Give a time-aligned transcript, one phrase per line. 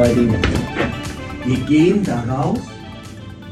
[0.00, 0.38] Zwei Dinge.
[1.44, 2.60] Wir gehen da raus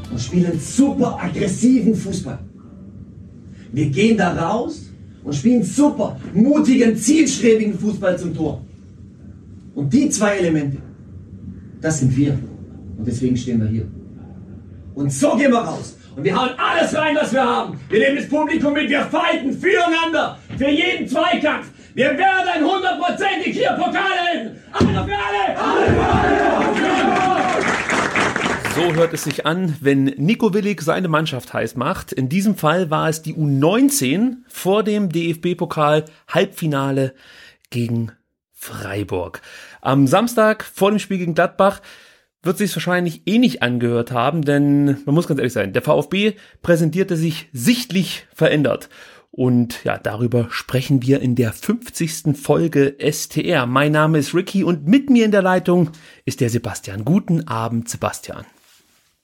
[0.09, 2.39] und spielen super aggressiven Fußball.
[3.71, 4.89] Wir gehen da raus
[5.23, 8.65] und spielen super mutigen, zielstrebigen Fußball zum Tor.
[9.75, 10.77] Und die zwei Elemente,
[11.81, 12.31] das sind wir.
[12.97, 13.87] Und deswegen stehen wir hier.
[14.95, 15.97] Und so gehen wir raus.
[16.15, 17.79] Und wir hauen alles rein, was wir haben.
[17.91, 21.67] Wir nehmen das Publikum mit, wir fighten füreinander, für jeden Zweikampf.
[21.95, 24.63] Wir werden hundertprozentig hier Pokal helfen.
[24.71, 25.57] Alle für alle!
[25.57, 26.29] Alle für alle!
[28.75, 32.13] So hört es sich an, wenn Nico Willig seine Mannschaft heiß macht.
[32.13, 37.13] In diesem Fall war es die U19 vor dem DFB-Pokal Halbfinale
[37.71, 38.11] gegen
[38.53, 39.41] Freiburg.
[39.81, 41.81] Am Samstag vor dem Spiel gegen Gladbach
[42.43, 47.17] wird sich wahrscheinlich ähnlich angehört haben, denn man muss ganz ehrlich sein, der VfB präsentierte
[47.17, 48.89] sich sichtlich verändert.
[49.39, 52.37] Und ja, darüber sprechen wir in der 50.
[52.37, 53.67] Folge STR.
[53.67, 55.91] Mein Name ist Ricky und mit mir in der Leitung
[56.25, 57.05] ist der Sebastian.
[57.05, 58.45] Guten Abend, Sebastian.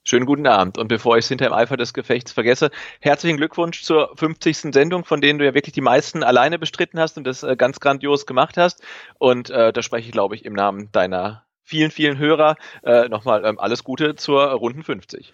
[0.06, 0.78] Schönen guten Abend.
[0.78, 2.72] Und bevor ich es hinter dem Eifer des Gefechts vergesse,
[3.02, 4.74] herzlichen Glückwunsch zur 50.
[4.74, 7.82] Sendung, von denen du ja wirklich die meisten alleine bestritten hast und das äh, ganz
[7.82, 8.82] grandios gemacht hast.
[9.18, 13.44] Und äh, da spreche ich, glaube ich, im Namen deiner vielen, vielen Hörer äh, nochmal
[13.44, 15.34] ähm, alles Gute zur Runden 50.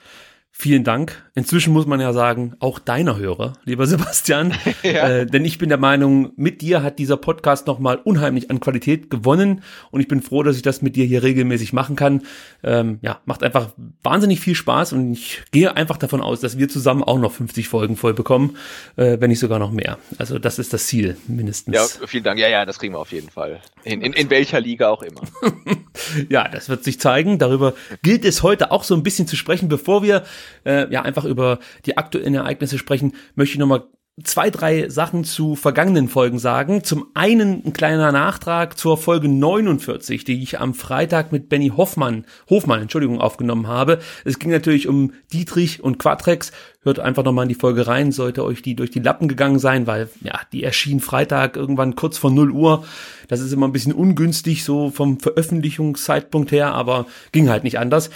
[0.53, 1.23] Vielen Dank.
[1.33, 4.53] Inzwischen muss man ja sagen, auch deiner Hörer, lieber Sebastian.
[4.83, 5.09] Ja.
[5.09, 9.09] Äh, denn ich bin der Meinung, mit dir hat dieser Podcast nochmal unheimlich an Qualität
[9.09, 9.63] gewonnen.
[9.91, 12.23] Und ich bin froh, dass ich das mit dir hier regelmäßig machen kann.
[12.63, 13.69] Ähm, ja, macht einfach
[14.03, 14.93] wahnsinnig viel Spaß.
[14.93, 18.57] Und ich gehe einfach davon aus, dass wir zusammen auch noch 50 Folgen voll bekommen,
[18.97, 19.97] äh, wenn nicht sogar noch mehr.
[20.17, 21.75] Also das ist das Ziel, mindestens.
[21.75, 22.39] Ja, vielen Dank.
[22.39, 23.61] Ja, ja, das kriegen wir auf jeden Fall.
[23.83, 25.21] In, in, in welcher Liga auch immer.
[26.29, 27.37] Ja, das wird sich zeigen.
[27.37, 29.69] Darüber gilt es heute auch so ein bisschen zu sprechen.
[29.69, 30.23] Bevor wir
[30.65, 33.83] äh, ja einfach über die aktuellen Ereignisse sprechen, möchte ich nochmal
[34.23, 36.83] zwei, drei Sachen zu vergangenen Folgen sagen.
[36.83, 42.25] Zum einen ein kleiner Nachtrag zur Folge 49, die ich am Freitag mit Benny Hoffmann,
[42.49, 43.99] Hofmann, Entschuldigung, aufgenommen habe.
[44.25, 46.51] Es ging natürlich um Dietrich und Quatrex.
[46.83, 49.87] Hört einfach nochmal in die Folge rein, sollte euch die durch die Lappen gegangen sein,
[49.87, 52.83] weil ja, die erschien Freitag irgendwann kurz vor 0 Uhr.
[53.27, 58.09] Das ist immer ein bisschen ungünstig, so vom Veröffentlichungszeitpunkt her, aber ging halt nicht anders.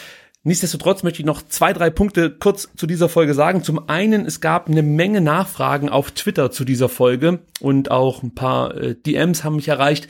[0.45, 3.63] Nichtsdestotrotz möchte ich noch zwei, drei Punkte kurz zu dieser Folge sagen.
[3.63, 8.35] Zum einen, es gab eine Menge Nachfragen auf Twitter zu dieser Folge und auch ein
[8.35, 10.07] paar äh, DMs haben mich erreicht.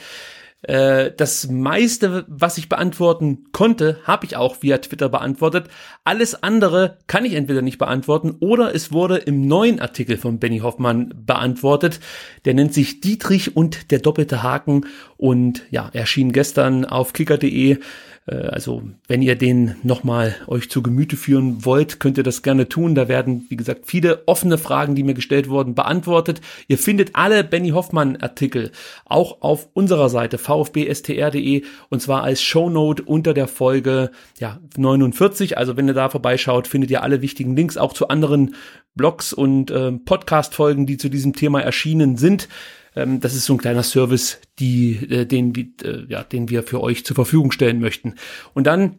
[0.63, 5.69] Äh, das meiste, was ich beantworten konnte, habe ich auch via Twitter beantwortet.
[6.03, 10.59] Alles andere kann ich entweder nicht beantworten oder es wurde im neuen Artikel von Benny
[10.59, 12.01] Hoffmann beantwortet.
[12.43, 17.77] Der nennt sich Dietrich und der doppelte Haken und ja, erschien gestern auf kicker.de.
[18.27, 22.67] Äh, Also, wenn ihr den nochmal euch zu Gemüte führen wollt, könnt ihr das gerne
[22.67, 22.95] tun.
[22.95, 26.41] Da werden, wie gesagt, viele offene Fragen, die mir gestellt wurden, beantwortet.
[26.67, 28.71] Ihr findet alle Benny Hoffmann Artikel
[29.05, 35.57] auch auf unserer Seite vfbstr.de und zwar als Shownote unter der Folge ja, 49.
[35.57, 38.55] Also, wenn ihr da vorbeischaut, findet ihr alle wichtigen Links auch zu anderen
[38.95, 42.47] Blogs und äh, Podcast-Folgen, die zu diesem Thema erschienen sind.
[42.95, 45.53] Ähm, das ist so ein kleiner Service, die, äh, den,
[45.83, 48.15] äh, ja, den wir für euch zur Verfügung stellen möchten.
[48.53, 48.97] Und dann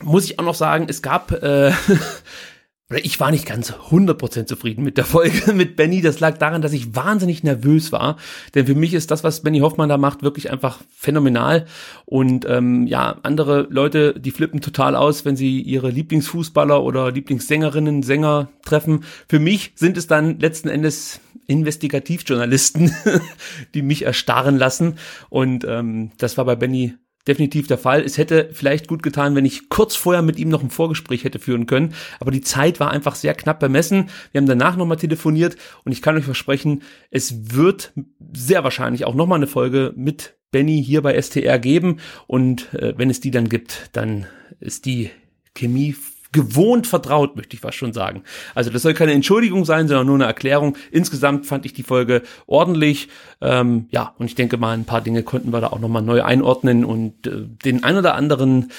[0.00, 1.72] muss ich auch noch sagen, es gab, äh,
[2.90, 6.02] ich war nicht ganz 100% zufrieden mit der Folge mit Benny.
[6.02, 8.16] Das lag daran, dass ich wahnsinnig nervös war.
[8.54, 11.66] Denn für mich ist das, was Benny Hoffmann da macht, wirklich einfach phänomenal.
[12.04, 18.02] Und ähm, ja, andere Leute, die flippen total aus, wenn sie ihre Lieblingsfußballer oder Lieblingssängerinnen,
[18.02, 19.04] Sänger treffen.
[19.28, 22.94] Für mich sind es dann letzten Endes Investigativjournalisten,
[23.74, 24.98] die mich erstarren lassen.
[25.28, 26.94] Und ähm, das war bei Benny
[27.26, 28.02] definitiv der Fall.
[28.02, 31.38] Es hätte vielleicht gut getan, wenn ich kurz vorher mit ihm noch ein Vorgespräch hätte
[31.38, 34.10] führen können, aber die Zeit war einfach sehr knapp bemessen.
[34.32, 37.92] Wir haben danach nochmal telefoniert und ich kann euch versprechen, es wird
[38.34, 43.10] sehr wahrscheinlich auch nochmal eine Folge mit Benny hier bei STR geben und äh, wenn
[43.10, 44.26] es die dann gibt, dann
[44.60, 45.10] ist die
[45.54, 45.94] Chemie
[46.32, 48.24] gewohnt vertraut, möchte ich fast schon sagen.
[48.54, 50.76] Also das soll keine Entschuldigung sein, sondern nur eine Erklärung.
[50.90, 53.08] Insgesamt fand ich die Folge ordentlich.
[53.40, 56.22] Ähm, ja, und ich denke mal, ein paar Dinge konnten wir da auch nochmal neu
[56.22, 58.72] einordnen und äh, den ein oder anderen,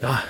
[0.00, 0.22] ja,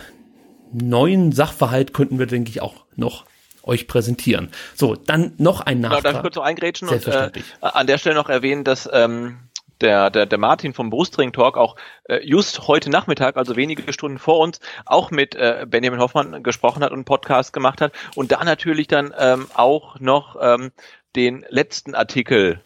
[0.73, 3.25] neuen Sachverhalt könnten wir, denke ich, auch noch
[3.63, 4.51] euch präsentieren.
[4.75, 6.03] So, dann noch ein Nachtrag.
[6.03, 7.31] Genau, darf ich kurz noch eingrätschen und äh,
[7.61, 9.39] an der Stelle noch erwähnen, dass ähm,
[9.81, 14.19] der, der, der Martin vom Brustring Talk auch äh, just heute Nachmittag, also wenige Stunden
[14.19, 18.33] vor uns, auch mit äh, Benjamin Hoffmann gesprochen hat und einen Podcast gemacht hat und
[18.33, 20.73] da natürlich dann ähm, auch noch ähm,
[21.17, 22.61] den letzten Artikel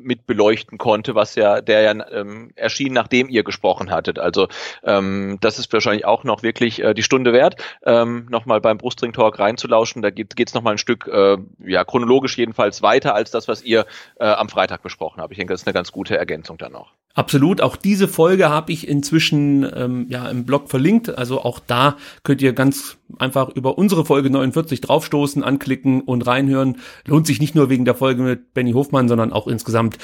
[0.00, 4.18] mit beleuchten konnte, was ja, der ja ähm, erschien, nachdem ihr gesprochen hattet.
[4.18, 4.48] Also
[4.82, 9.12] ähm, das ist wahrscheinlich auch noch wirklich äh, die Stunde wert, ähm, nochmal beim Brustring
[9.12, 10.02] Talk reinzulauschen.
[10.02, 13.86] Da geht es nochmal ein Stück, äh, ja, chronologisch jedenfalls weiter als das, was ihr
[14.18, 15.32] äh, am Freitag besprochen habt.
[15.32, 16.97] Ich denke, das ist eine ganz gute Ergänzung dann noch.
[17.18, 21.18] Absolut, auch diese Folge habe ich inzwischen ähm, ja im Blog verlinkt.
[21.18, 26.76] Also auch da könnt ihr ganz einfach über unsere Folge 49 draufstoßen, anklicken und reinhören.
[27.06, 29.98] Lohnt sich nicht nur wegen der Folge mit Benny Hofmann, sondern auch insgesamt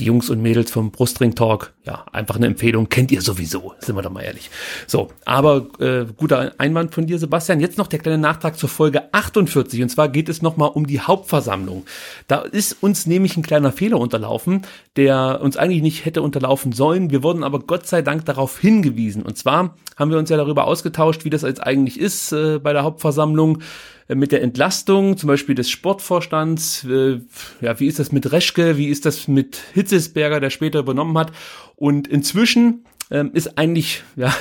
[0.00, 3.94] die Jungs und Mädels vom Brustring Talk, ja, einfach eine Empfehlung, kennt ihr sowieso, sind
[3.94, 4.50] wir doch mal ehrlich.
[4.88, 7.60] So, aber äh, guter Einwand von dir, Sebastian.
[7.60, 11.00] Jetzt noch der kleine Nachtrag zur Folge 48 und zwar geht es nochmal um die
[11.00, 11.84] Hauptversammlung.
[12.26, 14.62] Da ist uns nämlich ein kleiner Fehler unterlaufen,
[14.96, 17.10] der uns eigentlich nicht hätte unterlaufen sollen.
[17.10, 19.22] Wir wurden aber Gott sei Dank darauf hingewiesen.
[19.22, 22.72] Und zwar haben wir uns ja darüber ausgetauscht, wie das jetzt eigentlich ist äh, bei
[22.72, 23.60] der Hauptversammlung
[24.08, 27.20] äh, mit der Entlastung, zum Beispiel des Sportvorstands, äh,
[27.60, 31.32] ja, wie ist das mit Reschke, wie ist das mit Hitzesberger, der später übernommen hat.
[31.74, 34.34] Und inzwischen ähm, ist eigentlich, ja,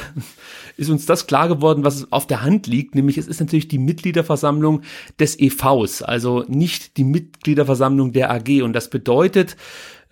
[0.77, 3.77] ist uns das klar geworden, was auf der Hand liegt, nämlich es ist natürlich die
[3.77, 4.81] Mitgliederversammlung
[5.19, 8.63] des EVs, also nicht die Mitgliederversammlung der AG.
[8.63, 9.56] Und das bedeutet,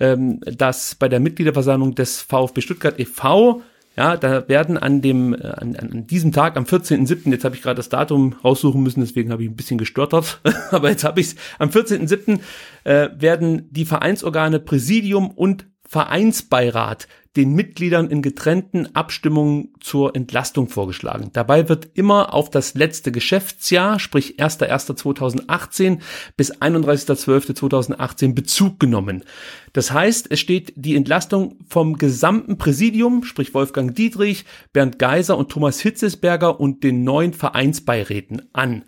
[0.02, 3.62] ähm, dass bei der Mitgliederversammlung des VfB Stuttgart e.V.
[3.96, 7.62] Ja, da werden an dem, äh, an, an diesem Tag, am 14.07., jetzt habe ich
[7.62, 11.28] gerade das Datum raussuchen müssen, deswegen habe ich ein bisschen gestottert, aber jetzt habe ich
[11.28, 12.40] es, am 14.07.
[12.84, 17.08] Äh, werden die Vereinsorgane Präsidium und Vereinsbeirat
[17.38, 21.30] den Mitgliedern in getrennten Abstimmungen zur Entlastung vorgeschlagen.
[21.32, 26.00] Dabei wird immer auf das letzte Geschäftsjahr, sprich 1.1.2018
[26.36, 29.24] bis 31.12.2018 Bezug genommen.
[29.72, 34.44] Das heißt, es steht die Entlastung vom gesamten Präsidium, sprich Wolfgang Dietrich,
[34.74, 38.84] Bernd Geiser und Thomas Hitzesberger und den neuen Vereinsbeiräten an.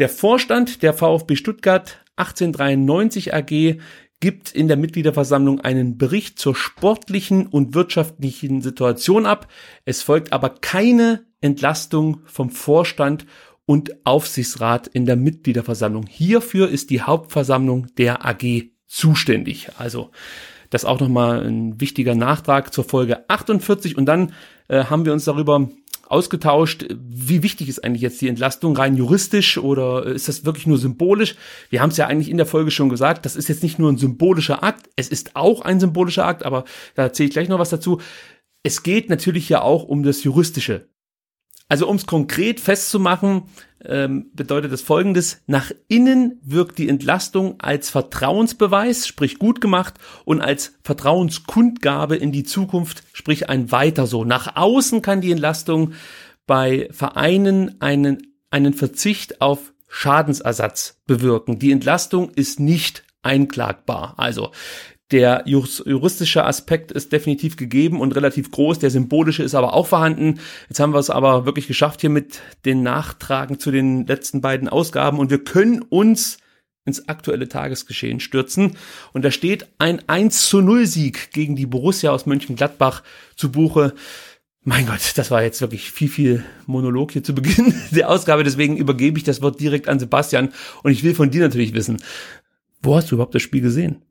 [0.00, 3.78] Der Vorstand der VfB Stuttgart 1893 AG
[4.20, 9.48] gibt in der Mitgliederversammlung einen Bericht zur sportlichen und wirtschaftlichen Situation ab.
[9.84, 13.26] Es folgt aber keine Entlastung vom Vorstand
[13.66, 16.06] und Aufsichtsrat in der Mitgliederversammlung.
[16.06, 19.68] Hierfür ist die Hauptversammlung der AG zuständig.
[19.76, 20.10] Also
[20.70, 24.32] das auch nochmal ein wichtiger Nachtrag zur Folge 48 und dann
[24.68, 25.68] äh, haben wir uns darüber
[26.08, 30.78] ausgetauscht, wie wichtig ist eigentlich jetzt die Entlastung, rein juristisch oder ist das wirklich nur
[30.78, 31.36] symbolisch?
[31.70, 33.90] Wir haben es ja eigentlich in der Folge schon gesagt, das ist jetzt nicht nur
[33.90, 36.64] ein symbolischer Akt, es ist auch ein symbolischer Akt, aber
[36.94, 38.00] da erzähle ich gleich noch was dazu.
[38.62, 40.88] Es geht natürlich ja auch um das Juristische.
[41.68, 43.44] Also um es konkret festzumachen,
[43.84, 45.42] ähm, bedeutet das folgendes.
[45.46, 49.94] Nach innen wirkt die Entlastung als Vertrauensbeweis, sprich gut gemacht,
[50.24, 54.24] und als Vertrauenskundgabe in die Zukunft, sprich ein weiter so.
[54.24, 55.92] Nach außen kann die Entlastung
[56.46, 61.58] bei Vereinen einen, einen Verzicht auf Schadensersatz bewirken.
[61.58, 64.14] Die Entlastung ist nicht einklagbar.
[64.18, 64.52] Also
[65.12, 68.80] der juristische Aspekt ist definitiv gegeben und relativ groß.
[68.80, 70.40] Der symbolische ist aber auch vorhanden.
[70.68, 74.68] Jetzt haben wir es aber wirklich geschafft hier mit den Nachtragen zu den letzten beiden
[74.68, 76.38] Ausgaben und wir können uns
[76.86, 78.76] ins aktuelle Tagesgeschehen stürzen.
[79.12, 83.02] Und da steht ein 1 zu 0 Sieg gegen die Borussia aus Mönchengladbach
[83.36, 83.94] zu Buche.
[84.62, 88.44] Mein Gott, das war jetzt wirklich viel, viel Monolog hier zu Beginn der Ausgabe.
[88.44, 90.52] Deswegen übergebe ich das Wort direkt an Sebastian.
[90.82, 91.98] Und ich will von dir natürlich wissen,
[92.82, 94.02] wo hast du überhaupt das Spiel gesehen?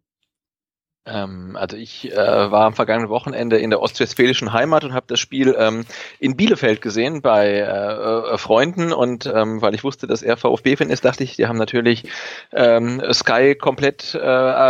[1.05, 5.19] Ähm, also ich äh, war am vergangenen Wochenende in der ostwestfälischen Heimat und habe das
[5.19, 5.85] Spiel ähm,
[6.19, 8.91] in Bielefeld gesehen bei äh, äh, Freunden.
[8.91, 12.05] Und ähm, weil ich wusste, dass er VfB-Fan ist, dachte ich, die haben natürlich
[12.51, 14.19] ähm, Sky komplett äh,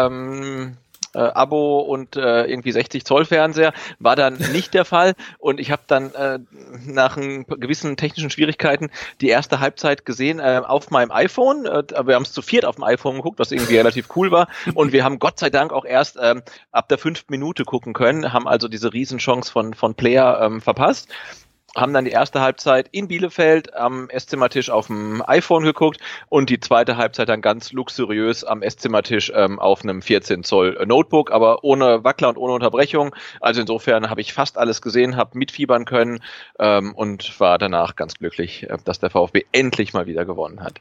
[0.06, 0.78] ähm,
[1.16, 3.74] äh, Abo und äh, irgendwie 60 Zoll Fernseher.
[4.00, 6.40] War dann nicht der Fall und ich habe dann äh,
[6.86, 8.90] nach gewissen technischen Schwierigkeiten
[9.22, 11.66] die erste Halbzeit gesehen äh, auf meinem iPhone.
[11.66, 14.48] Äh, wir haben es zu viert auf dem iPhone geguckt, was irgendwie relativ cool war
[14.74, 16.42] und wir haben Gott sei Dank auch erst ähm,
[16.72, 21.10] ab der fünften Minute gucken können, haben also diese Riesenchance von, von Player ähm, verpasst
[21.76, 26.60] haben dann die erste Halbzeit in Bielefeld am Esszimmertisch auf dem iPhone geguckt und die
[26.60, 32.04] zweite Halbzeit dann ganz luxuriös am Esszimmertisch ähm, auf einem 14 Zoll Notebook, aber ohne
[32.04, 33.16] Wackler und ohne Unterbrechung.
[33.42, 36.22] Also insofern habe ich fast alles gesehen, habe mitfiebern können
[36.60, 40.80] ähm, und war danach ganz glücklich, äh, dass der VfB endlich mal wieder gewonnen hat.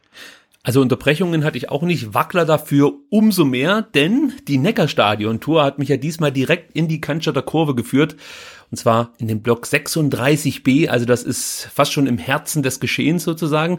[0.65, 5.91] Also Unterbrechungen hatte ich auch nicht, Wackler dafür umso mehr, denn die Neckarstadion-Tour hat mich
[5.91, 8.17] ja diesmal direkt in die Cannstatter Kurve geführt
[8.71, 13.23] und zwar in dem Block 36b, also das ist fast schon im Herzen des Geschehens
[13.23, 13.79] sozusagen.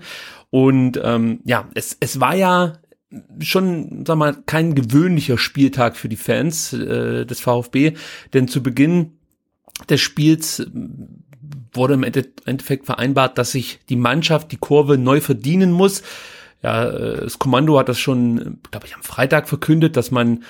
[0.51, 2.73] Und ähm, ja, es, es war ja
[3.39, 7.93] schon, sag mal, kein gewöhnlicher Spieltag für die Fans äh, des VfB,
[8.33, 9.17] denn zu Beginn
[9.89, 10.65] des Spiels
[11.73, 16.03] wurde im Endeffekt vereinbart, dass sich die Mannschaft die Kurve neu verdienen muss.
[16.65, 20.43] Ja, äh, das Kommando hat das schon, glaube ich, am Freitag verkündet, dass man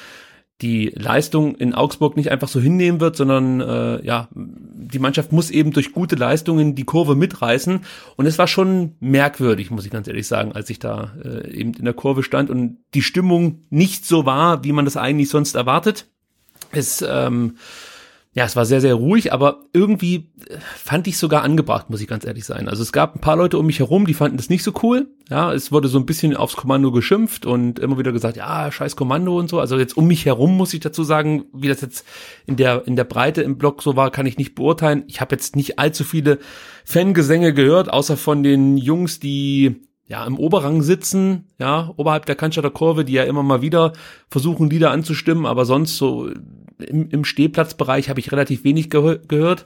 [0.61, 5.51] die Leistung in Augsburg nicht einfach so hinnehmen wird, sondern äh, ja, die Mannschaft muss
[5.51, 7.81] eben durch gute Leistungen die Kurve mitreißen.
[8.15, 11.73] Und es war schon merkwürdig, muss ich ganz ehrlich sagen, als ich da äh, eben
[11.73, 15.55] in der Kurve stand und die Stimmung nicht so war, wie man das eigentlich sonst
[15.55, 16.07] erwartet.
[16.71, 17.57] Es ähm,
[18.35, 22.07] ja, es war sehr, sehr ruhig, aber irgendwie äh, fand ich sogar angebracht, muss ich
[22.07, 22.67] ganz ehrlich sein.
[22.67, 25.07] Also es gab ein paar Leute um mich herum, die fanden das nicht so cool.
[25.29, 28.97] Ja, es wurde so ein bisschen aufs Kommando geschimpft und immer wieder gesagt, ja, scheiß
[28.97, 29.61] Kommando und so.
[29.61, 32.05] Also jetzt um mich herum muss ich dazu sagen, wie das jetzt
[32.45, 35.05] in der, in der Breite im Block so war, kann ich nicht beurteilen.
[35.07, 36.39] Ich habe jetzt nicht allzu viele
[36.83, 42.69] Fangesänge gehört, außer von den Jungs, die ja, im Oberrang sitzen, ja, oberhalb der Cannstatter
[42.69, 43.93] Kurve, die ja immer mal wieder
[44.29, 46.29] versuchen, Lieder anzustimmen, aber sonst so
[46.77, 49.65] im, im Stehplatzbereich habe ich relativ wenig gehör gehört.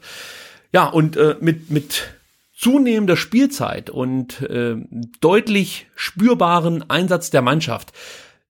[0.71, 2.13] Ja, und äh, mit, mit
[2.55, 4.75] zunehmender Spielzeit und äh,
[5.19, 7.93] deutlich spürbaren Einsatz der Mannschaft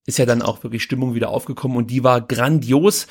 [0.06, 3.08] ist ja dann auch wirklich Stimmung wieder aufgekommen und die war grandios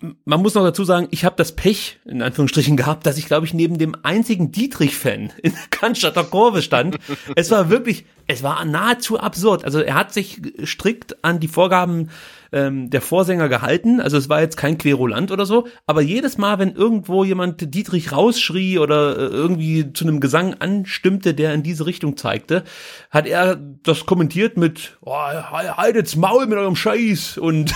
[0.00, 3.46] man muss noch dazu sagen, ich habe das Pech, in Anführungsstrichen, gehabt, dass ich, glaube
[3.46, 6.98] ich, neben dem einzigen Dietrich-Fan in der Cannstatter Kurve stand.
[7.34, 9.64] es war wirklich, es war nahezu absurd.
[9.64, 12.10] Also er hat sich strikt an die Vorgaben
[12.56, 14.00] ähm, der Vorsänger gehalten.
[14.00, 18.12] Also es war jetzt kein Querulant oder so, aber jedes Mal, wenn irgendwo jemand Dietrich
[18.12, 22.64] rausschrie oder äh, irgendwie zu einem Gesang anstimmte, der in diese Richtung zeigte,
[23.10, 27.74] hat er das kommentiert mit, oh, haltet's Maul mit eurem Scheiß und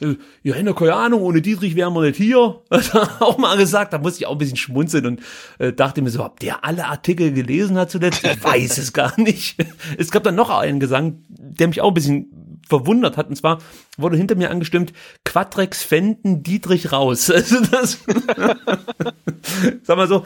[0.42, 2.60] ja, hätte keine Ahnung, ohne Dietrich wären wir nicht hier.
[2.70, 5.20] Hat er auch mal gesagt, da musste ich auch ein bisschen schmunzeln und
[5.58, 8.24] äh, dachte mir so, ob der alle Artikel gelesen hat zuletzt?
[8.24, 9.56] Ich weiß es gar nicht.
[9.96, 12.39] Es gab dann noch einen Gesang, der mich auch ein bisschen
[12.70, 13.28] verwundert hat.
[13.28, 13.58] Und zwar
[13.98, 14.92] wurde hinter mir angestimmt,
[15.24, 17.30] Quadrex Fenden Dietrich raus.
[17.40, 17.98] Also das,
[19.82, 20.24] sag mal so,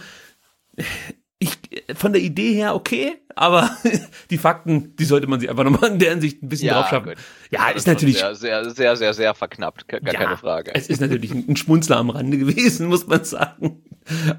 [1.38, 1.58] ich,
[1.94, 3.70] von der Idee her okay, aber
[4.30, 6.88] die Fakten, die sollte man sich einfach nochmal in der Hinsicht ein bisschen ja, drauf
[6.88, 7.14] schaffen.
[7.50, 8.18] Ja, ist natürlich.
[8.18, 10.74] Sehr, sehr, sehr, sehr, sehr verknappt, gar ja, keine Frage.
[10.74, 13.82] Es ist natürlich ein Schmunzler am Rande gewesen, muss man sagen.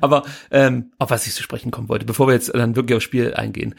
[0.01, 3.05] Aber ähm, auf was ich zu sprechen kommen wollte, bevor wir jetzt dann wirklich aufs
[3.05, 3.75] Spiel eingehen.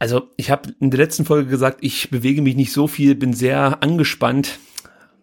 [0.00, 3.34] Also ich habe in der letzten Folge gesagt, ich bewege mich nicht so viel, bin
[3.34, 4.58] sehr angespannt.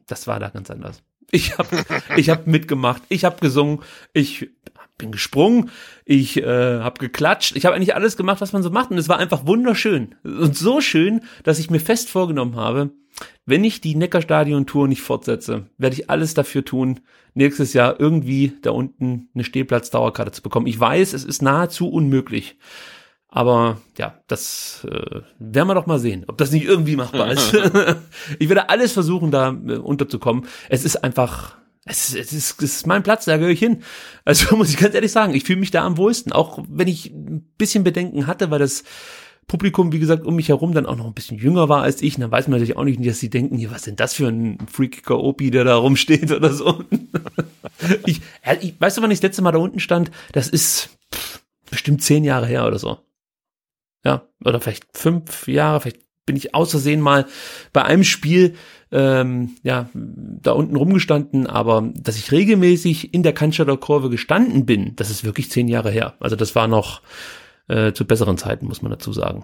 [0.05, 1.01] Das war da ganz anders.
[1.31, 1.83] Ich habe
[2.15, 3.79] ich hab mitgemacht, ich habe gesungen,
[4.13, 4.51] ich
[4.99, 5.71] bin gesprungen,
[6.05, 9.09] ich äh, habe geklatscht, ich habe eigentlich alles gemacht, was man so macht und es
[9.09, 12.91] war einfach wunderschön und so schön, dass ich mir fest vorgenommen habe,
[13.47, 16.99] wenn ich die Neckarstadion-Tour nicht fortsetze, werde ich alles dafür tun,
[17.33, 20.67] nächstes Jahr irgendwie da unten eine Stehplatz-Dauerkarte zu bekommen.
[20.67, 22.57] Ich weiß, es ist nahezu unmöglich.
[23.29, 27.53] Aber ja, das äh, werden wir doch mal sehen, ob das nicht irgendwie machbar ist.
[28.39, 30.45] ich werde alles versuchen, da äh, unterzukommen.
[30.69, 33.83] Es ist einfach, es ist, es, ist, es ist mein Platz, da gehöre ich hin.
[34.23, 37.11] Also muss ich ganz ehrlich sagen, ich fühle mich da am wohlsten, auch wenn ich
[37.11, 38.83] ein bisschen Bedenken hatte, weil das
[39.45, 42.15] Publikum, wie gesagt, um mich herum dann auch noch ein bisschen jünger war als ich.
[42.15, 44.27] Und dann weiß man natürlich auch nicht, dass sie denken, hier, was sind das für
[44.27, 46.83] ein freakiger Opi, der da rumsteht oder so.
[48.05, 48.21] ich,
[48.61, 50.11] ich, weißt du, wann ich das letzte Mal da unten stand?
[50.33, 52.99] Das ist pff, bestimmt zehn Jahre her oder so
[54.07, 57.25] ja, oder vielleicht fünf Jahre, vielleicht bin ich außersehen mal
[57.73, 58.55] bei einem Spiel
[58.89, 64.95] ähm, ja da unten rumgestanden, aber dass ich regelmäßig in der Cannstatter Kurve gestanden bin,
[64.95, 66.15] das ist wirklich zehn Jahre her.
[66.21, 67.01] Also das war noch
[67.67, 69.43] äh, zu besseren Zeiten, muss man dazu sagen.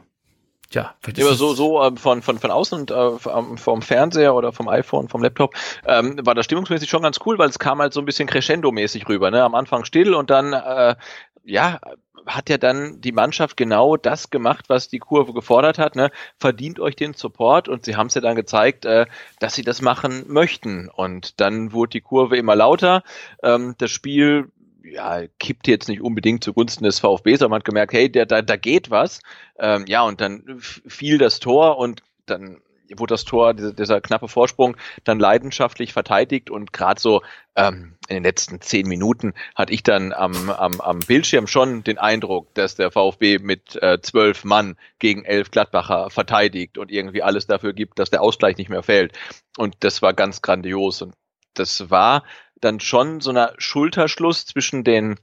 [0.69, 4.33] Tja, vielleicht ist ja, so so ähm, von von von außen und äh, vom Fernseher
[4.33, 5.55] oder vom iPhone, vom Laptop
[5.85, 9.09] ähm, war das stimmungsmäßig schon ganz cool, weil es kam halt so ein bisschen crescendo-mäßig
[9.09, 9.29] rüber.
[9.29, 9.43] Ne?
[9.43, 10.95] Am Anfang still und dann äh,
[11.43, 11.81] ja
[12.25, 15.95] hat ja dann die Mannschaft genau das gemacht, was die Kurve gefordert hat.
[15.95, 16.11] Ne?
[16.37, 19.05] Verdient euch den Support und sie haben es ja dann gezeigt, äh,
[19.39, 20.89] dass sie das machen möchten.
[20.89, 23.03] Und dann wurde die Kurve immer lauter.
[23.41, 24.51] Ähm, das Spiel
[24.83, 28.41] ja, kippt jetzt nicht unbedingt zugunsten des VfB, sondern man hat gemerkt, hey, der, da,
[28.41, 29.21] da geht was.
[29.57, 32.61] Ähm, ja, und dann fiel das Tor und dann
[32.99, 37.21] wurde das Tor, dieser, dieser knappe Vorsprung, dann leidenschaftlich verteidigt und gerade so
[37.55, 41.97] ähm, in den letzten zehn Minuten hatte ich dann am, am, am Bildschirm schon den
[41.97, 47.47] Eindruck, dass der VfB mit äh, zwölf Mann gegen elf Gladbacher verteidigt und irgendwie alles
[47.47, 49.13] dafür gibt, dass der Ausgleich nicht mehr fällt.
[49.57, 51.13] Und das war ganz grandios und
[51.53, 52.23] das war
[52.59, 55.19] dann schon so einer Schulterschluss zwischen den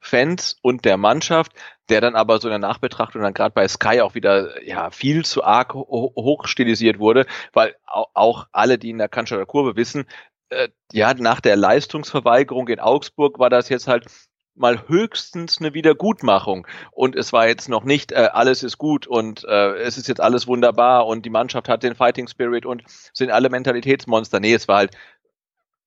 [0.00, 1.52] Fans und der Mannschaft,
[1.88, 5.24] der dann aber so in der Nachbetrachtung dann gerade bei Sky auch wieder ja viel
[5.24, 10.06] zu arg ho hochstilisiert wurde, weil auch alle, die in der Cannstatter Kurve wissen,
[10.50, 14.06] äh, ja, nach der Leistungsverweigerung in Augsburg war das jetzt halt
[14.54, 19.44] mal höchstens eine Wiedergutmachung und es war jetzt noch nicht äh, alles ist gut und
[19.44, 22.82] äh, es ist jetzt alles wunderbar und die Mannschaft hat den Fighting Spirit und
[23.14, 24.40] sind alle Mentalitätsmonster.
[24.40, 24.96] Nee, es war halt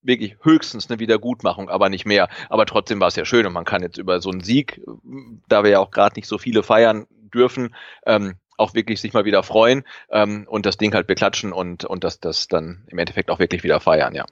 [0.03, 2.29] wirklich höchstens eine Wiedergutmachung, aber nicht mehr.
[2.49, 4.81] Aber trotzdem war es ja schön und man kann jetzt über so einen Sieg,
[5.47, 9.25] da wir ja auch gerade nicht so viele feiern dürfen, ähm, auch wirklich sich mal
[9.25, 13.31] wieder freuen ähm, und das Ding halt beklatschen und, und das, das dann im Endeffekt
[13.31, 14.25] auch wirklich wieder feiern, ja.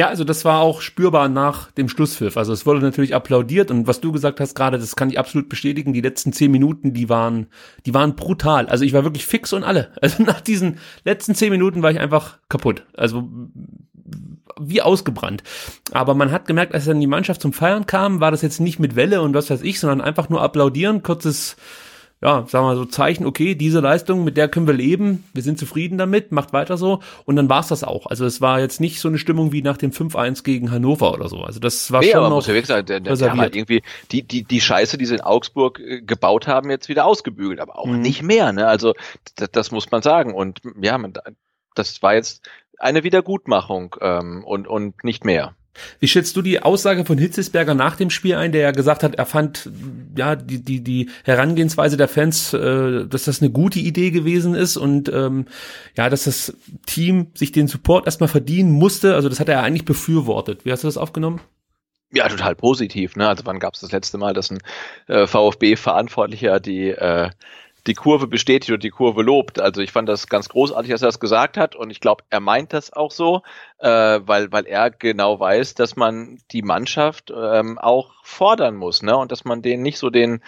[0.00, 2.38] Ja, also das war auch spürbar nach dem Schlusspfiff.
[2.38, 5.50] Also es wurde natürlich applaudiert und was du gesagt hast gerade, das kann ich absolut
[5.50, 5.92] bestätigen.
[5.92, 7.48] Die letzten zehn Minuten, die waren,
[7.84, 8.64] die waren brutal.
[8.64, 9.92] Also ich war wirklich fix und alle.
[10.00, 12.86] Also nach diesen letzten zehn Minuten war ich einfach kaputt.
[12.96, 13.28] Also
[14.58, 15.42] wie ausgebrannt.
[15.92, 18.78] Aber man hat gemerkt, als dann die Mannschaft zum Feiern kam, war das jetzt nicht
[18.78, 21.58] mit Welle und was weiß ich, sondern einfach nur applaudieren, kurzes,
[22.22, 25.58] ja, sagen wir so Zeichen, okay, diese Leistung, mit der können wir leben, wir sind
[25.58, 27.00] zufrieden damit, macht weiter so.
[27.24, 28.06] Und dann war es das auch.
[28.06, 31.30] Also es war jetzt nicht so eine Stimmung wie nach dem 5-1 gegen Hannover oder
[31.30, 31.38] so.
[31.38, 33.56] Also das war nee, schon aber noch muss ja wirklich sagen, der, der, der halt
[33.56, 37.58] irgendwie die, die, die Scheiße, die sie in Augsburg äh, gebaut haben, jetzt wieder ausgebügelt,
[37.58, 38.02] aber auch mhm.
[38.02, 38.52] nicht mehr.
[38.52, 38.66] Ne?
[38.66, 38.92] Also
[39.36, 40.34] das, das muss man sagen.
[40.34, 41.14] Und ja, man,
[41.74, 42.46] das war jetzt
[42.78, 45.54] eine Wiedergutmachung ähm, und, und nicht mehr.
[45.98, 49.14] Wie schätzt du die Aussage von Hitzesberger nach dem Spiel ein, der ja gesagt hat,
[49.14, 49.70] er fand
[50.16, 54.76] ja die die die Herangehensweise der Fans, äh, dass das eine gute Idee gewesen ist
[54.76, 55.46] und ähm,
[55.96, 59.14] ja, dass das Team sich den Support erstmal verdienen musste.
[59.14, 60.64] Also das hat er eigentlich befürwortet.
[60.64, 61.40] Wie hast du das aufgenommen?
[62.12, 63.14] Ja, total positiv.
[63.14, 63.28] Ne?
[63.28, 64.58] Also wann gab es das letzte Mal, dass ein
[65.06, 67.30] äh, VfB-Verantwortlicher die äh,
[67.90, 69.60] die Kurve bestätigt und die Kurve lobt.
[69.60, 72.38] Also ich fand das ganz großartig, dass er das gesagt hat und ich glaube, er
[72.38, 73.42] meint das auch so,
[73.80, 79.16] äh, weil, weil er genau weiß, dass man die Mannschaft ähm, auch fordern muss ne?
[79.16, 80.40] und dass man denen nicht so den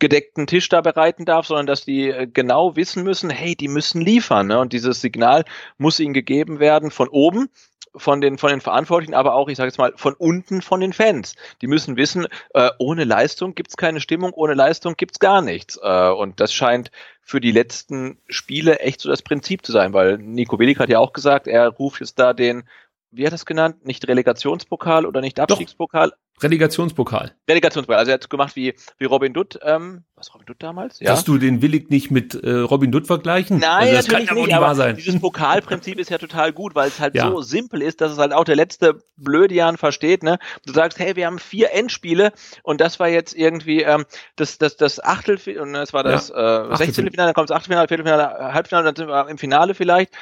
[0.00, 4.00] gedeckten Tisch da bereiten darf, sondern dass die äh, genau wissen müssen, hey, die müssen
[4.00, 4.46] liefern.
[4.46, 4.58] Ne?
[4.58, 5.44] Und dieses Signal
[5.76, 7.50] muss ihnen gegeben werden von oben
[7.94, 10.92] von den, von den Verantwortlichen, aber auch, ich sage jetzt mal, von unten von den
[10.92, 11.34] Fans.
[11.62, 15.78] Die müssen wissen, äh, ohne Leistung gibt's keine Stimmung, ohne Leistung gibt's gar nichts.
[15.82, 16.90] Äh, und das scheint
[17.22, 20.98] für die letzten Spiele echt so das Prinzip zu sein, weil Nico Willig hat ja
[20.98, 22.64] auch gesagt, er ruft jetzt da den
[23.10, 23.86] wie hat er das genannt?
[23.86, 26.10] Nicht Relegationspokal oder nicht Abstiegspokal?
[26.10, 26.42] Doch.
[26.42, 27.34] Relegationspokal.
[27.48, 27.98] Relegationspokal.
[27.98, 31.00] Also er hat gemacht wie, wie Robin Dutt, ähm, was Robin Dutt damals?
[31.00, 31.12] Ja.
[31.12, 33.58] Hast du den Willig nicht mit äh, Robin Dutt vergleichen?
[33.58, 34.96] Nein, also das kann ja nicht, aber sein.
[34.96, 37.28] dieses Pokalprinzip ist ja total gut, weil es halt ja.
[37.28, 40.38] so simpel ist, dass es halt auch der letzte Blödian versteht, ne?
[40.64, 44.04] Du sagst, hey, wir haben vier Endspiele und das war jetzt irgendwie ähm,
[44.36, 46.72] das, das, das Achtelfinale, und das war das ja.
[46.72, 47.10] äh, 16.
[47.10, 50.12] Finale, dann kommt das Achtelfinale, Viertelfinale, Halbfinale, dann sind wir im Finale vielleicht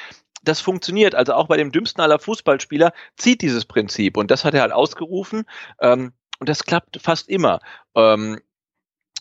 [0.47, 1.15] das funktioniert.
[1.15, 4.17] Also auch bei dem dümmsten aller Fußballspieler zieht dieses Prinzip.
[4.17, 5.45] Und das hat er halt ausgerufen.
[5.81, 7.59] Ähm, und das klappt fast immer.
[7.95, 8.39] Ähm,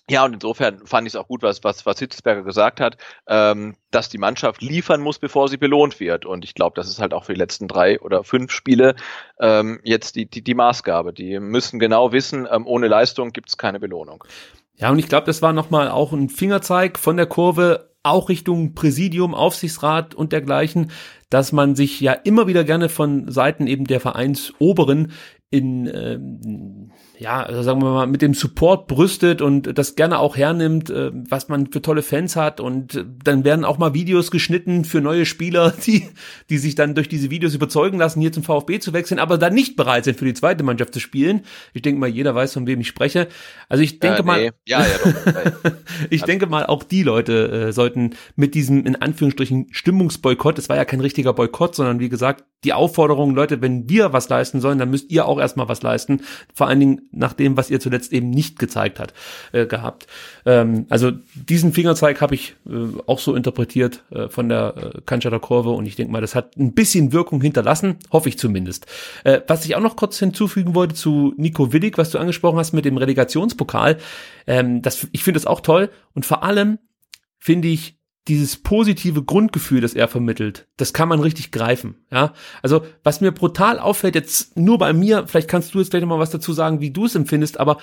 [0.08, 3.74] ja, und insofern fand ich es auch gut, was, was, was Hitzelsberger gesagt hat, ähm,
[3.90, 6.24] dass die Mannschaft liefern muss, bevor sie belohnt wird.
[6.26, 8.94] Und ich glaube, das ist halt auch für die letzten drei oder fünf Spiele
[9.40, 11.12] ähm, jetzt die, die, die Maßgabe.
[11.12, 14.22] Die müssen genau wissen, ähm, ohne Leistung gibt es keine Belohnung.
[14.76, 18.74] Ja, und ich glaube, das war nochmal auch ein Fingerzeig von der Kurve, auch Richtung
[18.74, 20.90] Präsidium, Aufsichtsrat und dergleichen,
[21.30, 25.12] dass man sich ja immer wieder gerne von Seiten eben der Vereinsoberen
[25.50, 30.36] in ähm, ja, also sagen wir mal, mit dem Support brüstet und das gerne auch
[30.36, 32.60] hernimmt, äh, was man für tolle Fans hat.
[32.60, 36.08] Und äh, dann werden auch mal Videos geschnitten für neue Spieler, die,
[36.50, 39.54] die sich dann durch diese Videos überzeugen lassen, hier zum VfB zu wechseln, aber dann
[39.54, 41.42] nicht bereit sind, für die zweite Mannschaft zu spielen.
[41.72, 43.28] Ich denke mal, jeder weiß, von wem ich spreche.
[43.68, 44.26] Also ich denke äh, nee.
[44.26, 45.72] mal, ja, ja, doch.
[46.10, 46.26] ich also.
[46.26, 50.84] denke mal, auch die Leute äh, sollten mit diesem, in Anführungsstrichen, Stimmungsboykott, es war ja
[50.84, 54.90] kein richtiger Boykott, sondern wie gesagt, die Aufforderung, Leute, wenn wir was leisten sollen, dann
[54.90, 56.22] müsst ihr auch erstmal was leisten.
[56.52, 59.14] Vor allen Dingen nach dem, was ihr zuletzt eben nicht gezeigt hat,
[59.52, 60.06] äh, gehabt.
[60.44, 62.72] Ähm, also diesen Fingerzeig habe ich äh,
[63.06, 66.56] auch so interpretiert äh, von der äh, Cannstatter Kurve und ich denke mal, das hat
[66.56, 68.86] ein bisschen Wirkung hinterlassen, hoffe ich zumindest.
[69.24, 72.72] Äh, was ich auch noch kurz hinzufügen wollte zu Nico Willig, was du angesprochen hast
[72.72, 73.98] mit dem Relegationspokal,
[74.46, 76.78] ähm, das, ich finde das auch toll und vor allem
[77.38, 77.95] finde ich
[78.28, 82.32] dieses positive Grundgefühl, das er vermittelt, das kann man richtig greifen, ja.
[82.62, 86.18] Also, was mir brutal auffällt, jetzt nur bei mir, vielleicht kannst du jetzt gleich nochmal
[86.18, 87.78] was dazu sagen, wie du es empfindest, aber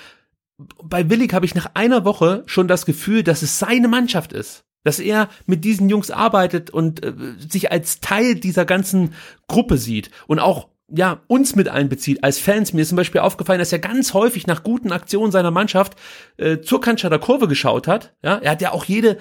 [0.82, 4.64] bei Willig habe ich nach einer Woche schon das Gefühl, dass es seine Mannschaft ist.
[4.84, 9.14] Dass er mit diesen Jungs arbeitet und äh, sich als Teil dieser ganzen
[9.48, 12.74] Gruppe sieht und auch ja, uns mit einbezieht als Fans.
[12.74, 15.96] Mir ist zum Beispiel aufgefallen, dass er ganz häufig nach guten Aktionen seiner Mannschaft
[16.36, 18.14] äh, zur Kantschatter Kurve geschaut hat.
[18.22, 19.16] Ja, er hat ja auch jede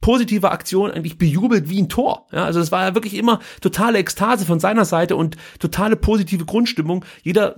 [0.00, 2.26] positive Aktion eigentlich bejubelt wie ein Tor.
[2.32, 6.44] Ja, also es war ja wirklich immer totale Ekstase von seiner Seite und totale positive
[6.44, 7.04] Grundstimmung.
[7.22, 7.56] Jeder,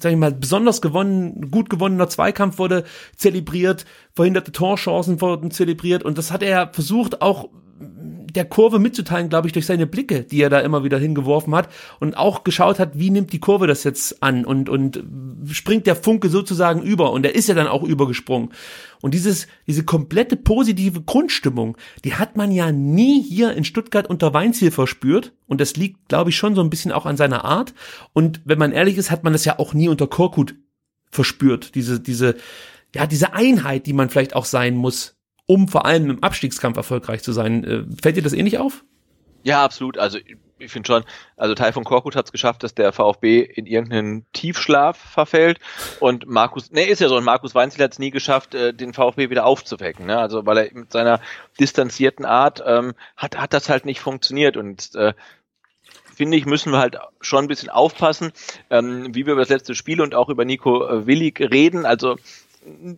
[0.00, 2.84] sag ich mal, besonders gewonnen, gut gewonnener Zweikampf wurde
[3.16, 7.48] zelebriert, verhinderte Torchancen wurden zelebriert und das hat er versucht auch
[7.86, 11.68] der Kurve mitzuteilen, glaube ich, durch seine Blicke, die er da immer wieder hingeworfen hat
[12.00, 15.02] und auch geschaut hat, wie nimmt die Kurve das jetzt an und, und
[15.50, 18.50] springt der Funke sozusagen über und er ist ja dann auch übergesprungen.
[19.00, 24.34] Und dieses, diese komplette positive Grundstimmung, die hat man ja nie hier in Stuttgart unter
[24.34, 27.74] Weinziel verspürt und das liegt, glaube ich, schon so ein bisschen auch an seiner Art
[28.12, 30.54] und wenn man ehrlich ist, hat man das ja auch nie unter Korkut
[31.10, 32.36] verspürt, diese, diese,
[32.94, 35.13] ja, diese Einheit, die man vielleicht auch sein muss
[35.46, 37.64] um vor allem im Abstiegskampf erfolgreich zu sein.
[37.64, 38.84] Äh, fällt dir das ähnlich auf?
[39.42, 39.98] Ja, absolut.
[39.98, 40.18] Also
[40.58, 41.04] ich finde schon,
[41.36, 45.58] also Teil von Korkut hat es geschafft, dass der VfB in irgendeinen Tiefschlaf verfällt
[46.00, 48.94] und Markus, ne, ist ja so, und Markus Weinzel hat es nie geschafft, äh, den
[48.94, 50.18] VfB wieder aufzuwecken, ne?
[50.18, 51.20] Also weil er mit seiner
[51.60, 55.12] distanzierten Art ähm, hat, hat das halt nicht funktioniert und äh,
[56.14, 58.32] finde ich, müssen wir halt schon ein bisschen aufpassen,
[58.70, 61.84] ähm, wie wir über das letzte Spiel und auch über Nico äh, Willig reden.
[61.84, 62.16] Also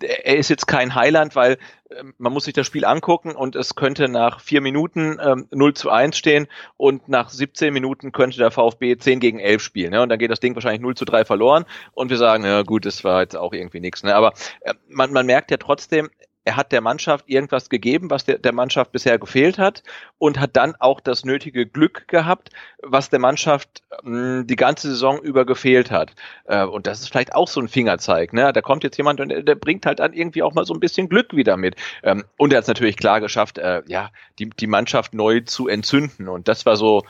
[0.03, 1.59] er ist jetzt kein Highland, weil
[1.91, 5.75] äh, man muss sich das Spiel angucken und es könnte nach vier Minuten ähm, 0
[5.75, 9.91] zu 1 stehen und nach 17 Minuten könnte der VfB 10 gegen 11 spielen.
[9.91, 10.03] Ne?
[10.03, 12.87] Und dann geht das Ding wahrscheinlich 0 zu 3 verloren und wir sagen, ja gut,
[12.87, 14.03] das war jetzt auch irgendwie nichts.
[14.03, 14.15] Ne?
[14.15, 16.11] Aber äh, man, man merkt ja trotzdem,
[16.47, 19.83] er hat der Mannschaft irgendwas gegeben, was der, der Mannschaft bisher gefehlt hat
[20.19, 25.21] und hat dann auch das nötige Glück gehabt, was der Mannschaft mh, die ganze Saison
[25.21, 26.15] über gefehlt hat.
[26.45, 28.33] Äh, und das ist vielleicht auch so ein Fingerzeig.
[28.33, 28.53] Ne?
[28.53, 30.81] Da kommt jetzt jemand und der, der bringt halt dann irgendwie auch mal so ein
[30.81, 31.75] bisschen Glück wieder mit.
[32.05, 35.67] Ähm, und er hat es natürlich klar geschafft, äh, ja, die, die Mannschaft neu zu
[35.67, 36.29] entzünden.
[36.29, 37.03] Und das war so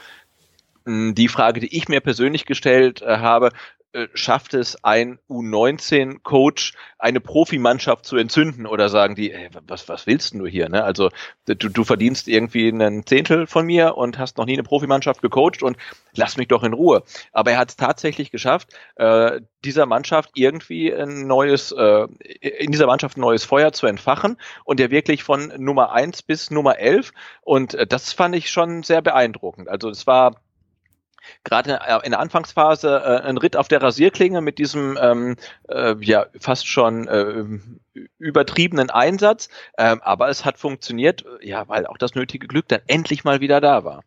[0.86, 3.50] die Frage, die ich mir persönlich gestellt äh, habe,
[3.96, 10.06] äh, schafft es ein U19-Coach, eine Profimannschaft zu entzünden oder sagen die, ey, was, was
[10.06, 10.68] willst du hier?
[10.68, 10.84] Ne?
[10.84, 11.08] Also
[11.46, 15.62] du, du verdienst irgendwie einen Zehntel von mir und hast noch nie eine Profimannschaft gecoacht
[15.62, 15.78] und
[16.14, 17.04] lass mich doch in Ruhe.
[17.32, 22.06] Aber er hat es tatsächlich geschafft, äh, dieser Mannschaft irgendwie ein neues, äh,
[22.40, 26.50] in dieser Mannschaft ein neues Feuer zu entfachen und der wirklich von Nummer eins bis
[26.50, 29.68] Nummer elf und äh, das fand ich schon sehr beeindruckend.
[29.68, 30.36] Also es war
[31.44, 35.36] gerade in der Anfangsphase äh, ein Ritt auf der Rasierklinge mit diesem ähm,
[35.68, 37.44] äh, ja fast schon äh,
[38.18, 43.24] übertriebenen Einsatz, äh, aber es hat funktioniert, ja, weil auch das nötige Glück dann endlich
[43.24, 44.02] mal wieder da war.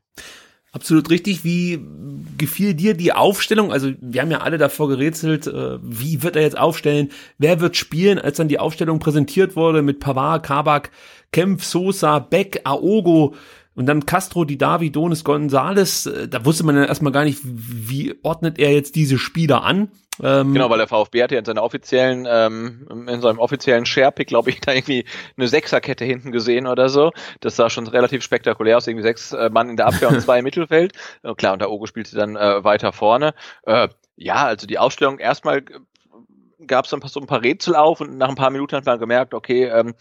[0.72, 1.44] Absolut richtig.
[1.44, 1.84] Wie
[2.38, 3.72] gefiel dir die Aufstellung?
[3.72, 7.10] Also wir haben ja alle davor gerätselt, äh, wie wird er jetzt aufstellen?
[7.40, 8.20] Wer wird spielen?
[8.20, 10.92] Als dann die Aufstellung präsentiert wurde mit Pavard, Kabak,
[11.32, 13.36] Kempf, Sosa, Beck, Aogo,
[13.80, 17.40] und dann Castro, die Davi, Donis, Gonzales, äh, da wusste man ja erstmal gar nicht,
[17.46, 19.90] wie ordnet er jetzt diese Spieler an.
[20.22, 24.28] Ähm, genau, weil der VfB hat ja in seiner offiziellen, ähm, in seinem offiziellen Sharepick,
[24.28, 25.06] glaube ich, da irgendwie
[25.38, 27.14] eine Sechserkette hinten gesehen oder so.
[27.40, 30.40] Das sah schon relativ spektakulär aus, irgendwie sechs äh, Mann in der Abwehr und zwei
[30.40, 30.92] im Mittelfeld.
[31.24, 33.34] Äh, klar, und der Ogo spielte dann äh, weiter vorne.
[33.64, 33.88] Äh,
[34.18, 35.64] ja, also die Ausstellung erstmal
[36.68, 39.00] gab es dann so ein paar Rätsel auf und nach ein paar Minuten hat man
[39.00, 39.96] gemerkt, okay, ähm,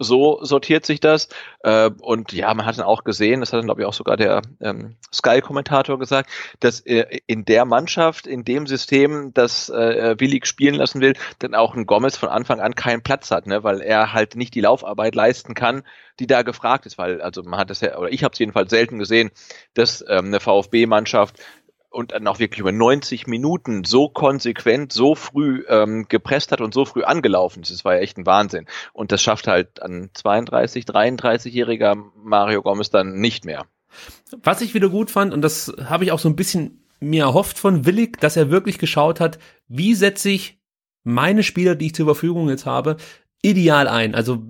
[0.00, 1.28] so sortiert sich das.
[1.62, 4.16] Äh, und ja, man hat dann auch gesehen, das hat dann, glaube ich, auch sogar
[4.16, 10.46] der ähm, Sky-Kommentator gesagt, dass äh, in der Mannschaft, in dem System, das äh, Willig
[10.46, 13.62] spielen lassen will, dann auch ein Gomez von Anfang an keinen Platz hat, ne?
[13.62, 15.82] weil er halt nicht die Laufarbeit leisten kann,
[16.18, 18.70] die da gefragt ist, weil, also man hat das ja, oder ich habe es jedenfalls
[18.70, 19.30] selten gesehen,
[19.74, 21.36] dass ähm, eine VfB-Mannschaft
[21.90, 26.72] und dann auch wirklich über 90 Minuten so konsequent, so früh ähm, gepresst hat und
[26.72, 27.72] so früh angelaufen ist.
[27.72, 28.66] Das war ja echt ein Wahnsinn.
[28.92, 33.66] Und das schafft halt ein 32, 33-jähriger Mario Gomez dann nicht mehr.
[34.42, 37.58] Was ich wieder gut fand, und das habe ich auch so ein bisschen mir erhofft
[37.58, 40.60] von Willig, dass er wirklich geschaut hat, wie setze ich
[41.02, 42.98] meine Spieler, die ich zur Verfügung jetzt habe,
[43.42, 44.14] ideal ein.
[44.14, 44.42] Also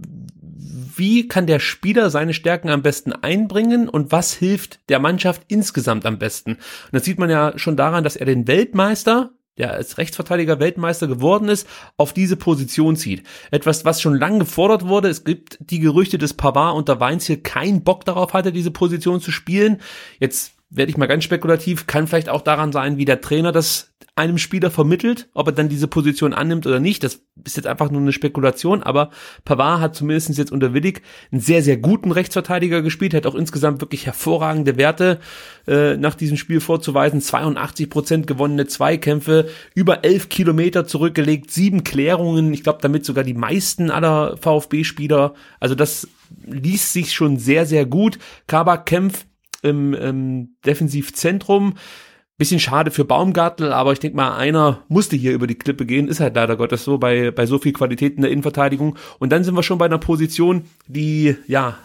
[1.01, 6.07] wie kann der Spieler seine Stärken am besten einbringen und was hilft der Mannschaft insgesamt
[6.07, 6.53] am besten.
[6.53, 6.61] Und
[6.93, 11.49] das sieht man ja schon daran, dass er den Weltmeister, der als Rechtsverteidiger Weltmeister geworden
[11.49, 13.25] ist, auf diese Position zieht.
[13.51, 15.09] Etwas, was schon lange gefordert wurde.
[15.09, 19.21] Es gibt die Gerüchte, dass Pavard unter Weins hier keinen Bock darauf hatte, diese Position
[19.21, 19.81] zu spielen.
[20.21, 23.91] Jetzt werde ich mal ganz spekulativ, kann vielleicht auch daran sein, wie der Trainer das
[24.17, 27.03] einem Spieler vermittelt, ob er dann diese Position annimmt oder nicht.
[27.03, 29.11] Das ist jetzt einfach nur eine Spekulation, aber
[29.45, 31.03] Pavard hat zumindest jetzt unter Willig
[31.33, 35.21] einen sehr, sehr guten Rechtsverteidiger gespielt, hat auch insgesamt wirklich hervorragende Werte
[35.67, 37.21] äh, nach diesem Spiel vorzuweisen.
[37.21, 43.35] 82 Prozent gewonnene Zweikämpfe, über 11 Kilometer zurückgelegt, sieben Klärungen, ich glaube damit sogar die
[43.35, 45.35] meisten aller VfB-Spieler.
[45.61, 46.09] Also das
[46.45, 48.19] liest sich schon sehr, sehr gut.
[48.47, 49.27] Kabak kämpft
[49.62, 51.75] im, im Defensivzentrum.
[52.38, 56.09] Bisschen schade für Baumgartel, aber ich denke mal, einer musste hier über die Klippe gehen.
[56.09, 58.96] Ist halt leider Gottes so bei, bei so viel Qualität in der Innenverteidigung.
[59.18, 61.77] Und dann sind wir schon bei einer Position, die ja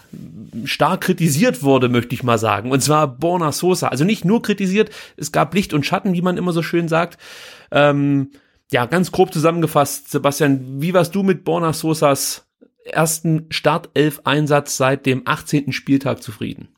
[0.63, 2.71] stark kritisiert wurde, möchte ich mal sagen.
[2.71, 3.89] Und zwar Borna Sosa.
[3.89, 7.19] Also nicht nur kritisiert, es gab Licht und Schatten, wie man immer so schön sagt.
[7.71, 8.29] Ähm,
[8.71, 12.47] ja, ganz grob zusammengefasst, Sebastian, wie warst du mit Borna Sosas
[12.85, 15.71] ersten Startelf-Einsatz seit dem 18.
[15.71, 16.69] Spieltag zufrieden?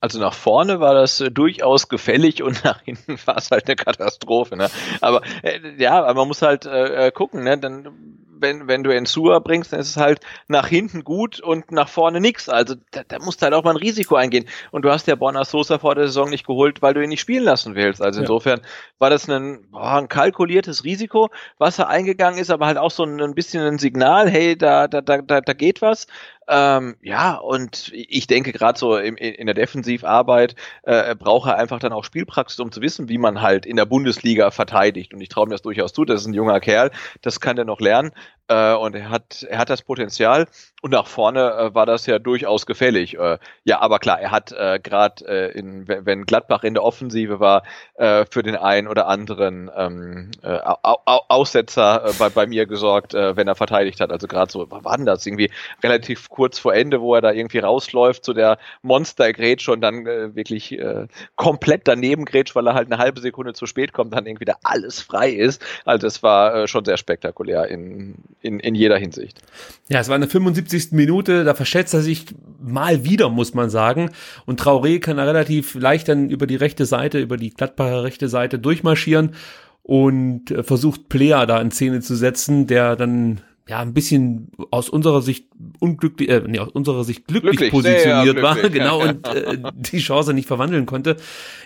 [0.00, 3.76] Also nach vorne war das äh, durchaus gefällig und nach hinten war es halt eine
[3.76, 4.56] Katastrophe.
[4.56, 4.68] Ne?
[5.00, 7.58] Aber äh, ja, man muss halt äh, äh gucken, ne?
[7.58, 11.88] Dann wenn, wenn du Ensua bringst, dann ist es halt nach hinten gut und nach
[11.88, 12.48] vorne nix.
[12.48, 14.46] Also da, da musst du halt auch mal ein Risiko eingehen.
[14.70, 17.20] Und du hast ja Borna Sosa vor der Saison nicht geholt, weil du ihn nicht
[17.20, 18.02] spielen lassen willst.
[18.02, 18.66] Also insofern ja.
[18.98, 23.04] war das ein, boah, ein kalkuliertes Risiko, was er eingegangen ist, aber halt auch so
[23.04, 26.06] ein, ein bisschen ein Signal, hey, da, da, da, da geht was.
[26.52, 31.78] Ähm, ja, und ich denke gerade so in, in der Defensivarbeit äh, braucht er einfach
[31.78, 35.14] dann auch Spielpraxis, um zu wissen, wie man halt in der Bundesliga verteidigt.
[35.14, 36.04] Und ich traue mir das durchaus zu.
[36.04, 36.90] Das ist ein junger Kerl,
[37.22, 38.10] das kann er noch lernen.
[38.50, 40.46] Äh, und er hat, er hat das Potenzial.
[40.82, 43.16] Und nach vorne äh, war das ja durchaus gefällig.
[43.16, 47.38] Äh, ja, aber klar, er hat äh, gerade, äh, in, wenn Gladbach in der Offensive
[47.38, 47.62] war,
[47.94, 53.36] äh, für den einen oder anderen ähm, äh, Aussetzer äh, bei, bei mir gesorgt, äh,
[53.36, 54.10] wenn er verteidigt hat.
[54.10, 55.50] Also gerade so, war denn das irgendwie
[55.84, 60.34] relativ kurz vor Ende, wo er da irgendwie rausläuft, so der Monster-Grätsch und dann äh,
[60.34, 64.26] wirklich äh, komplett daneben grätscht, weil er halt eine halbe Sekunde zu spät kommt, dann
[64.26, 65.62] irgendwie da alles frei ist.
[65.84, 69.40] Also das war äh, schon sehr spektakulär in, in, in jeder Hinsicht.
[69.88, 70.92] Ja, es war eine 75 70.
[70.92, 72.26] Minute, da verschätzt er sich
[72.60, 74.10] mal wieder, muss man sagen.
[74.46, 78.28] Und Traoré kann er relativ leicht dann über die rechte Seite, über die Gladbacher rechte
[78.28, 79.34] Seite durchmarschieren
[79.82, 84.88] und äh, versucht Player da in Szene zu setzen, der dann ja ein bisschen aus
[84.88, 85.46] unserer Sicht
[85.78, 90.00] unglücklich, äh, nee, aus unserer Sicht glücklich, glücklich positioniert glücklich, war, genau und äh, die
[90.00, 91.16] Chance nicht verwandeln konnte.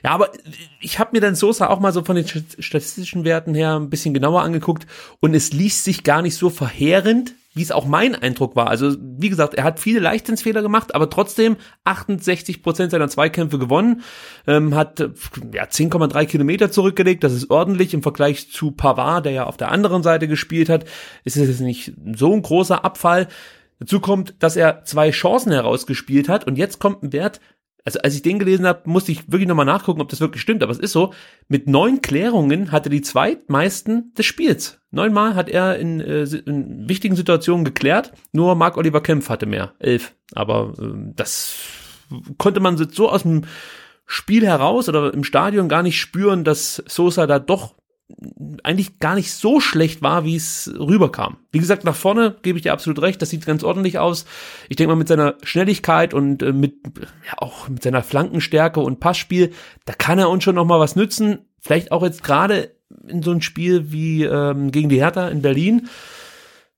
[0.04, 0.30] Ja, aber
[0.80, 4.12] ich habe mir dann Sosa auch mal so von den statistischen Werten her ein bisschen
[4.12, 4.86] genauer angeguckt
[5.20, 8.68] und es liest sich gar nicht so verheerend, wie es auch mein Eindruck war.
[8.68, 14.02] Also, wie gesagt, er hat viele Leichtsinnsfehler gemacht, aber trotzdem 68 Prozent seiner Zweikämpfe gewonnen,
[14.46, 19.44] ähm, hat ja, 10,3 Kilometer zurückgelegt, das ist ordentlich im Vergleich zu Pavard, der ja
[19.44, 20.84] auf der anderen Seite gespielt hat,
[21.24, 23.28] ist es jetzt nicht so ein großer Abfall.
[23.78, 27.40] Dazu kommt, dass er zwei Chancen herausgespielt hat und jetzt kommt ein Wert,
[27.84, 30.62] also als ich den gelesen habe, musste ich wirklich nochmal nachgucken, ob das wirklich stimmt,
[30.62, 31.12] aber es ist so,
[31.48, 34.80] mit neun Klärungen hatte die zweitmeisten des Spiels.
[34.90, 39.74] Neunmal hat er in, äh, in wichtigen Situationen geklärt, nur Marc Oliver Kempf hatte mehr,
[39.78, 40.14] elf.
[40.34, 41.56] Aber äh, das
[42.38, 43.42] konnte man so aus dem
[44.06, 47.74] Spiel heraus oder im Stadion gar nicht spüren, dass Sosa da doch
[48.62, 51.38] eigentlich gar nicht so schlecht war, wie es rüberkam.
[51.52, 54.26] Wie gesagt, nach vorne gebe ich dir absolut recht, das sieht ganz ordentlich aus.
[54.68, 56.74] Ich denke mal mit seiner Schnelligkeit und äh, mit
[57.26, 59.52] ja auch mit seiner Flankenstärke und Passspiel,
[59.86, 61.46] da kann er uns schon noch mal was nützen.
[61.60, 62.74] Vielleicht auch jetzt gerade
[63.08, 65.88] in so ein Spiel wie ähm, gegen die Hertha in Berlin.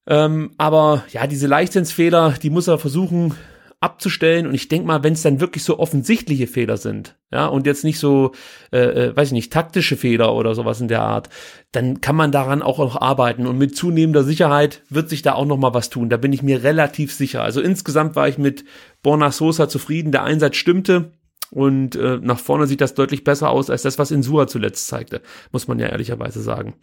[0.07, 3.35] Ähm, aber ja, diese Leichtsinnsfehler, die muss er versuchen
[3.81, 4.47] abzustellen.
[4.47, 7.85] Und ich denke mal, wenn es dann wirklich so offensichtliche Fehler sind, ja, und jetzt
[7.85, 8.33] nicht so,
[8.73, 11.29] äh, äh, weiß ich nicht, taktische Fehler oder sowas in der Art,
[11.73, 13.47] dann kann man daran auch noch arbeiten.
[13.47, 16.09] Und mit zunehmender Sicherheit wird sich da auch noch mal was tun.
[16.09, 17.43] Da bin ich mir relativ sicher.
[17.43, 18.65] Also insgesamt war ich mit
[19.03, 20.13] Borna Sosa zufrieden.
[20.13, 21.13] Der Einsatz stimmte.
[21.51, 25.23] Und äh, nach vorne sieht das deutlich besser aus als das, was Insua zuletzt zeigte,
[25.53, 26.75] muss man ja ehrlicherweise sagen.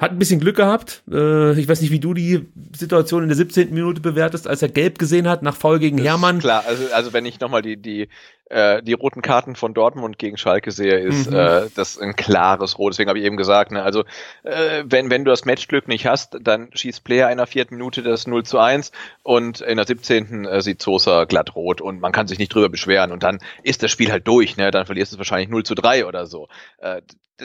[0.00, 1.02] Hat ein bisschen Glück gehabt.
[1.12, 3.74] Äh, ich weiß nicht, wie du die Situation in der 17.
[3.74, 6.38] Minute bewertest, als er gelb gesehen hat nach Foul gegen das Hermann.
[6.38, 8.08] Klar, also, also wenn ich nochmal die, die,
[8.46, 11.36] äh, die roten Karten von Dortmund gegen Schalke sehe, ist mhm.
[11.36, 12.94] äh, das ein klares Rot.
[12.94, 14.04] Deswegen habe ich eben gesagt, ne, also
[14.42, 18.02] äh, wenn, wenn du das Matchglück nicht hast, dann schießt Player in der vierten Minute
[18.02, 20.46] das 0 zu 1 und in der 17.
[20.46, 23.82] Äh, sieht Sosa glatt rot und man kann sich nicht drüber beschweren und dann ist
[23.82, 24.70] das Spiel halt durch, ne?
[24.70, 26.48] Dann verlierst du es wahrscheinlich 0 zu 3 oder so.
[26.78, 27.02] Äh,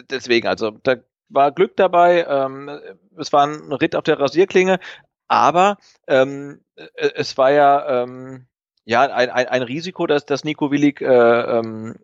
[0.10, 0.96] deswegen, also da
[1.36, 2.26] war Glück dabei.
[2.28, 2.70] Ähm,
[3.18, 4.80] es war ein Ritt auf der Rasierklinge,
[5.28, 8.48] aber ähm, äh, es war ja ähm,
[8.86, 11.96] ja ein, ein, ein Risiko, dass, dass Nico Willig äh, ähm,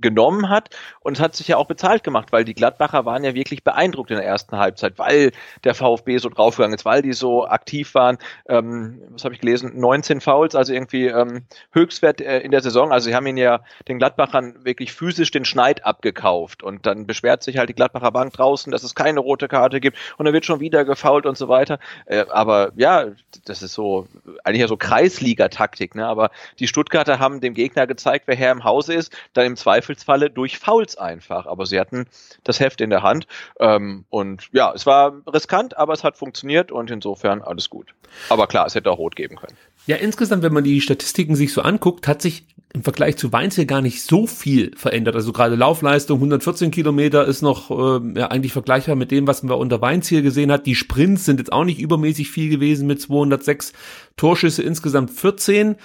[0.00, 3.34] genommen hat und es hat sich ja auch bezahlt gemacht, weil die Gladbacher waren ja
[3.34, 5.32] wirklich beeindruckt in der ersten Halbzeit, weil
[5.64, 8.18] der VfB so draufgegangen ist, weil die so aktiv waren.
[8.48, 9.78] Ähm, was habe ich gelesen?
[9.78, 12.92] 19 Fouls, also irgendwie ähm, Höchstwert äh, in der Saison.
[12.92, 17.42] Also sie haben ihn ja den Gladbachern wirklich physisch den Schneid abgekauft und dann beschwert
[17.42, 20.44] sich halt die Gladbacher Bank draußen, dass es keine rote Karte gibt und dann wird
[20.44, 21.78] schon wieder gefault und so weiter.
[22.06, 23.06] Äh, aber ja,
[23.44, 24.06] das ist so
[24.44, 26.06] eigentlich ja so Kreisliga-Taktik, ne?
[26.06, 29.56] Aber die Stuttgarter haben dem Gegner gezeigt, wer Herr im Hause ist, dann im
[29.88, 31.46] Zweifelsfalle durch Fouls einfach.
[31.46, 32.06] Aber sie hatten
[32.44, 33.26] das Heft in der Hand.
[33.58, 37.94] Ähm, und ja, es war riskant, aber es hat funktioniert und insofern alles gut.
[38.28, 39.56] Aber klar, es hätte auch rot geben können.
[39.86, 43.64] Ja, insgesamt, wenn man die Statistiken sich so anguckt, hat sich im Vergleich zu Weinziel
[43.64, 45.16] gar nicht so viel verändert.
[45.16, 49.56] Also gerade Laufleistung, 114 Kilometer ist noch äh, ja, eigentlich vergleichbar mit dem, was man
[49.56, 50.66] unter Weinziel gesehen hat.
[50.66, 53.72] Die Sprints sind jetzt auch nicht übermäßig viel gewesen mit 206
[54.18, 55.76] Torschüsse, insgesamt 14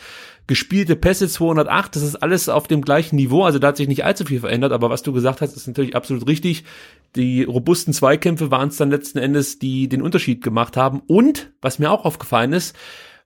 [0.48, 4.04] gespielte Pässe 208, das ist alles auf dem gleichen Niveau, also da hat sich nicht
[4.04, 6.66] allzu viel verändert, aber was du gesagt hast, ist natürlich absolut richtig.
[7.16, 11.80] Die robusten Zweikämpfe waren es dann letzten Endes, die den Unterschied gemacht haben und, was
[11.80, 12.76] mir auch aufgefallen ist,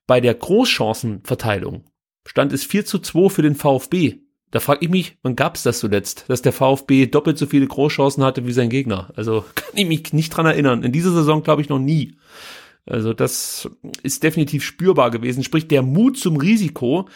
[0.06, 1.86] bei der Großchancenverteilung
[2.26, 4.20] stand es 4 zu 2 für den VfB.
[4.52, 7.68] Da frage ich mich, wann gab es das zuletzt, dass der VfB doppelt so viele
[7.68, 9.12] Großchancen hatte wie sein Gegner?
[9.16, 10.84] Also kann ich mich nicht dran erinnern.
[10.84, 12.18] In dieser Saison glaube ich noch nie.
[12.88, 13.70] Also das
[14.04, 15.44] ist definitiv spürbar gewesen.
[15.44, 17.08] Sprich, der Mut zum Risiko,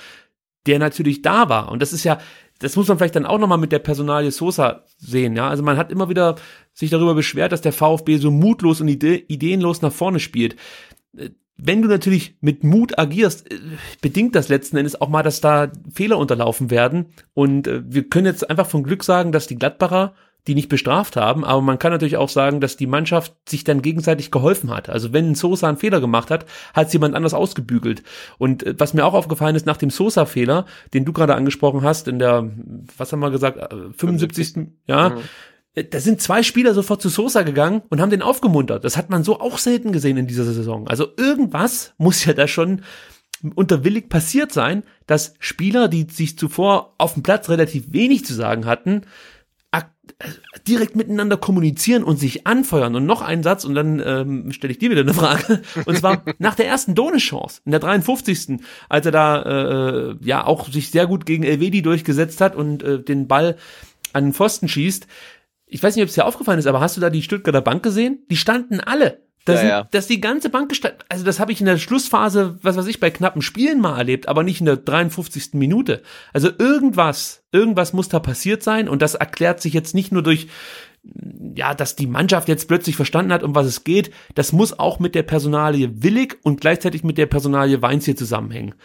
[0.66, 1.72] der natürlich da war.
[1.72, 2.20] Und das ist ja,
[2.60, 5.36] das muss man vielleicht dann auch nochmal mit der Personalie Sosa sehen.
[5.36, 6.36] Ja, also man hat immer wieder
[6.74, 10.56] sich darüber beschwert, dass der VfB so mutlos und ide ideenlos nach vorne spielt
[11.64, 13.60] wenn du natürlich mit Mut agierst, äh,
[14.02, 17.14] bedingt das letzten Endes auch mal, dass da Fehler unterlaufen werden.
[17.34, 20.16] Und äh, wir können jetzt einfach von Glück sagen, dass die Gladbacher
[20.48, 23.82] die nicht bestraft haben, aber man kann natürlich auch sagen, dass die Mannschaft sich dann
[23.82, 24.90] gegenseitig geholfen hat.
[24.90, 28.04] Also wenn Sosa einen Fehler gemacht hat, hat es jemand anders ausgebügelt.
[28.38, 32.08] Und äh, was mir auch aufgefallen ist, nach dem Sosa-Fehler, den du gerade angesprochen hast,
[32.08, 32.50] in der,
[32.98, 34.32] was haben wir gesagt, 75.
[34.32, 34.68] 75.
[34.88, 35.20] Ja, mhm
[35.74, 38.84] äh, da sind zwei Spieler sofort zu Sosa gegangen und haben den aufgemuntert.
[38.84, 40.88] Das hat man so auch selten gesehen in dieser Saison.
[40.90, 42.82] Also irgendwas muss ja da schon
[43.56, 48.66] unterwillig passiert sein, dass Spieler, die sich zuvor auf dem Platz relativ wenig zu sagen
[48.66, 49.06] hatten, äh,
[50.68, 52.96] direkt miteinander kommunizieren und sich anfeuern.
[52.96, 55.62] Und noch ein Satz und dann ähm, stelle ich dir wieder eine Frage.
[55.86, 58.60] Und zwar nach der ersten Done-Chance in der 53.
[58.90, 63.02] als er da äh, ja auch sich sehr gut gegen Elvedi durchgesetzt hat und äh,
[63.02, 63.58] den Ball
[64.14, 65.08] an den Pfosten schießt
[65.74, 67.82] ich weiß nicht, ob es dir aufgefallen ist, aber hast du da die Stuttgarter Bank
[67.82, 68.26] gesehen?
[68.30, 69.22] Die standen alle.
[69.46, 69.88] Das, ja, ja.
[69.90, 71.00] das die ganze Bank gestanden.
[71.10, 74.28] Also das habe ich in der Schlussphase, was weiß ich, bei knappen Spielen mal erlebt,
[74.28, 75.54] aber nicht in der 53.
[75.54, 76.04] Minute.
[76.32, 80.48] Also irgendwas, irgendwas muss da passiert sein und das erklärt sich jetzt nicht nur durch
[81.56, 85.00] ja, dass die Mannschaft jetzt plötzlich verstanden hat, um was es geht, das muss auch
[85.00, 88.76] mit der Personalie Willig und gleichzeitig mit der Personalie Weins hier zusammenhängen.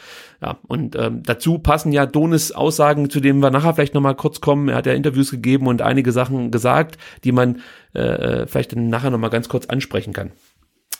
[0.40, 4.40] Ja, und ähm, dazu passen ja Donis Aussagen, zu denen wir nachher vielleicht nochmal kurz
[4.40, 4.69] kommen.
[4.69, 7.61] Er hat ja Interviews gegeben und einige Sachen gesagt, die man
[7.95, 10.33] äh, äh vielleicht dann nachher nochmal ganz kurz ansprechen kann.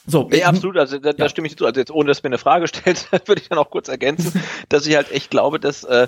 [0.09, 1.13] So, ja, absolut, also da, ja.
[1.13, 1.65] da stimme ich zu.
[1.65, 4.87] Also jetzt ohne dass mir eine Frage stellt, würde ich dann auch kurz ergänzen, dass
[4.87, 6.07] ich halt echt glaube, dass äh,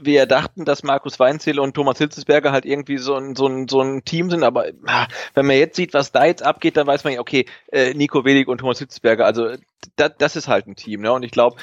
[0.00, 3.66] wir ja dachten, dass Markus Weinzierl und Thomas Hitzesberger halt irgendwie so ein, so ein,
[3.66, 6.86] so ein Team sind, aber ah, wenn man jetzt sieht, was da jetzt abgeht, dann
[6.86, 9.50] weiß man ja, okay, äh, Nico Welig und Thomas Hitzesberger, also
[9.96, 11.12] da, das ist halt ein Team, ne?
[11.12, 11.56] Und ich glaube,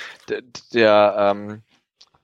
[0.74, 1.62] der ähm,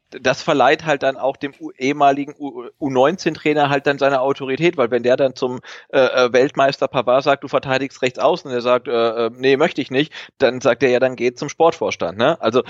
[0.10, 5.17] das verleiht halt dann auch dem ehemaligen U19-Trainer halt dann seine Autorität, weil wenn der
[5.17, 8.91] dann zum äh, äh, Weltmeister Pavard sagt, du verteidigst rechts außen und er sagt, äh,
[8.91, 12.17] äh, nee, möchte ich nicht, dann sagt er ja, dann geht zum Sportvorstand.
[12.17, 12.39] Ne?
[12.41, 12.63] Also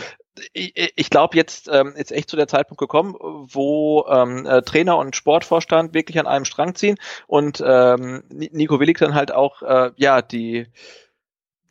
[0.54, 4.98] ich, ich glaube, jetzt ähm, ist echt zu der Zeitpunkt gekommen, wo ähm, äh, Trainer
[4.98, 6.98] und Sportvorstand wirklich an einem Strang ziehen
[7.28, 10.68] und ähm, Nico Willig dann halt auch äh, ja die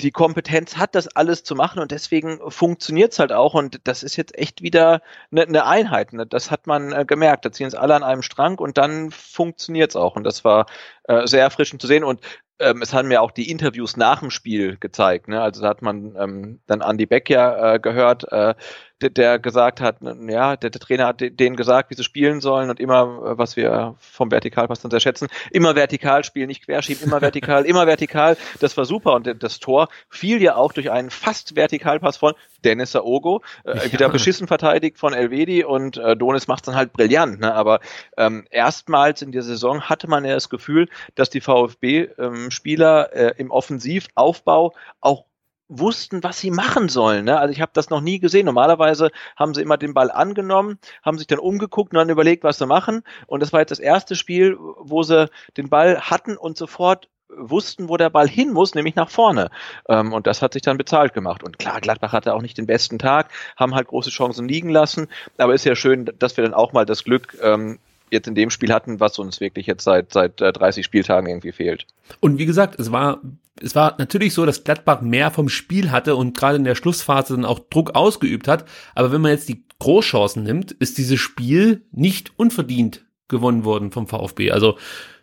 [0.01, 4.17] die Kompetenz hat, das alles zu machen und deswegen funktioniert's halt auch und das ist
[4.17, 6.13] jetzt echt wieder eine, eine Einheit.
[6.13, 6.27] Ne?
[6.27, 7.45] Das hat man äh, gemerkt.
[7.45, 10.67] Da ziehen es alle an einem Strang und dann funktioniert's auch und das war
[11.09, 12.21] äh, sehr erfrischend zu sehen und
[12.59, 15.29] ähm, es haben ja auch die Interviews nach dem Spiel gezeigt.
[15.29, 15.41] Ne?
[15.41, 18.55] Also da hat man ähm, dann Andy Beck ja äh, gehört, äh,
[19.03, 22.71] der, der gesagt hat, ja, der, der Trainer hat denen gesagt, wie sie spielen sollen
[22.71, 27.05] und immer, äh, was wir vom Vertikalpass dann sehr schätzen, immer vertikal spielen, nicht querschieben,
[27.05, 28.39] immer vertikal, immer vertikal.
[28.61, 32.33] Das war super und das Tor fiel ja auch durch einen fast Vertikalpass von
[32.67, 33.93] Dennis Saogo, äh, ja.
[33.93, 37.41] wieder beschissen verteidigt von Elvedi und äh, Donis macht dann halt brillant.
[37.41, 37.55] Ne?
[37.55, 37.81] Aber
[38.17, 43.35] ähm, erstmals in der Saison hatte man ja das Gefühl, dass die VfB-Spieler ähm, äh,
[43.39, 45.25] im Offensivaufbau auch
[45.69, 47.25] wussten, was sie machen sollen.
[47.25, 47.39] Ne?
[47.39, 48.47] Also ich habe das noch nie gesehen.
[48.47, 52.59] Normalerweise haben sie immer den Ball angenommen, haben sich dann umgeguckt und dann überlegt, was
[52.59, 53.03] sie machen.
[53.27, 57.89] Und das war jetzt das erste Spiel, wo sie den Ball hatten und sofort wussten,
[57.89, 59.51] wo der Ball hin muss, nämlich nach vorne.
[59.89, 61.43] Ähm, und das hat sich dann bezahlt gemacht.
[61.43, 65.09] Und klar, Gladbach hatte auch nicht den besten Tag, haben halt große Chancen liegen lassen.
[65.39, 67.79] Aber ist ja schön, dass wir dann auch mal das Glück ähm,
[68.11, 71.87] jetzt in dem Spiel hatten, was uns wirklich jetzt seit, seit 30 Spieltagen irgendwie fehlt.
[72.21, 73.21] Und wie gesagt, es war,
[73.61, 77.35] es war natürlich so, dass Gladbach mehr vom Spiel hatte und gerade in der Schlussphase
[77.35, 78.65] dann auch Druck ausgeübt hat.
[78.95, 84.07] Aber wenn man jetzt die Großchancen nimmt, ist dieses Spiel nicht unverdient gewonnen worden vom
[84.07, 84.53] VfB.
[84.53, 84.79] Also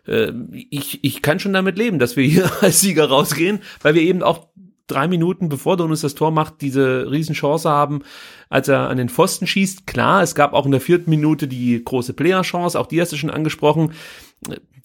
[0.06, 4.02] äh, ich, ich kann schon damit leben, dass wir hier als Sieger rausgehen, weil wir
[4.02, 4.48] eben auch
[4.86, 8.02] drei Minuten bevor Donis das Tor macht, diese Riesenchance haben,
[8.50, 9.86] als er an den Pfosten schießt.
[9.86, 13.16] Klar, es gab auch in der vierten Minute die große Player-Chance, auch die hast du
[13.16, 13.92] schon angesprochen.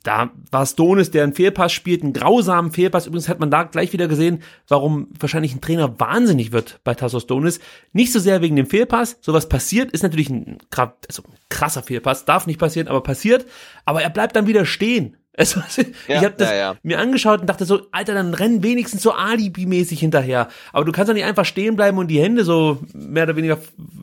[0.04, 3.08] Da war es Donis, der einen Fehlpass spielt, einen grausamen Fehlpass.
[3.08, 7.28] Übrigens hat man da gleich wieder gesehen, warum wahrscheinlich ein Trainer wahnsinnig wird bei Tassos
[7.28, 7.60] Donis.
[7.92, 9.18] Nicht so sehr wegen dem Fehlpass.
[9.22, 13.46] Sowas passiert, ist natürlich ein, also ein krasser Fehlpass, darf nicht passieren, aber passiert.
[13.86, 15.62] Aber er bleibt dann wieder stehen also,
[16.08, 16.76] ja, ich habe das ja, ja.
[16.84, 20.50] mir angeschaut und dachte so, Alter, dann renn wenigstens so Alibi-mäßig hinterher.
[20.74, 23.58] Aber du kannst doch nicht einfach stehen bleiben und die Hände so mehr oder weniger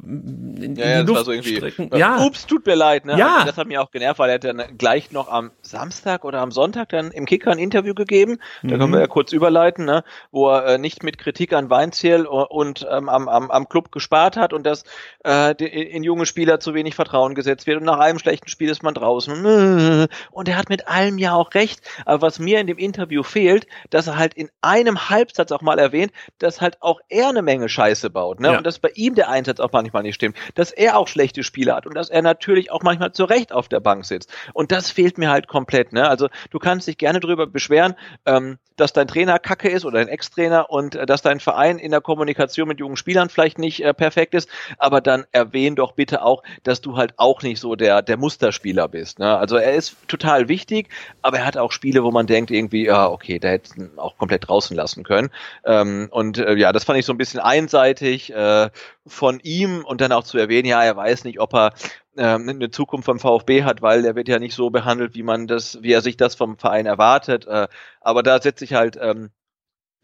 [0.07, 1.91] in, ja, in die Luft so strecken.
[1.95, 2.25] Ja.
[2.25, 3.05] Ups, tut mir leid.
[3.05, 3.19] Ne?
[3.19, 3.35] Ja.
[3.35, 6.41] Also das hat mich auch genervt, weil er hat dann gleich noch am Samstag oder
[6.41, 8.39] am Sonntag dann im Kicker ein Interview gegeben.
[8.63, 8.81] Da mhm.
[8.81, 10.05] können wir ja kurz überleiten, ne?
[10.31, 14.39] wo er äh, nicht mit Kritik an Weinziel und ähm, am, am, am Club gespart
[14.39, 14.85] hat und dass
[15.27, 18.83] äh, in junge Spieler zu wenig Vertrauen gesetzt wird und nach einem schlechten Spiel ist
[18.83, 20.07] man draußen.
[20.31, 21.81] Und er hat mit allem ja ja auch recht.
[22.05, 25.79] Aber was mir in dem Interview fehlt, dass er halt in einem Halbsatz auch mal
[25.79, 28.41] erwähnt, dass halt auch er eine Menge Scheiße baut.
[28.41, 28.53] Ne?
[28.53, 28.59] Ja.
[28.59, 30.37] Und dass bei ihm der Einsatz auch manchmal nicht stimmt.
[30.55, 33.69] Dass er auch schlechte Spiele hat und dass er natürlich auch manchmal zu Recht auf
[33.69, 34.33] der Bank sitzt.
[34.53, 35.93] Und das fehlt mir halt komplett.
[35.93, 36.09] Ne?
[36.09, 40.09] Also du kannst dich gerne darüber beschweren, ähm, dass dein Trainer kacke ist oder dein
[40.09, 43.95] Ex-Trainer und äh, dass dein Verein in der Kommunikation mit jungen Spielern vielleicht nicht äh,
[43.95, 44.49] perfekt ist,
[44.79, 48.89] aber dann erwähn doch bitte auch, dass du halt auch nicht so der, der Musterspieler
[48.89, 49.19] bist.
[49.19, 49.37] Ne?
[49.37, 50.89] Also er ist total wichtig,
[51.23, 54.17] aber er hat auch Spiele, wo man denkt irgendwie, ja, okay, da hätte es auch
[54.17, 55.31] komplett draußen lassen können.
[55.65, 58.71] Ähm, und äh, ja, das fand ich so ein bisschen einseitig äh,
[59.07, 61.73] von ihm und dann auch zu erwähnen, ja, er weiß nicht, ob er
[62.17, 65.47] ähm, eine Zukunft vom VfB hat, weil er wird ja nicht so behandelt, wie man
[65.47, 67.47] das, wie er sich das vom Verein erwartet.
[67.47, 67.69] Äh,
[68.01, 69.31] aber da setze ich halt ähm,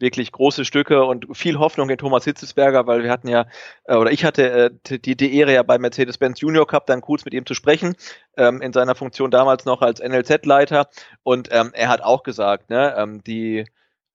[0.03, 3.47] wirklich große Stücke und viel Hoffnung in Thomas Hitzesberger, weil wir hatten ja,
[3.85, 7.33] äh, oder ich hatte äh, die, Ehre ja bei Mercedes-Benz Junior Cup dann kurz mit
[7.33, 7.95] ihm zu sprechen,
[8.37, 10.87] ähm, in seiner Funktion damals noch als NLZ-Leiter
[11.23, 13.65] und ähm, er hat auch gesagt, ne, ähm, die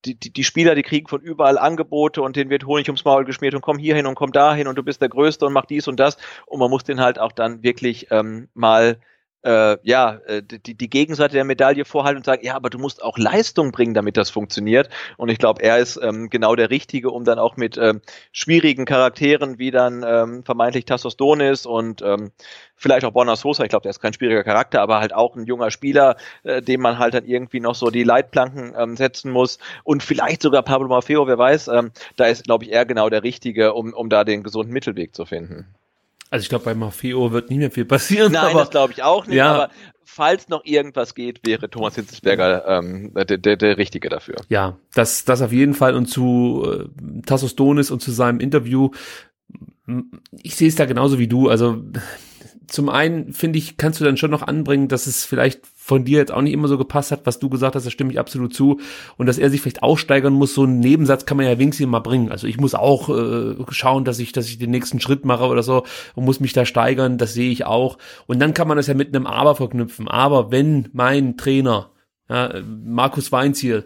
[0.05, 3.25] die, die, die Spieler, die kriegen von überall Angebote und denen wird Honig ums Maul
[3.25, 5.65] geschmiert und komm hier hin und komm dahin und du bist der Größte und mach
[5.65, 6.17] dies und das.
[6.45, 8.97] Und man muss den halt auch dann wirklich ähm, mal
[9.43, 13.01] äh, ja, äh, die, die Gegenseite der Medaille vorhalten und sagen, ja, aber du musst
[13.01, 14.89] auch Leistung bringen, damit das funktioniert.
[15.17, 18.85] Und ich glaube, er ist ähm, genau der Richtige, um dann auch mit ähm, schwierigen
[18.85, 22.31] Charakteren wie dann ähm, vermeintlich Tassos Donis und ähm,
[22.75, 25.45] vielleicht auch Bonner Sosa, ich glaube, der ist kein schwieriger Charakter, aber halt auch ein
[25.45, 29.59] junger Spieler, äh, dem man halt dann irgendwie noch so die Leitplanken ähm, setzen muss
[29.83, 33.23] und vielleicht sogar Pablo Maffeo, wer weiß, ähm, da ist, glaube ich, er genau der
[33.23, 35.67] Richtige, um, um da den gesunden Mittelweg zu finden.
[36.29, 38.31] Also ich glaube, bei Maffeo wird nicht mehr viel passieren.
[38.31, 39.37] Nein, aber, das glaube ich auch nicht.
[39.37, 39.53] Ja.
[39.53, 39.69] Aber
[40.03, 44.35] falls noch irgendwas geht, wäre Thomas Hitzelsberger ähm, der, der, der Richtige dafür.
[44.49, 45.95] Ja, das, das auf jeden Fall.
[45.95, 48.91] Und zu äh, Tassos Donis und zu seinem Interview,
[50.31, 51.49] ich sehe es da genauso wie du.
[51.49, 51.83] Also
[52.69, 56.19] zum einen finde ich, kannst du dann schon noch anbringen, dass es vielleicht von dir
[56.19, 58.53] jetzt auch nicht immer so gepasst hat, was du gesagt hast, da stimme ich absolut
[58.53, 58.79] zu.
[59.17, 61.87] Und dass er sich vielleicht auch steigern muss, so einen Nebensatz kann man ja wenigstens
[61.87, 62.31] mal bringen.
[62.31, 65.63] Also ich muss auch äh, schauen, dass ich, dass ich den nächsten Schritt mache oder
[65.63, 67.97] so und muss mich da steigern, das sehe ich auch.
[68.27, 70.07] Und dann kann man das ja mit einem Aber verknüpfen.
[70.07, 71.89] Aber wenn mein Trainer,
[72.29, 72.53] ja,
[72.85, 73.83] Markus Weinziel,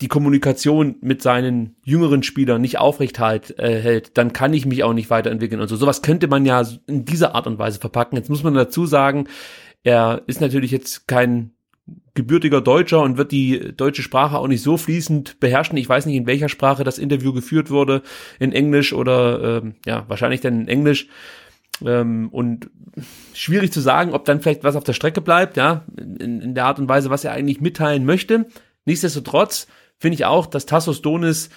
[0.00, 4.82] die Kommunikation mit seinen jüngeren Spielern nicht aufrecht halt, äh, hält, dann kann ich mich
[4.82, 5.76] auch nicht weiterentwickeln und so.
[5.76, 8.16] Sowas könnte man ja in dieser Art und Weise verpacken.
[8.16, 9.28] Jetzt muss man dazu sagen,
[9.82, 11.52] er ist natürlich jetzt kein
[12.14, 15.76] gebürtiger Deutscher und wird die deutsche Sprache auch nicht so fließend beherrschen.
[15.76, 18.02] Ich weiß nicht, in welcher Sprache das Interview geführt wurde,
[18.38, 21.08] in Englisch oder ähm, ja, wahrscheinlich dann in Englisch.
[21.84, 22.70] Ähm, und
[23.32, 26.66] schwierig zu sagen, ob dann vielleicht was auf der Strecke bleibt, ja, in, in der
[26.66, 28.46] Art und Weise, was er eigentlich mitteilen möchte.
[28.84, 29.66] Nichtsdestotrotz
[30.00, 31.50] finde ich auch, dass Tassos Donis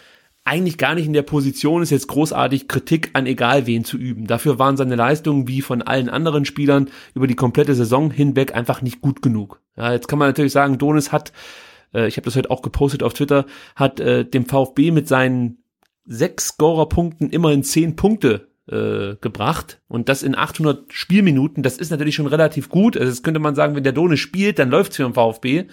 [0.45, 4.27] eigentlich gar nicht in der Position ist, jetzt großartig Kritik an egal wen zu üben.
[4.27, 8.81] Dafür waren seine Leistungen wie von allen anderen Spielern über die komplette Saison hinweg einfach
[8.81, 9.61] nicht gut genug.
[9.77, 11.31] Ja, jetzt kann man natürlich sagen, Donis hat,
[11.93, 13.45] äh, ich habe das heute auch gepostet auf Twitter,
[13.77, 15.63] hat äh, dem VfB mit seinen
[16.05, 21.63] sechs Scorerpunkten immerhin zehn Punkte äh, gebracht und das in 800 Spielminuten.
[21.63, 22.97] Das ist natürlich schon relativ gut.
[22.97, 25.65] Also das könnte man sagen, wenn der Donis spielt, dann läuft's für den VfB.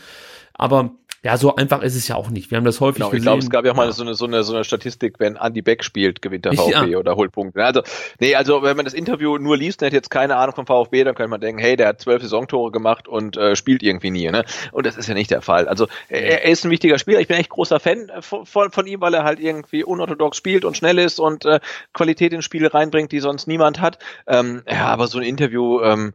[0.55, 2.51] Aber ja, so einfach ist es ja auch nicht.
[2.51, 3.18] Wir haben das häufig genau, gesehen.
[3.18, 5.37] Ich glaube, es gab ja auch mal so eine, so eine, so eine Statistik, wenn
[5.37, 6.99] Andy Beck spielt, gewinnt der VfB ja.
[6.99, 7.62] oder holt Punkte.
[7.62, 7.83] Also,
[8.21, 11.05] nee, also wenn man das Interview nur liest und hat jetzt keine Ahnung vom VfB,
[11.05, 14.31] dann könnte man denken, hey, der hat zwölf Saisontore gemacht und äh, spielt irgendwie nie.
[14.31, 14.47] Ne?
[14.73, 15.68] Und das ist ja nicht der Fall.
[15.68, 17.21] Also er, er ist ein wichtiger Spieler.
[17.21, 20.64] Ich bin echt großer Fan äh, von, von ihm, weil er halt irgendwie unorthodox spielt
[20.64, 21.61] und schnell ist und äh,
[21.93, 23.99] Qualität ins Spiel reinbringt, die sonst niemand hat.
[24.27, 26.14] Ähm, ja, aber so ein Interview ähm,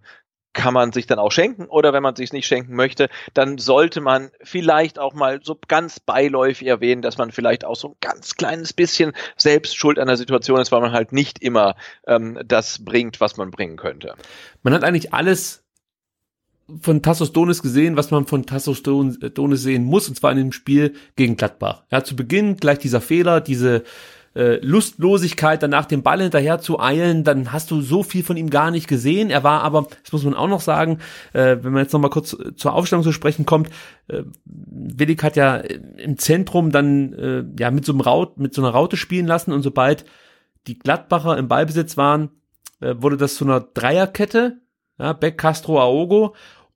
[0.55, 4.01] kann man sich dann auch schenken oder wenn man sich nicht schenken möchte, dann sollte
[4.01, 8.35] man vielleicht auch mal so ganz beiläufig erwähnen, dass man vielleicht auch so ein ganz
[8.35, 11.75] kleines bisschen selbst schuld an der Situation ist, weil man halt nicht immer
[12.07, 14.15] ähm, das bringt, was man bringen könnte.
[14.63, 15.63] Man hat eigentlich alles
[16.81, 20.51] von Tassos Donis gesehen, was man von Tassos Donis sehen muss, und zwar in dem
[20.51, 21.83] Spiel gegen Gladbach.
[21.91, 23.83] Ja, zu Beginn gleich dieser Fehler, diese
[24.35, 28.49] äh, Lustlosigkeit, danach den Ball hinterher zu eilen, dann hast du so viel von ihm
[28.49, 29.29] gar nicht gesehen.
[29.29, 30.99] Er war aber, das muss man auch noch sagen,
[31.33, 33.69] äh, wenn man jetzt nochmal kurz zur Aufstellung zu sprechen kommt,
[34.07, 38.61] äh, Willig hat ja im Zentrum dann äh, ja mit so einem Raut, mit so
[38.61, 40.05] einer Raute spielen lassen und sobald
[40.67, 42.29] die Gladbacher im Ballbesitz waren,
[42.81, 44.57] äh, wurde das zu einer Dreierkette,
[44.99, 46.35] ja, Beck, Castro, Aogo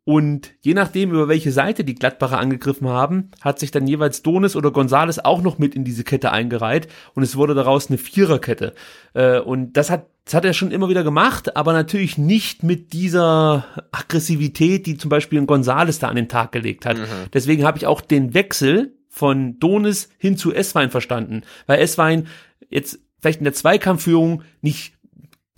[0.09, 4.55] und je nachdem, über welche Seite die Gladbacher angegriffen haben, hat sich dann jeweils Donis
[4.55, 8.73] oder Gonzales auch noch mit in diese Kette eingereiht und es wurde daraus eine Viererkette.
[9.13, 12.91] Äh, und das hat, das hat er schon immer wieder gemacht, aber natürlich nicht mit
[12.91, 16.97] dieser Aggressivität, die zum Beispiel ein Gonzales da an den Tag gelegt hat.
[16.97, 17.03] Mhm.
[17.31, 22.25] Deswegen habe ich auch den Wechsel von Donis hin zu Esswein verstanden, weil Esswein
[22.71, 24.95] jetzt vielleicht in der Zweikampfführung nicht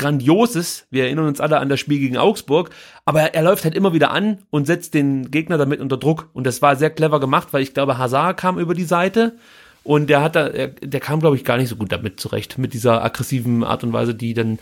[0.02, 0.88] Grandioses.
[0.90, 2.72] Wir erinnern uns alle an das Spiel gegen Augsburg.
[3.06, 6.30] Aber er, läuft halt immer wieder an und setzt den Gegner damit unter Druck.
[6.34, 9.34] Und das war sehr clever gemacht, weil ich glaube, Hazard kam über die Seite.
[9.84, 12.58] Und der hat da, der, der kam, glaube ich, gar nicht so gut damit zurecht,
[12.58, 14.60] mit dieser aggressiven Art und Weise, die dann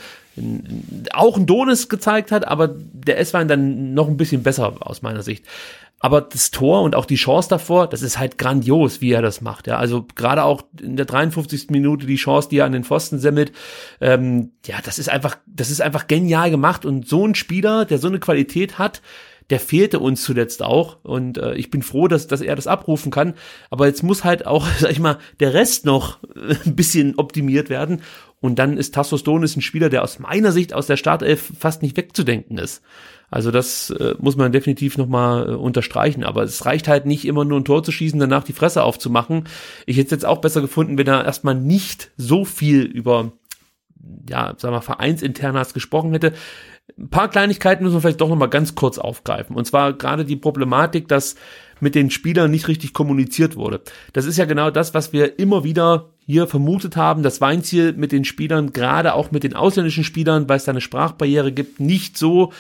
[1.12, 5.22] auch ein Donis gezeigt hat, aber der S-Wein dann noch ein bisschen besser aus meiner
[5.22, 5.44] Sicht.
[6.00, 9.42] Aber das Tor und auch die Chance davor, das ist halt grandios, wie er das
[9.42, 9.68] macht.
[9.68, 11.70] Ja, also gerade auch in der 53.
[11.70, 13.52] Minute die Chance, die er an den Pfosten semmelt,
[14.00, 16.86] ähm, ja, das ist einfach, das ist einfach genial gemacht.
[16.86, 19.02] Und so ein Spieler, der so eine Qualität hat,
[19.50, 21.04] der fehlte uns zuletzt auch.
[21.04, 23.34] Und äh, ich bin froh, dass, dass er das abrufen kann.
[23.70, 26.20] Aber jetzt muss halt auch, sag ich mal, der Rest noch
[26.66, 28.02] ein bisschen optimiert werden.
[28.40, 31.82] Und dann ist Tassos Donis ein Spieler, der aus meiner Sicht aus der Startelf fast
[31.82, 32.82] nicht wegzudenken ist.
[33.32, 36.24] Also das äh, muss man definitiv nochmal äh, unterstreichen.
[36.24, 39.46] Aber es reicht halt nicht immer nur ein Tor zu schießen, danach die Fresse aufzumachen.
[39.86, 43.32] Ich hätte es jetzt auch besser gefunden, wenn er erstmal nicht so viel über,
[44.30, 46.34] ja, sagen wir, Vereinsinternas gesprochen hätte.
[46.98, 49.56] Ein paar Kleinigkeiten müssen wir vielleicht doch nochmal ganz kurz aufgreifen.
[49.56, 51.36] Und zwar gerade die Problematik, dass
[51.82, 53.82] mit den Spielern nicht richtig kommuniziert wurde.
[54.12, 58.12] Das ist ja genau das, was wir immer wieder hier vermutet haben, dass Weinziel mit
[58.12, 62.18] den Spielern, gerade auch mit den ausländischen Spielern, weil es da eine Sprachbarriere gibt, nicht
[62.18, 62.52] so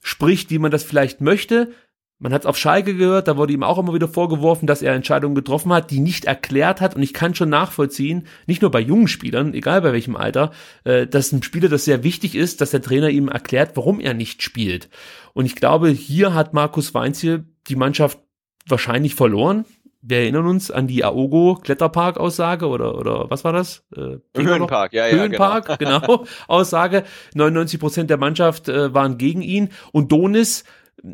[0.00, 1.72] spricht, wie man das vielleicht möchte.
[2.20, 4.92] Man hat es auf Schalke gehört, da wurde ihm auch immer wieder vorgeworfen, dass er
[4.92, 6.96] Entscheidungen getroffen hat, die nicht erklärt hat.
[6.96, 10.50] Und ich kann schon nachvollziehen, nicht nur bei jungen Spielern, egal bei welchem Alter,
[10.82, 14.14] äh, dass ein Spieler das sehr wichtig ist, dass der Trainer ihm erklärt, warum er
[14.14, 14.88] nicht spielt.
[15.32, 18.18] Und ich glaube, hier hat Markus Weinziel die Mannschaft
[18.66, 19.64] wahrscheinlich verloren
[20.00, 23.84] wir erinnern uns an die Aogo Kletterpark Aussage oder oder was war das?
[23.96, 26.00] Äh, Höhenpark, ja, ja, Höhenpark, genau.
[26.00, 26.24] genau.
[26.48, 27.04] Aussage.
[27.34, 30.64] 99 Prozent der Mannschaft äh, waren gegen ihn und Donis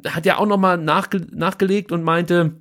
[0.07, 2.61] hat ja auch nochmal nachge nachgelegt und meinte,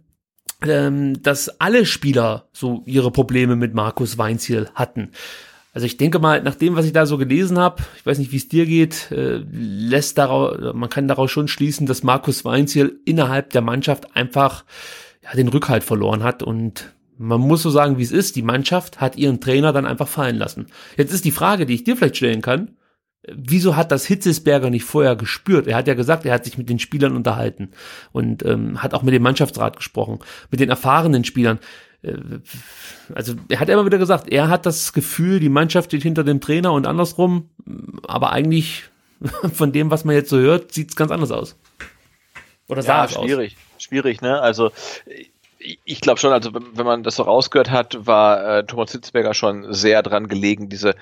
[0.65, 5.11] ähm, dass alle Spieler so ihre Probleme mit Markus Weinziel hatten.
[5.74, 8.32] Also ich denke mal, nach dem, was ich da so gelesen habe, ich weiß nicht,
[8.32, 12.99] wie es dir geht, äh, lässt daraus, man kann daraus schon schließen, dass Markus Weinziel
[13.05, 14.65] innerhalb der Mannschaft einfach
[15.24, 18.36] ja, den Rückhalt verloren hat und man muss so sagen, wie es ist.
[18.36, 20.67] Die Mannschaft hat ihren Trainer dann einfach fallen lassen.
[20.97, 22.76] Jetzt ist die Frage, die ich dir vielleicht stellen kann.
[23.32, 25.67] Wieso hat das Hitzesberger nicht vorher gespürt?
[25.67, 27.69] Er hat ja gesagt, er hat sich mit den Spielern unterhalten
[28.11, 30.19] und ähm, hat auch mit dem Mannschaftsrat gesprochen,
[30.51, 31.59] mit den erfahrenen Spielern.
[32.01, 32.17] Äh,
[33.15, 36.41] also er hat immer wieder gesagt, er hat das Gefühl, die Mannschaft steht hinter dem
[36.41, 37.49] Trainer und andersrum,
[38.05, 38.84] aber eigentlich
[39.53, 41.57] von dem, was man jetzt so hört, sieht es ganz anders aus.
[42.67, 43.55] Oder sah ja, es schwierig.
[43.55, 43.72] Aus?
[43.84, 44.41] Schwierig, ne?
[44.41, 44.71] Also
[45.86, 49.73] ich glaube schon, also wenn man das so rausgehört hat, war äh, Thomas Hitzberger schon
[49.73, 50.95] sehr dran gelegen, diese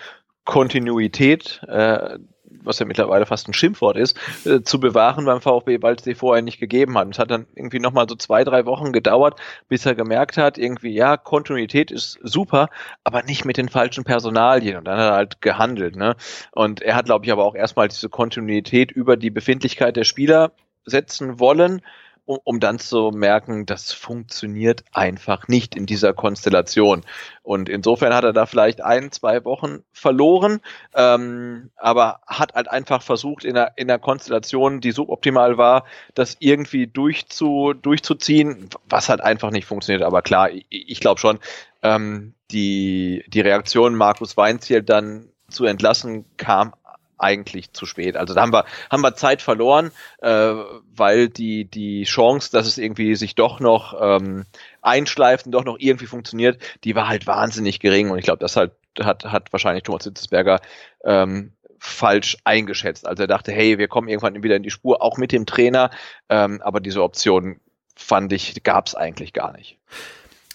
[0.45, 2.19] Kontinuität, äh,
[2.63, 6.13] was ja mittlerweile fast ein Schimpfwort ist, äh, zu bewahren beim VfB, weil es die
[6.13, 7.07] vorher nicht gegeben hat.
[7.09, 10.93] Es hat dann irgendwie nochmal so zwei, drei Wochen gedauert, bis er gemerkt hat, irgendwie,
[10.93, 12.69] ja, Kontinuität ist super,
[13.03, 14.77] aber nicht mit den falschen Personalien.
[14.77, 15.95] Und dann hat er halt gehandelt.
[15.95, 16.15] Ne?
[16.51, 20.51] Und er hat, glaube ich, aber auch erstmal diese Kontinuität über die Befindlichkeit der Spieler
[20.85, 21.81] setzen wollen
[22.25, 27.03] um, um dann zu merken, das funktioniert einfach nicht in dieser Konstellation.
[27.43, 30.61] Und insofern hat er da vielleicht ein, zwei Wochen verloren,
[30.95, 36.37] ähm, aber hat halt einfach versucht, in einer, in einer Konstellation, die suboptimal war, das
[36.39, 40.03] irgendwie durchzu, durchzuziehen, was halt einfach nicht funktioniert.
[40.03, 41.39] Aber klar, ich, ich glaube schon,
[41.81, 46.73] ähm, die, die Reaktion Markus Weinziel dann zu entlassen kam
[47.21, 48.17] eigentlich zu spät.
[48.17, 49.91] Also da haben wir, haben wir Zeit verloren,
[50.21, 50.53] äh,
[50.95, 54.45] weil die, die Chance, dass es irgendwie sich doch noch ähm,
[54.81, 58.09] einschleift und doch noch irgendwie funktioniert, die war halt wahnsinnig gering.
[58.09, 60.59] Und ich glaube, das halt hat, hat wahrscheinlich Thomas Hitzesberger
[61.03, 63.07] ähm, falsch eingeschätzt.
[63.07, 65.89] Also er dachte, hey, wir kommen irgendwann wieder in die Spur, auch mit dem Trainer.
[66.29, 67.59] Ähm, aber diese Option
[67.95, 69.77] fand ich, gab es eigentlich gar nicht.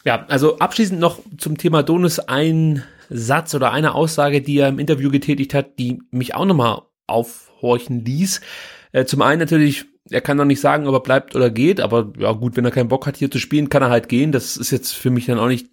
[0.06, 4.78] Ja, also abschließend noch zum Thema Donis ein Satz oder eine Aussage, die er im
[4.78, 8.40] Interview getätigt hat, die mich auch nochmal aufhorchen ließ.
[8.92, 12.12] Äh, zum einen natürlich, er kann noch nicht sagen, ob er bleibt oder geht, aber
[12.18, 14.30] ja gut, wenn er keinen Bock hat hier zu spielen, kann er halt gehen.
[14.30, 15.66] Das ist jetzt für mich dann auch nicht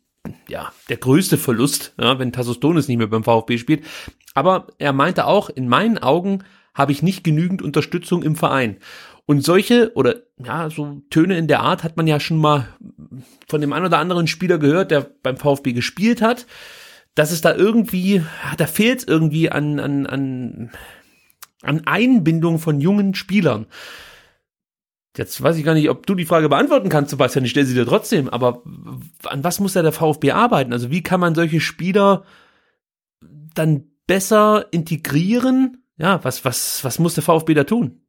[0.47, 3.86] ja, der größte Verlust, ja, wenn Tassos Donis nicht mehr beim VfB spielt.
[4.34, 8.77] Aber er meinte auch, in meinen Augen habe ich nicht genügend Unterstützung im Verein.
[9.26, 12.67] Und solche oder ja, so Töne in der Art hat man ja schon mal
[13.47, 16.45] von dem einen oder anderen Spieler gehört, der beim VfB gespielt hat,
[17.15, 18.24] dass es da irgendwie,
[18.57, 20.71] da fehlt irgendwie an, an, an,
[21.61, 23.67] an Einbindung von jungen Spielern.
[25.15, 27.45] Jetzt weiß ich gar nicht, ob du die Frage beantworten kannst, Sebastian.
[27.45, 28.30] Ich stelle sie dir trotzdem.
[28.30, 28.63] Aber
[29.26, 30.74] an was muss da der VfB arbeiten?
[30.74, 32.26] Also wie kann man solche Spieler
[33.53, 35.84] dann besser integrieren?
[35.97, 38.02] Ja, was, was, was muss der VfB da tun?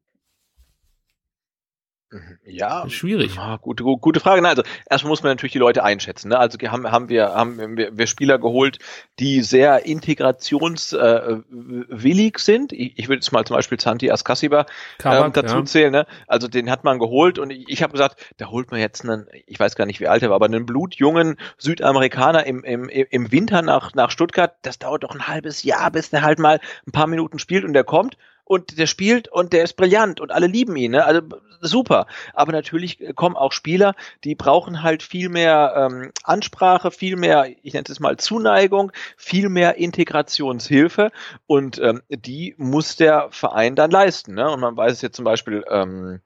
[2.11, 2.37] Mhm.
[2.45, 3.35] Ja, schwierig.
[3.35, 4.39] Ja, gute, gute Frage.
[4.41, 6.29] Na, also erstmal muss man natürlich die Leute einschätzen.
[6.29, 6.37] Ne?
[6.37, 8.77] Also haben, haben wir haben wir, wir Spieler geholt,
[9.19, 12.73] die sehr integrationswillig äh, sind.
[12.73, 14.67] Ich, ich würde jetzt mal zum Beispiel Santi Askasiba
[15.03, 15.65] äh, dazu ja.
[15.65, 15.91] zählen.
[15.91, 16.05] Ne?
[16.27, 19.25] Also den hat man geholt und ich, ich habe gesagt, da holt man jetzt einen,
[19.47, 23.31] ich weiß gar nicht wie alt er war, aber einen blutjungen Südamerikaner im, im, im
[23.31, 24.53] Winter nach, nach Stuttgart.
[24.61, 27.73] Das dauert doch ein halbes Jahr, bis der halt mal ein paar Minuten spielt und
[27.73, 30.91] der kommt und der spielt und der ist brillant und alle lieben ihn.
[30.91, 31.03] Ne?
[31.03, 31.21] Also
[31.61, 32.07] super.
[32.33, 37.73] Aber natürlich kommen auch Spieler, die brauchen halt viel mehr ähm, Ansprache, viel mehr, ich
[37.73, 41.11] nenne es mal Zuneigung, viel mehr Integrationshilfe
[41.47, 44.35] und ähm, die muss der Verein dann leisten.
[44.35, 44.49] Ne?
[44.49, 46.21] Und man weiß es jetzt zum Beispiel, ähm,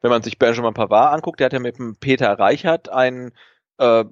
[0.00, 3.32] wenn man sich Benjamin Pavard anguckt, der hat ja mit dem Peter Reichert einen
[3.78, 4.04] äh,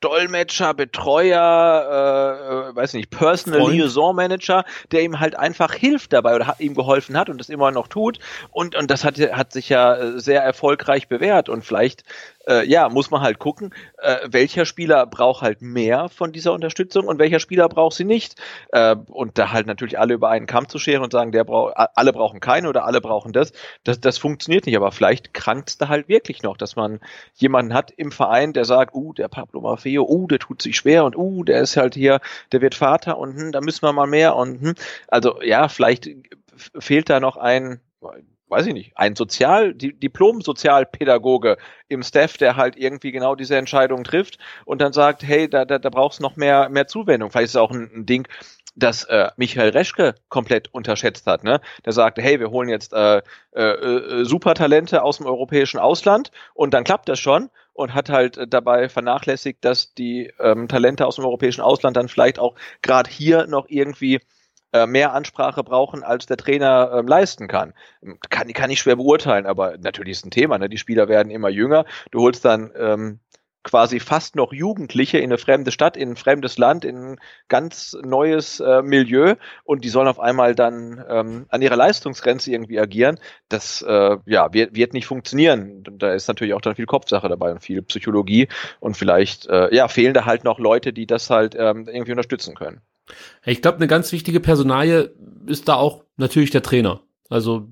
[0.00, 3.74] Dolmetscher, Betreuer, äh, weiß nicht, Personal Freund.
[3.76, 7.48] Liaison Manager, der ihm halt einfach hilft dabei oder hat, ihm geholfen hat und das
[7.48, 8.18] immer noch tut.
[8.50, 11.48] Und, und das hat, hat sich ja sehr erfolgreich bewährt.
[11.48, 12.04] Und vielleicht
[12.48, 17.06] äh, ja, muss man halt gucken, äh, welcher Spieler braucht halt mehr von dieser Unterstützung
[17.06, 18.36] und welcher Spieler braucht sie nicht.
[18.72, 21.74] Äh, und da halt natürlich alle über einen Kamm zu scheren und sagen, der braucht,
[21.76, 23.52] alle brauchen keine oder alle brauchen das,
[23.84, 24.76] das, das funktioniert nicht.
[24.76, 27.00] Aber vielleicht krankt es da halt wirklich noch, dass man
[27.34, 31.04] jemanden hat im Verein, der sagt, uh, der Pablo Maffeo, uh, der tut sich schwer
[31.04, 32.20] und uh, der ist halt hier,
[32.52, 34.74] der wird Vater und hm, da müssen wir mal mehr und hm.
[35.08, 36.08] also ja, vielleicht
[36.78, 37.80] fehlt da noch ein
[38.48, 41.56] weiß ich nicht, ein Sozial, Diplom-Sozialpädagoge
[41.88, 45.78] im Staff, der halt irgendwie genau diese Entscheidung trifft und dann sagt, hey, da, da,
[45.78, 47.30] da brauchst du noch mehr, mehr Zuwendung.
[47.30, 48.28] Vielleicht ist es auch ein, ein Ding,
[48.76, 51.42] das äh, Michael Reschke komplett unterschätzt hat.
[51.44, 51.60] Ne?
[51.84, 53.22] Der sagte, hey, wir holen jetzt äh,
[53.52, 58.36] äh, äh, Supertalente aus dem europäischen Ausland und dann klappt das schon und hat halt
[58.36, 63.10] äh, dabei vernachlässigt, dass die ähm, Talente aus dem europäischen Ausland dann vielleicht auch gerade
[63.10, 64.20] hier noch irgendwie
[64.72, 67.72] äh, mehr Ansprache brauchen, als der Trainer ähm, leisten kann.
[68.30, 68.52] kann.
[68.52, 70.58] Kann ich schwer beurteilen, aber natürlich ist ein Thema.
[70.58, 70.68] Ne?
[70.68, 71.84] Die Spieler werden immer jünger.
[72.10, 73.20] Du holst dann ähm,
[73.66, 77.16] quasi fast noch Jugendliche in eine fremde Stadt, in ein fremdes Land, in ein
[77.48, 82.78] ganz neues äh, Milieu und die sollen auf einmal dann ähm, an ihrer Leistungsgrenze irgendwie
[82.78, 83.18] agieren.
[83.48, 85.82] Das äh, ja, wird, wird nicht funktionieren.
[85.98, 88.46] Da ist natürlich auch dann viel Kopfsache dabei und viel Psychologie
[88.78, 92.54] und vielleicht äh, ja, fehlen da halt noch Leute, die das halt ähm, irgendwie unterstützen
[92.54, 92.80] können.
[93.44, 95.14] Ich glaube, eine ganz wichtige Personalie
[95.46, 97.00] ist da auch natürlich der Trainer.
[97.28, 97.68] Also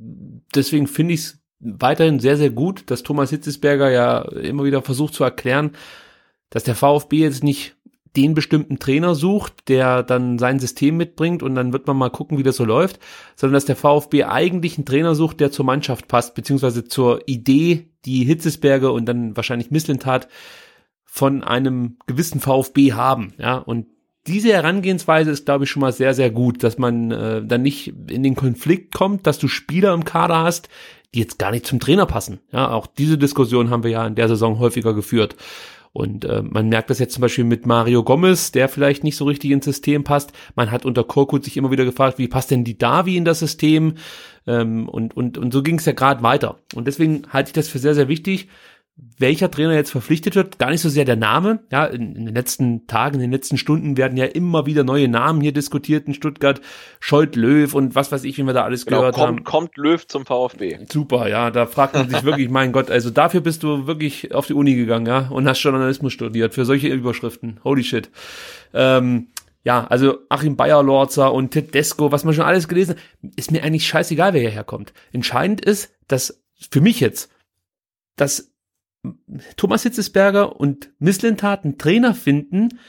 [0.55, 5.15] deswegen finde ich es weiterhin sehr, sehr gut, dass Thomas Hitzesberger ja immer wieder versucht
[5.15, 5.73] zu erklären,
[6.51, 7.77] dass der VfB jetzt nicht
[8.17, 12.39] den bestimmten Trainer sucht, der dann sein System mitbringt und dann wird man mal gucken,
[12.39, 13.01] wie das so läuft,
[13.35, 17.91] sondern dass der VfB eigentlich einen Trainer sucht, der zur Mannschaft passt, beziehungsweise zur Idee,
[18.05, 20.29] die Hitzesberger und dann wahrscheinlich Misslintat
[21.05, 23.87] von einem gewissen VfB haben, ja, und
[24.27, 27.93] diese Herangehensweise ist, glaube ich, schon mal sehr, sehr gut, dass man äh, dann nicht
[28.11, 30.69] in den Konflikt kommt, dass du Spieler im Kader hast,
[31.15, 32.41] die jetzt gar nicht zum Trainer passen.
[32.51, 35.37] Ja, auch diese Diskussion haben wir ja in der Saison häufiger geführt.
[35.93, 39.27] Und äh, man merkt das jetzt zum Beispiel mit Mario Gomez, der vielleicht nicht so
[39.27, 40.33] richtig ins System passt.
[40.57, 43.39] Man hat unter Korkut sich immer wieder gefragt, wie passt denn die Davi in das
[43.39, 43.95] System?
[44.45, 46.59] Ähm, und, und, und so ging es ja gerade weiter.
[46.75, 48.49] Und deswegen halte ich das für sehr, sehr wichtig,
[48.97, 51.61] welcher Trainer jetzt verpflichtet wird, gar nicht so sehr der Name.
[51.73, 55.09] Ja, in, in, den letzten Tagen, in den letzten Stunden werden ja immer wieder neue
[55.09, 56.61] Namen hier diskutiert in Stuttgart.
[57.01, 59.45] Scholt Löw und was weiß ich, wie wir da alles genau, gehört kommt, haben.
[59.45, 60.79] Kommt Löw zum VfB.
[60.91, 64.47] Super, ja, da fragt man sich wirklich, mein Gott, also dafür bist du wirklich auf
[64.47, 67.59] die Uni gegangen, ja, und hast Journalismus studiert für solche Überschriften.
[67.65, 68.11] Holy shit.
[68.73, 69.29] Ähm,
[69.65, 73.89] ja, also Achim Bayer-Lorzer und Tedesco, was man schon alles gelesen hat, ist mir eigentlich
[73.89, 74.93] scheißegal, wer hierher kommt.
[75.13, 77.31] Entscheidend ist, dass für mich jetzt,
[78.17, 78.54] dass
[79.57, 82.81] Thomas Hitzesberger und Misslintat einen Trainer finden,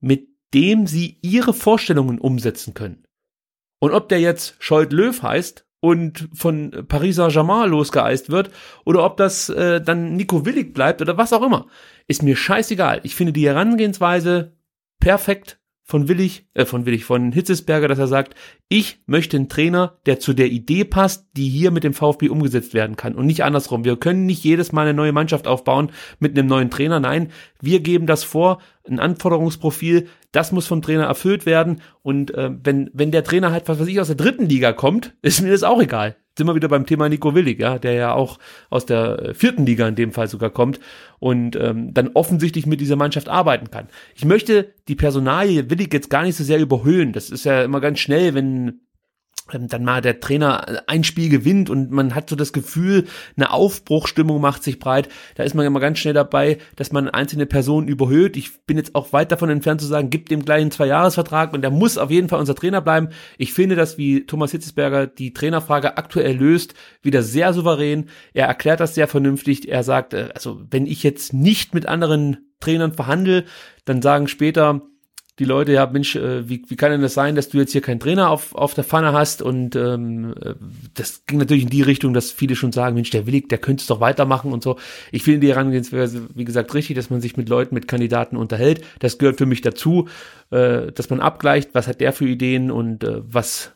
[0.00, 3.04] mit dem sie ihre Vorstellungen umsetzen können.
[3.78, 8.50] Und ob der jetzt Scholt Löw heißt und von Paris Saint-Germain losgeeist wird
[8.84, 11.66] oder ob das äh, dann Nico Willig bleibt oder was auch immer,
[12.06, 13.00] ist mir scheißegal.
[13.04, 14.56] Ich finde die Herangehensweise
[15.00, 15.59] perfekt
[15.90, 18.34] von Willig, äh, von Willig, von Hitzesberger, dass er sagt,
[18.68, 22.74] ich möchte einen Trainer, der zu der Idee passt, die hier mit dem VfB umgesetzt
[22.74, 23.84] werden kann und nicht andersrum.
[23.84, 27.00] Wir können nicht jedes Mal eine neue Mannschaft aufbauen mit einem neuen Trainer.
[27.00, 32.50] Nein, wir geben das vor, ein Anforderungsprofil, das muss vom Trainer erfüllt werden und äh,
[32.62, 35.50] wenn, wenn der Trainer halt, was weiß ich, aus der dritten Liga kommt, ist mir
[35.50, 38.38] das auch egal sind wir wieder beim Thema Nico Willig, ja, der ja auch
[38.70, 40.80] aus der äh, vierten Liga in dem Fall sogar kommt
[41.18, 43.88] und ähm, dann offensichtlich mit dieser Mannschaft arbeiten kann.
[44.14, 47.12] Ich möchte die Personalie Willig jetzt gar nicht so sehr überhöhen.
[47.12, 48.80] Das ist ja immer ganz schnell, wenn
[49.52, 54.40] dann mal der Trainer ein Spiel gewinnt und man hat so das Gefühl, eine Aufbruchstimmung
[54.40, 55.08] macht sich breit.
[55.34, 58.36] Da ist man immer ganz schnell dabei, dass man einzelne Personen überhöht.
[58.36, 61.62] Ich bin jetzt auch weit davon entfernt zu sagen, gibt dem gleich einen Zwei-Jahres-Vertrag und
[61.62, 63.08] der muss auf jeden Fall unser Trainer bleiben.
[63.38, 68.08] Ich finde, dass wie Thomas Hitzesberger die Trainerfrage aktuell löst, wieder sehr souverän.
[68.32, 69.68] Er erklärt das sehr vernünftig.
[69.68, 73.44] Er sagt, äh, also wenn ich jetzt nicht mit anderen Trainern verhandle,
[73.84, 74.82] dann sagen später
[75.38, 77.80] die Leute, ja, Mensch, äh, wie, wie kann denn das sein, dass du jetzt hier
[77.80, 79.40] keinen Trainer auf, auf der Pfanne hast?
[79.42, 80.54] Und ähm, äh,
[80.94, 83.80] das ging natürlich in die Richtung, dass viele schon sagen, Mensch, der Willig, der könnte
[83.80, 84.76] es doch weitermachen und so.
[85.12, 88.84] Ich finde die Herangehensweise, wie gesagt, richtig, dass man sich mit Leuten, mit Kandidaten unterhält.
[88.98, 90.08] Das gehört für mich dazu,
[90.50, 93.72] äh, dass man abgleicht, was hat der für Ideen und äh, was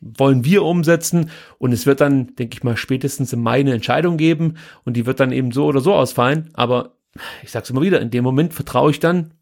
[0.00, 4.18] wollen wir umsetzen und es wird dann, denke ich mal, spätestens im Mai eine Entscheidung
[4.18, 6.96] geben und die wird dann eben so oder so ausfallen, aber
[7.42, 9.32] ich sag's immer wieder, in dem Moment vertraue ich dann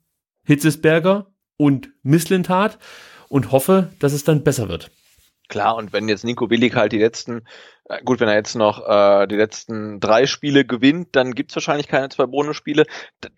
[0.44, 2.78] Hitzesberger und Misslintat
[3.28, 4.90] und hoffe, dass es dann besser wird.
[5.48, 7.42] Klar, und wenn jetzt Nico Willig halt die letzten,
[7.84, 11.88] äh, gut, wenn er jetzt noch äh, die letzten drei Spiele gewinnt, dann gibt's wahrscheinlich
[11.88, 12.86] keine zwei Bonusspiele,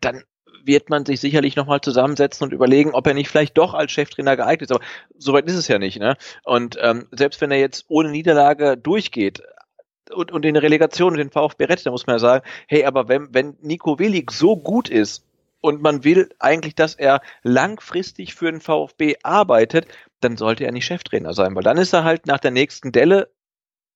[0.01, 0.23] dann
[0.63, 4.37] wird man sich sicherlich nochmal zusammensetzen und überlegen, ob er nicht vielleicht doch als Cheftrainer
[4.37, 4.75] geeignet ist.
[4.75, 4.85] Aber
[5.19, 5.99] soweit ist es ja nicht.
[5.99, 6.17] Ne?
[6.45, 9.43] Und ähm, selbst wenn er jetzt ohne Niederlage durchgeht,
[10.13, 12.85] und, und in der Relegation und den VfB rettet, da muss man ja sagen, hey,
[12.85, 15.25] aber wenn, wenn Nico Willig so gut ist,
[15.65, 19.87] und man will eigentlich, dass er langfristig für den VfB arbeitet,
[20.21, 23.31] dann sollte er nicht Cheftrainer sein, weil dann ist er halt nach der nächsten Delle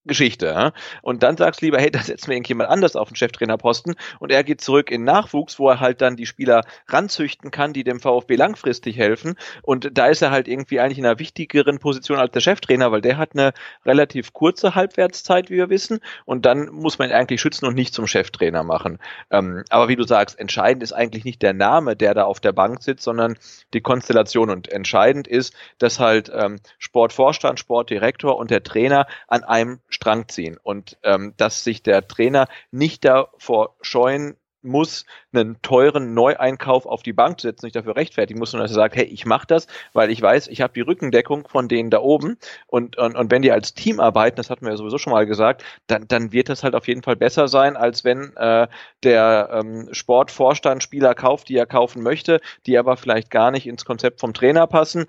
[0.05, 0.47] Geschichte.
[0.47, 0.71] Ja?
[1.01, 4.31] Und dann sagst du lieber, hey, da setzen wir irgendjemand anders auf den Cheftrainerposten und
[4.31, 7.99] er geht zurück in Nachwuchs, wo er halt dann die Spieler ranzüchten kann, die dem
[7.99, 9.35] VfB langfristig helfen.
[9.61, 13.01] Und da ist er halt irgendwie eigentlich in einer wichtigeren Position als der Cheftrainer, weil
[13.01, 13.53] der hat eine
[13.85, 15.99] relativ kurze Halbwertszeit, wie wir wissen.
[16.25, 18.99] Und dann muss man ihn eigentlich schützen und nicht zum Cheftrainer machen.
[19.29, 22.53] Ähm, aber wie du sagst, entscheidend ist eigentlich nicht der Name, der da auf der
[22.53, 23.37] Bank sitzt, sondern
[23.73, 24.49] die Konstellation.
[24.49, 30.57] Und entscheidend ist, dass halt ähm, Sportvorstand, Sportdirektor und der Trainer an einem Strang ziehen.
[30.61, 37.13] Und ähm, dass sich der Trainer nicht davor scheuen muss, einen teuren Neueinkauf auf die
[37.13, 39.67] Bank zu setzen, nicht dafür rechtfertigen muss, sondern dass er sagt, hey, ich mache das,
[39.93, 42.37] weil ich weiß, ich habe die Rückendeckung von denen da oben
[42.67, 45.25] und, und, und wenn die als Team arbeiten, das hatten wir ja sowieso schon mal
[45.25, 48.67] gesagt, dann, dann wird das halt auf jeden Fall besser sein, als wenn äh,
[49.03, 53.85] der ähm, Sportvorstand Spieler kauft, die er kaufen möchte, die aber vielleicht gar nicht ins
[53.85, 55.05] Konzept vom Trainer passen.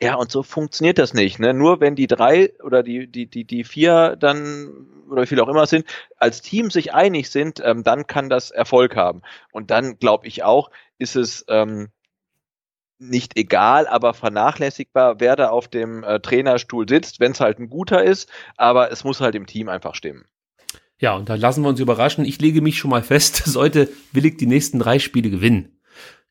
[0.00, 1.38] Ja, und so funktioniert das nicht.
[1.38, 1.54] Ne?
[1.54, 5.48] Nur wenn die drei oder die, die, die, die vier dann oder wie viele auch
[5.48, 5.86] immer sind,
[6.18, 9.22] als Team sich einig sind, ähm, dann kann das Erfolg haben.
[9.52, 11.88] Und dann glaube ich auch, ist es ähm,
[12.98, 17.70] nicht egal, aber vernachlässigbar, wer da auf dem äh, Trainerstuhl sitzt, wenn es halt ein
[17.70, 20.24] guter ist, aber es muss halt im Team einfach stimmen.
[21.00, 22.24] Ja, und da lassen wir uns überraschen.
[22.24, 25.80] Ich lege mich schon mal fest, sollte Willig die nächsten drei Spiele gewinnen,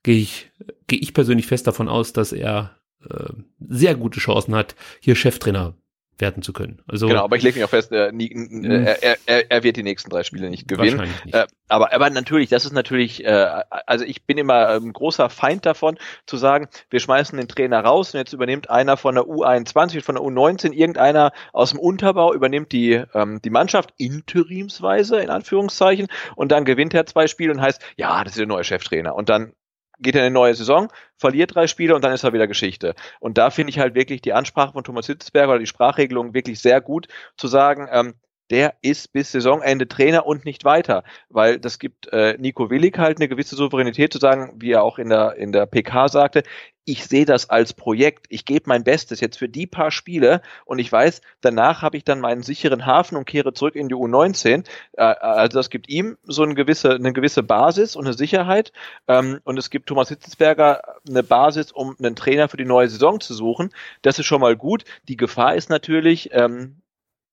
[0.03, 0.51] gehe ich,
[0.87, 2.77] gehe ich persönlich fest davon aus, dass er
[3.09, 5.75] äh, sehr gute Chancen hat, hier Cheftrainer
[6.19, 6.81] werden zu können.
[6.87, 9.77] Also genau, aber ich lege mich auch fest, äh, nie, äh, er, er, er, wird
[9.77, 11.07] die nächsten drei Spiele nicht gewinnen.
[11.23, 11.35] Nicht.
[11.35, 15.65] Äh, aber, aber natürlich, das ist natürlich, äh, also ich bin immer ein großer Feind
[15.65, 20.01] davon, zu sagen, wir schmeißen den Trainer raus und jetzt übernimmt einer von der U21,
[20.01, 26.07] von der U19, irgendeiner aus dem Unterbau übernimmt die, ähm, die Mannschaft interimsweise, in Anführungszeichen,
[26.35, 29.15] und dann gewinnt er zwei Spiele und heißt, ja, das ist der neue Cheftrainer.
[29.15, 29.53] Und dann
[29.99, 32.95] geht in eine neue Saison, verliert drei Spiele und dann ist er wieder Geschichte.
[33.19, 36.59] Und da finde ich halt wirklich die Ansprache von Thomas Hitzberger oder die Sprachregelung wirklich
[36.59, 38.13] sehr gut, zu sagen, ähm,
[38.49, 43.17] der ist bis Saisonende Trainer und nicht weiter, weil das gibt äh, Nico Willig halt
[43.17, 46.43] eine gewisse Souveränität zu sagen, wie er auch in der in der PK sagte,
[46.85, 50.79] ich sehe das als Projekt, ich gebe mein Bestes jetzt für die paar Spiele und
[50.79, 54.65] ich weiß, danach habe ich dann meinen sicheren Hafen und kehre zurück in die U19.
[54.93, 58.71] Äh, also das gibt ihm so eine gewisse eine gewisse Basis und eine Sicherheit
[59.09, 63.19] ähm, und es gibt Thomas Hitzelsberger eine Basis, um einen Trainer für die neue Saison
[63.19, 63.71] zu suchen.
[64.01, 64.85] Das ist schon mal gut.
[65.09, 66.77] Die Gefahr ist natürlich ähm,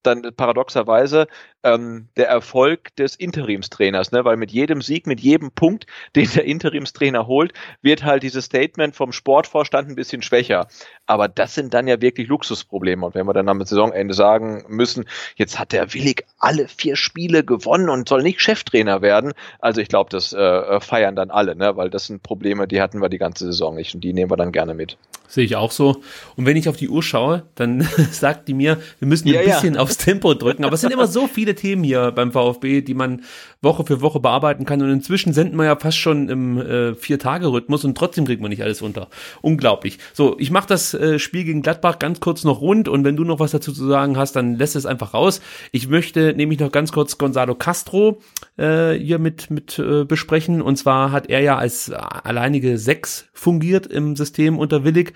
[0.07, 1.26] dann paradoxerweise
[1.62, 4.24] ähm, der Erfolg des Interimstrainers, ne?
[4.24, 5.86] weil mit jedem Sieg, mit jedem Punkt,
[6.16, 7.52] den der Interimstrainer holt,
[7.82, 10.68] wird halt dieses Statement vom Sportvorstand ein bisschen schwächer.
[11.07, 13.05] Aber das sind dann ja wirklich Luxusprobleme.
[13.07, 15.05] Und wenn wir dann am Saisonende sagen müssen,
[15.36, 19.88] jetzt hat der Willig alle vier Spiele gewonnen und soll nicht Cheftrainer werden, also ich
[19.88, 21.76] glaube, das äh, feiern dann alle, ne?
[21.76, 24.36] weil das sind Probleme, die hatten wir die ganze Saison nicht und die nehmen wir
[24.36, 24.96] dann gerne mit.
[25.26, 26.02] Sehe ich auch so.
[26.36, 27.80] Und wenn ich auf die Uhr schaue, dann
[28.12, 29.80] sagt die mir, wir müssen ja, ein bisschen ja.
[29.80, 30.64] aufs Tempo drücken.
[30.64, 33.24] Aber es sind immer so viele Themen hier beim VfB, die man
[33.61, 34.80] Woche für Woche bearbeiten kann.
[34.80, 38.62] Und inzwischen senden wir ja fast schon im äh, Vier-Tage-Rhythmus und trotzdem kriegt man nicht
[38.62, 39.09] alles unter.
[39.40, 39.98] Unglaublich.
[40.12, 43.24] So, ich mache das äh, Spiel gegen Gladbach ganz kurz noch rund und wenn du
[43.24, 45.40] noch was dazu zu sagen hast, dann lässt es einfach raus.
[45.72, 48.20] Ich möchte nämlich noch ganz kurz Gonzalo Castro
[48.57, 50.62] äh, hier mit, mit äh, besprechen.
[50.62, 55.12] Und zwar hat er ja als alleinige Sechs fungiert im System unter Willig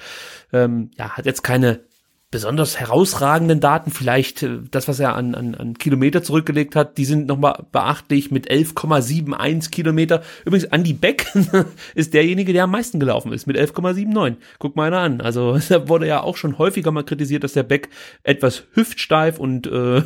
[0.53, 1.81] ähm, ja, hat jetzt keine
[2.31, 7.07] besonders herausragenden Daten, vielleicht äh, das, was er an, an, an Kilometer zurückgelegt hat, die
[7.07, 10.23] sind nochmal beachtlich mit 11,71 Kilometer.
[10.45, 11.27] Übrigens, Andy Beck
[11.95, 14.37] ist derjenige, der am meisten gelaufen ist, mit 11,79.
[14.59, 15.21] Guck mal einer an.
[15.23, 17.89] Also da wurde ja auch schon häufiger mal kritisiert, dass der Beck
[18.25, 20.03] etwas hüftsteif und äh,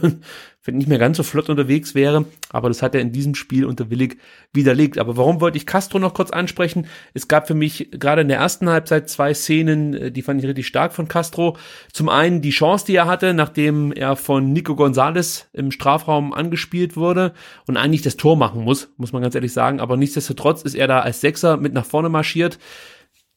[0.64, 2.26] wenn nicht mehr ganz so flott unterwegs wäre.
[2.50, 4.18] Aber das hat er in diesem Spiel unter Willig
[4.52, 4.98] widerlegt.
[4.98, 6.86] Aber warum wollte ich Castro noch kurz ansprechen?
[7.14, 10.48] Es gab für mich gerade in der ersten Halbzeit zwei Szenen, äh, die fand ich
[10.48, 11.56] richtig stark von Castro.
[11.92, 16.96] Zum einen die Chance, die er hatte, nachdem er von Nico Gonzalez im Strafraum angespielt
[16.96, 17.32] wurde
[17.66, 19.80] und eigentlich das Tor machen muss, muss man ganz ehrlich sagen.
[19.80, 22.58] Aber nichtsdestotrotz ist er da als Sechser mit nach vorne marschiert,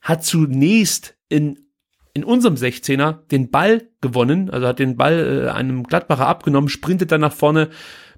[0.01, 1.64] hat zunächst in
[2.16, 7.11] in unserem 16er den Ball gewonnen, also hat den Ball äh, einem Gladbacher abgenommen, sprintet
[7.11, 7.70] dann nach vorne,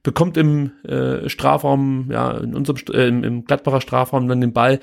[0.04, 4.80] bekommt im äh, Strafraum, ja, in unserem äh, im Gladbacher Strafraum dann den Ball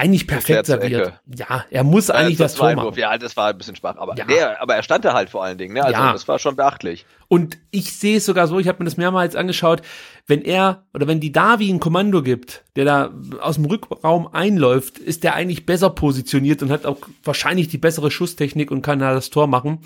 [0.00, 1.12] eigentlich perfekt serviert.
[1.26, 2.94] Ja, er muss ja, eigentlich das, das Tor machen.
[2.96, 4.24] Ja, das war ein bisschen schwach, aber, ja.
[4.24, 5.74] der, aber er stand da halt vor allen Dingen.
[5.74, 5.84] Ne?
[5.84, 6.12] Also ja.
[6.12, 7.04] das war schon beachtlich.
[7.28, 9.82] Und ich sehe es sogar so, ich habe mir das mehrmals angeschaut,
[10.26, 13.10] wenn er oder wenn die Davi ein Kommando gibt, der da
[13.42, 18.10] aus dem Rückraum einläuft, ist der eigentlich besser positioniert und hat auch wahrscheinlich die bessere
[18.10, 19.80] Schusstechnik und kann da das Tor machen.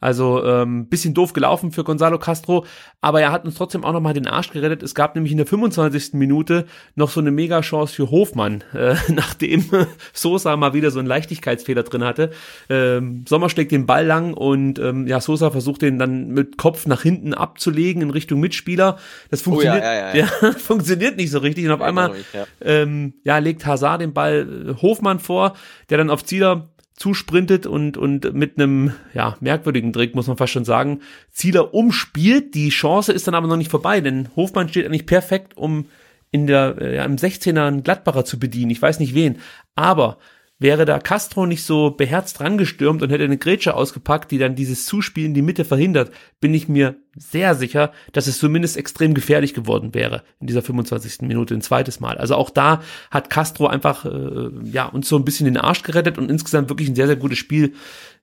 [0.00, 2.64] Also ähm, bisschen doof gelaufen für Gonzalo Castro,
[3.00, 4.82] aber er hat uns trotzdem auch nochmal den Arsch gerettet.
[4.82, 6.14] Es gab nämlich in der 25.
[6.14, 9.64] Minute noch so eine Mega-Chance für Hofmann, äh, nachdem
[10.12, 12.30] Sosa mal wieder so einen Leichtigkeitsfehler drin hatte.
[12.68, 16.86] Ähm, Sommer schlägt den Ball lang und ähm, ja, Sosa versucht den dann mit Kopf
[16.86, 18.98] nach hinten abzulegen in Richtung Mitspieler.
[19.30, 20.52] Das funktioniert, oh ja, ja, ja, ja.
[20.52, 22.26] funktioniert nicht so richtig und auf einmal nicht,
[22.60, 25.54] ähm, ja, legt Hazard den Ball äh, Hofmann vor,
[25.90, 26.68] der dann auf Zieler
[26.98, 32.54] zusprintet und, und mit einem ja, merkwürdigen Trick, muss man fast schon sagen, Zieler umspielt.
[32.54, 35.86] Die Chance ist dann aber noch nicht vorbei, denn Hofmann steht eigentlich perfekt, um
[36.30, 38.70] in der, äh, ja, im 16er einen Gladbacher zu bedienen.
[38.70, 39.38] Ich weiß nicht wen.
[39.76, 40.18] Aber
[40.60, 44.86] Wäre da Castro nicht so beherzt rangestürmt und hätte eine Grätsche ausgepackt, die dann dieses
[44.86, 49.54] Zuspiel in die Mitte verhindert, bin ich mir sehr sicher, dass es zumindest extrem gefährlich
[49.54, 51.22] geworden wäre in dieser 25.
[51.22, 52.18] Minute ein zweites Mal.
[52.18, 56.18] Also auch da hat Castro einfach äh, ja uns so ein bisschen den Arsch gerettet
[56.18, 57.74] und insgesamt wirklich ein sehr sehr gutes Spiel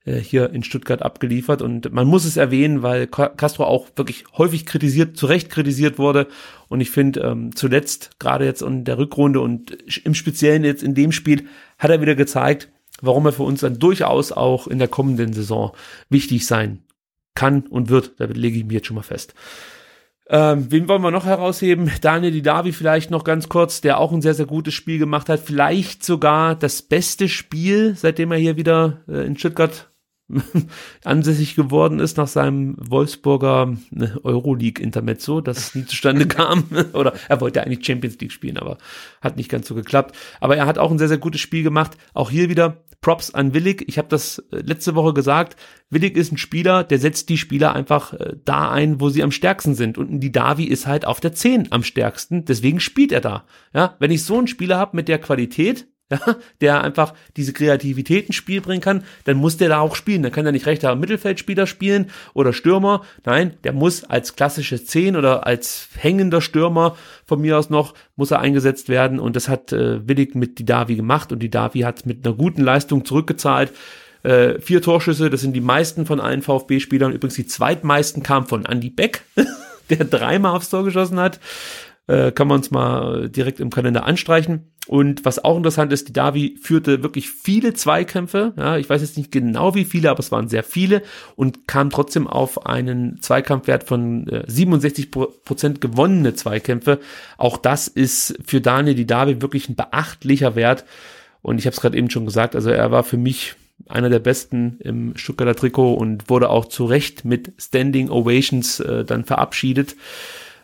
[0.05, 1.61] äh, hier in Stuttgart abgeliefert.
[1.61, 6.27] Und man muss es erwähnen, weil Castro auch wirklich häufig kritisiert, zu Recht kritisiert wurde.
[6.67, 9.71] Und ich finde, ähm, zuletzt, gerade jetzt in der Rückrunde und
[10.03, 11.47] im Speziellen jetzt in dem Spiel,
[11.77, 12.69] hat er wieder gezeigt,
[13.01, 15.71] warum er für uns dann durchaus auch in der kommenden Saison
[16.09, 16.83] wichtig sein
[17.33, 18.19] kann und wird.
[18.19, 19.33] Da lege ich mir jetzt schon mal fest.
[20.27, 21.91] Ähm, wen wollen wir noch herausheben?
[22.01, 25.39] Daniel Didavi vielleicht noch ganz kurz, der auch ein sehr, sehr gutes Spiel gemacht hat.
[25.39, 29.91] Vielleicht sogar das beste Spiel, seitdem er hier wieder äh, in Stuttgart
[31.03, 36.65] ansässig geworden ist nach seinem Wolfsburger ne, Euroleague-Intermezzo, das nie zustande kam.
[36.93, 38.77] Oder er wollte eigentlich Champions League spielen, aber
[39.21, 40.15] hat nicht ganz so geklappt.
[40.39, 41.97] Aber er hat auch ein sehr, sehr gutes Spiel gemacht.
[42.13, 43.83] Auch hier wieder Props an Willig.
[43.87, 45.57] Ich habe das äh, letzte Woche gesagt.
[45.91, 49.31] Willig ist ein Spieler, der setzt die Spieler einfach äh, da ein, wo sie am
[49.31, 49.99] stärksten sind.
[49.99, 52.45] Und die Davi ist halt auf der 10 am stärksten.
[52.45, 53.45] Deswegen spielt er da.
[53.73, 56.19] Ja, wenn ich so einen Spieler habe mit der Qualität, ja,
[56.61, 60.21] der einfach diese Kreativität ins Spiel bringen kann, dann muss der da auch spielen.
[60.21, 63.01] Dann kann er nicht rechter Mittelfeldspieler spielen oder Stürmer.
[63.25, 66.95] Nein, der muss als klassische Zehn oder als hängender Stürmer
[67.25, 69.19] von mir aus noch, muss er eingesetzt werden.
[69.19, 72.35] Und das hat äh, Willig mit die Davi gemacht und die Davi hat mit einer
[72.35, 73.73] guten Leistung zurückgezahlt.
[74.21, 77.13] Äh, vier Torschüsse, das sind die meisten von allen VfB-Spielern.
[77.13, 79.23] Übrigens die zweitmeisten kamen von Andy Beck,
[79.89, 81.39] der dreimal aufs Tor geschossen hat.
[82.07, 84.71] Äh, kann man uns mal direkt im Kalender anstreichen.
[84.87, 88.53] Und was auch interessant ist, die Davi führte wirklich viele Zweikämpfe.
[88.55, 91.01] Ja, ich weiß jetzt nicht genau wie viele, aber es waren sehr viele
[91.35, 96.99] und kam trotzdem auf einen Zweikampfwert von äh, 67 Prozent gewonnene Zweikämpfe.
[97.37, 100.85] Auch das ist für Daniel die Davi wirklich ein beachtlicher Wert.
[101.41, 103.55] Und ich habe es gerade eben schon gesagt, also er war für mich
[103.87, 109.03] einer der besten im Stuttgarter Trikot und wurde auch zu Recht mit Standing Ovations äh,
[109.03, 109.95] dann verabschiedet.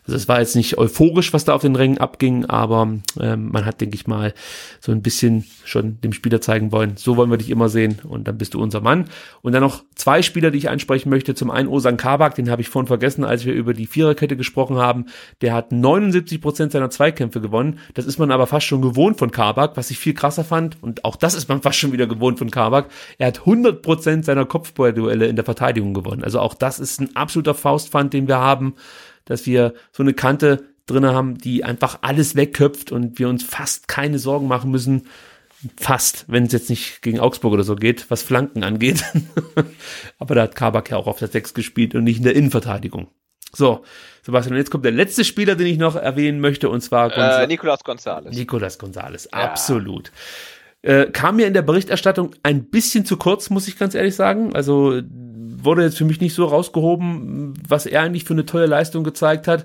[0.04, 2.88] Also es war jetzt nicht euphorisch, was da auf den Rängen abging, aber
[3.20, 4.34] ähm, man hat, denke ich mal,
[4.80, 8.26] so ein bisschen schon dem Spieler zeigen wollen, so wollen wir dich immer sehen und
[8.26, 9.08] dann bist du unser Mann.
[9.42, 11.34] Und dann noch zwei Spieler, die ich ansprechen möchte.
[11.34, 14.76] Zum einen Osan Kabak, den habe ich vorhin vergessen, als wir über die Viererkette gesprochen
[14.76, 15.06] haben.
[15.40, 17.78] Der hat 79 Prozent seiner Zweikämpfe gewonnen.
[17.94, 20.82] Das ist man aber fast schon gewohnt von Kabak, was ich viel krasser fand.
[20.82, 22.88] Und auch das ist man fast schon wieder gewohnt von Kabak.
[23.18, 26.24] Er hat 100 Prozent seiner Kopfballduelle in der Verteidigung gewonnen.
[26.24, 28.74] Also auch das ist ein absoluter Faustpfand, den wir haben
[29.24, 33.88] dass wir so eine Kante drin haben, die einfach alles wegköpft und wir uns fast
[33.88, 35.06] keine Sorgen machen müssen.
[35.76, 39.04] Fast, wenn es jetzt nicht gegen Augsburg oder so geht, was Flanken angeht.
[40.18, 43.08] Aber da hat Kabak ja auch auf der 6 gespielt und nicht in der Innenverteidigung.
[43.54, 43.84] So,
[44.22, 47.84] Sebastian, jetzt kommt der letzte Spieler, den ich noch erwähnen möchte, und zwar äh, Nicolas
[47.84, 48.30] González.
[48.30, 49.38] Nicolas González, ja.
[49.38, 50.10] absolut.
[50.80, 54.54] Äh, kam mir in der Berichterstattung ein bisschen zu kurz, muss ich ganz ehrlich sagen.
[54.54, 55.00] Also
[55.64, 59.48] wurde jetzt für mich nicht so rausgehoben, was er eigentlich für eine tolle Leistung gezeigt
[59.48, 59.64] hat.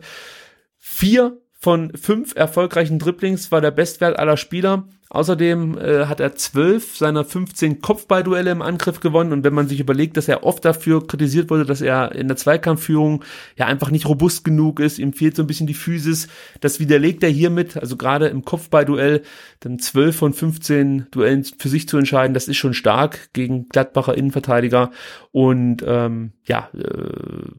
[0.78, 4.88] Vier von fünf erfolgreichen Dribblings war der Bestwert aller Spieler.
[5.10, 9.32] Außerdem äh, hat er zwölf seiner 15 Kopfballduelle im Angriff gewonnen.
[9.32, 12.36] Und wenn man sich überlegt, dass er oft dafür kritisiert wurde, dass er in der
[12.36, 13.24] Zweikampfführung
[13.56, 16.28] ja einfach nicht robust genug ist, ihm fehlt so ein bisschen die Physis,
[16.60, 17.78] das widerlegt er hiermit.
[17.78, 19.24] Also gerade im Kopfballduell
[19.62, 24.18] dann zwölf von 15 Duellen für sich zu entscheiden, das ist schon stark gegen Gladbacher
[24.18, 24.92] Innenverteidiger.
[25.32, 27.50] Und ähm, ja, äh,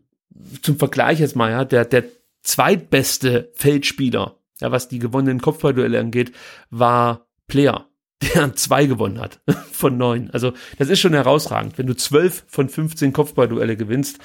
[0.61, 2.05] zum Vergleich jetzt mal, ja, der, der
[2.42, 6.32] zweitbeste Feldspieler, ja, was die gewonnenen Kopfballduelle angeht,
[6.70, 7.86] war Player,
[8.34, 9.40] der zwei gewonnen hat
[9.72, 10.30] von neun.
[10.30, 14.18] Also das ist schon herausragend, wenn du zwölf von 15 Kopfballduelle gewinnst.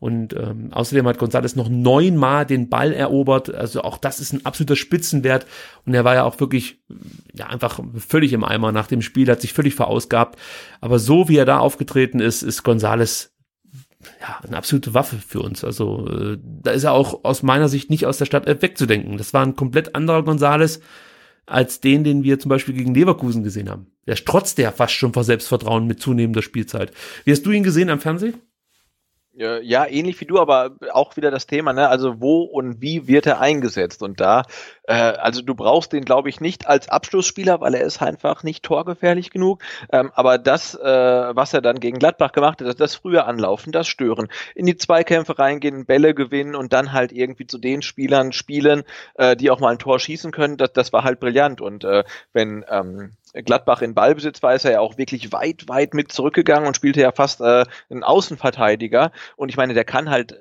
[0.00, 3.52] Und ähm, außerdem hat González noch neunmal den Ball erobert.
[3.52, 5.46] Also auch das ist ein absoluter Spitzenwert.
[5.84, 6.80] Und er war ja auch wirklich
[7.34, 10.38] ja einfach völlig im Eimer nach dem Spiel, hat sich völlig verausgabt.
[10.80, 13.30] Aber so wie er da aufgetreten ist, ist González
[14.20, 15.64] ja, eine absolute Waffe für uns.
[15.64, 19.16] Also äh, da ist er auch aus meiner Sicht nicht aus der Stadt wegzudenken.
[19.16, 20.80] Das war ein komplett anderer Gonzales
[21.48, 23.86] als den, den wir zum Beispiel gegen Leverkusen gesehen haben.
[24.06, 26.92] Der strotzt ja fast schon vor Selbstvertrauen mit zunehmender Spielzeit.
[27.24, 28.34] Wie hast du ihn gesehen am Fernsehen?
[29.40, 31.88] Ja, ähnlich wie du, aber auch wieder das Thema, ne?
[31.88, 34.02] Also wo und wie wird er eingesetzt?
[34.02, 34.42] Und da,
[34.82, 38.64] äh, also du brauchst den, glaube ich, nicht als Abschlussspieler, weil er ist einfach nicht
[38.64, 39.62] torgefährlich genug.
[39.92, 43.70] Ähm, aber das, äh, was er dann gegen Gladbach gemacht hat, das, das früher anlaufen,
[43.70, 44.26] das stören,
[44.56, 48.82] in die Zweikämpfe reingehen, Bälle gewinnen und dann halt irgendwie zu den Spielern spielen,
[49.14, 51.60] äh, die auch mal ein Tor schießen können, das, das war halt brillant.
[51.60, 55.94] Und äh, wenn ähm, Gladbach in Ballbesitz war, ist er ja auch wirklich weit, weit
[55.94, 59.12] mit zurückgegangen und spielte ja fast äh, einen Außenverteidiger.
[59.36, 60.38] Und ich meine, der kann halt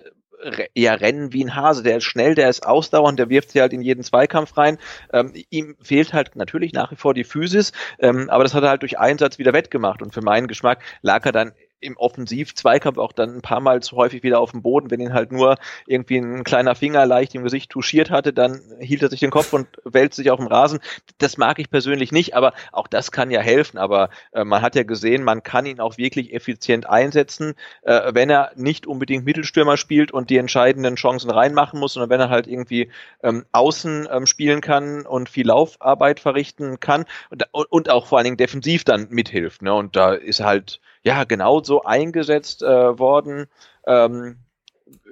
[0.76, 1.84] eher rennen wie ein Hase.
[1.84, 4.78] Der ist schnell, der ist ausdauernd, der wirft sie halt in jeden Zweikampf rein.
[5.12, 8.70] Ähm, ihm fehlt halt natürlich nach wie vor die Physis, ähm, aber das hat er
[8.70, 10.02] halt durch Einsatz wieder wettgemacht.
[10.02, 13.96] Und für meinen Geschmack lag er dann im Offensiv-Zweikampf auch dann ein paar Mal zu
[13.96, 14.90] häufig wieder auf dem Boden.
[14.90, 19.04] Wenn ihn halt nur irgendwie ein kleiner Finger leicht im Gesicht touchiert hatte, dann hielt
[19.04, 20.80] er sich den Kopf und wälzt sich auf dem Rasen.
[21.20, 23.78] Das mag ich persönlich nicht, aber auch das kann ja helfen.
[23.78, 27.54] Aber äh, man hat ja gesehen, man kann ihn auch wirklich effizient einsetzen,
[27.84, 32.20] äh, wenn er nicht unbedingt Mittelstürmer spielt und die entscheidenden Chancen reinmachen muss, sondern wenn
[32.20, 37.90] er halt irgendwie ähm, außen ähm, spielen kann und viel Laufarbeit verrichten kann und, und
[37.90, 39.62] auch vor allen Dingen defensiv dann mithilft.
[39.62, 39.74] Ne?
[39.74, 43.48] Und da ist halt ja genau so eingesetzt äh, worden,
[43.86, 44.38] ähm,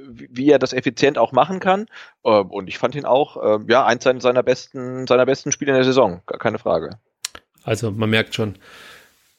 [0.07, 1.87] wie er das effizient auch machen kann.
[2.23, 5.77] Ähm, und ich fand ihn auch, äh, ja, eins seiner besten, seiner besten Spiele in
[5.77, 6.97] der Saison, gar keine Frage.
[7.63, 8.55] Also man merkt schon,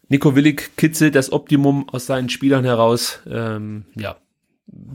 [0.08, 3.20] Nico Willig kitzelt das Optimum aus seinen Spielern heraus.
[3.28, 4.16] Ähm, ja,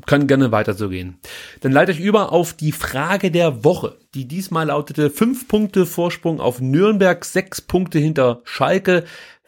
[0.05, 1.19] kann gerne weiter so gehen.
[1.61, 6.39] Dann leite ich über auf die Frage der Woche, die diesmal lautete fünf Punkte Vorsprung
[6.39, 9.05] auf Nürnberg, sechs Punkte hinter Schalke.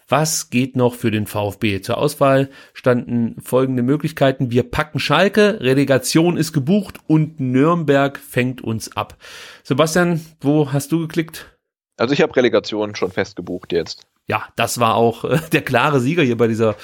[0.08, 1.82] Was geht noch für den VfB?
[1.82, 4.52] Zur Auswahl standen folgende Möglichkeiten.
[4.52, 9.18] Wir packen Schalke, Relegation ist gebucht und Nürnberg fängt uns ab.
[9.64, 11.58] Sebastian, wo hast du geklickt?
[11.98, 14.06] Also ich habe Relegation schon fest gebucht jetzt.
[14.26, 16.76] Ja, das war auch äh, der klare Sieger hier bei dieser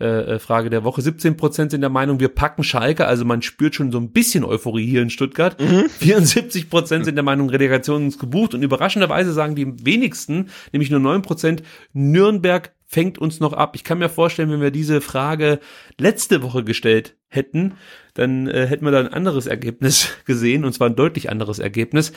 [0.00, 1.02] äh, äh Frage der Woche.
[1.02, 3.06] 17 Prozent sind der Meinung, wir packen Schalke.
[3.06, 5.60] Also man spürt schon so ein bisschen Euphorie hier in Stuttgart.
[5.60, 5.88] Mhm.
[5.98, 8.54] 74 Prozent sind der Meinung, Relegation ist gebucht.
[8.54, 13.74] Und überraschenderweise sagen die wenigsten, nämlich nur 9 Prozent, Nürnberg fängt uns noch ab.
[13.74, 15.58] Ich kann mir vorstellen, wenn wir diese Frage
[15.98, 17.74] letzte Woche gestellt hätten,
[18.14, 22.12] dann äh, hätten wir da ein anderes Ergebnis gesehen, und zwar ein deutlich anderes Ergebnis.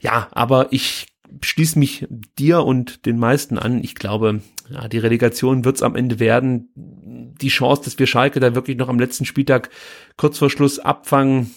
[0.00, 1.06] Ja, aber ich
[1.42, 2.06] schließe mich
[2.38, 3.82] dir und den meisten an.
[3.82, 6.68] Ich glaube, ja, die Relegation wird es am Ende werden.
[6.74, 9.70] Die Chance, dass wir Schalke da wirklich noch am letzten Spieltag
[10.16, 11.50] kurz vor Schluss abfangen,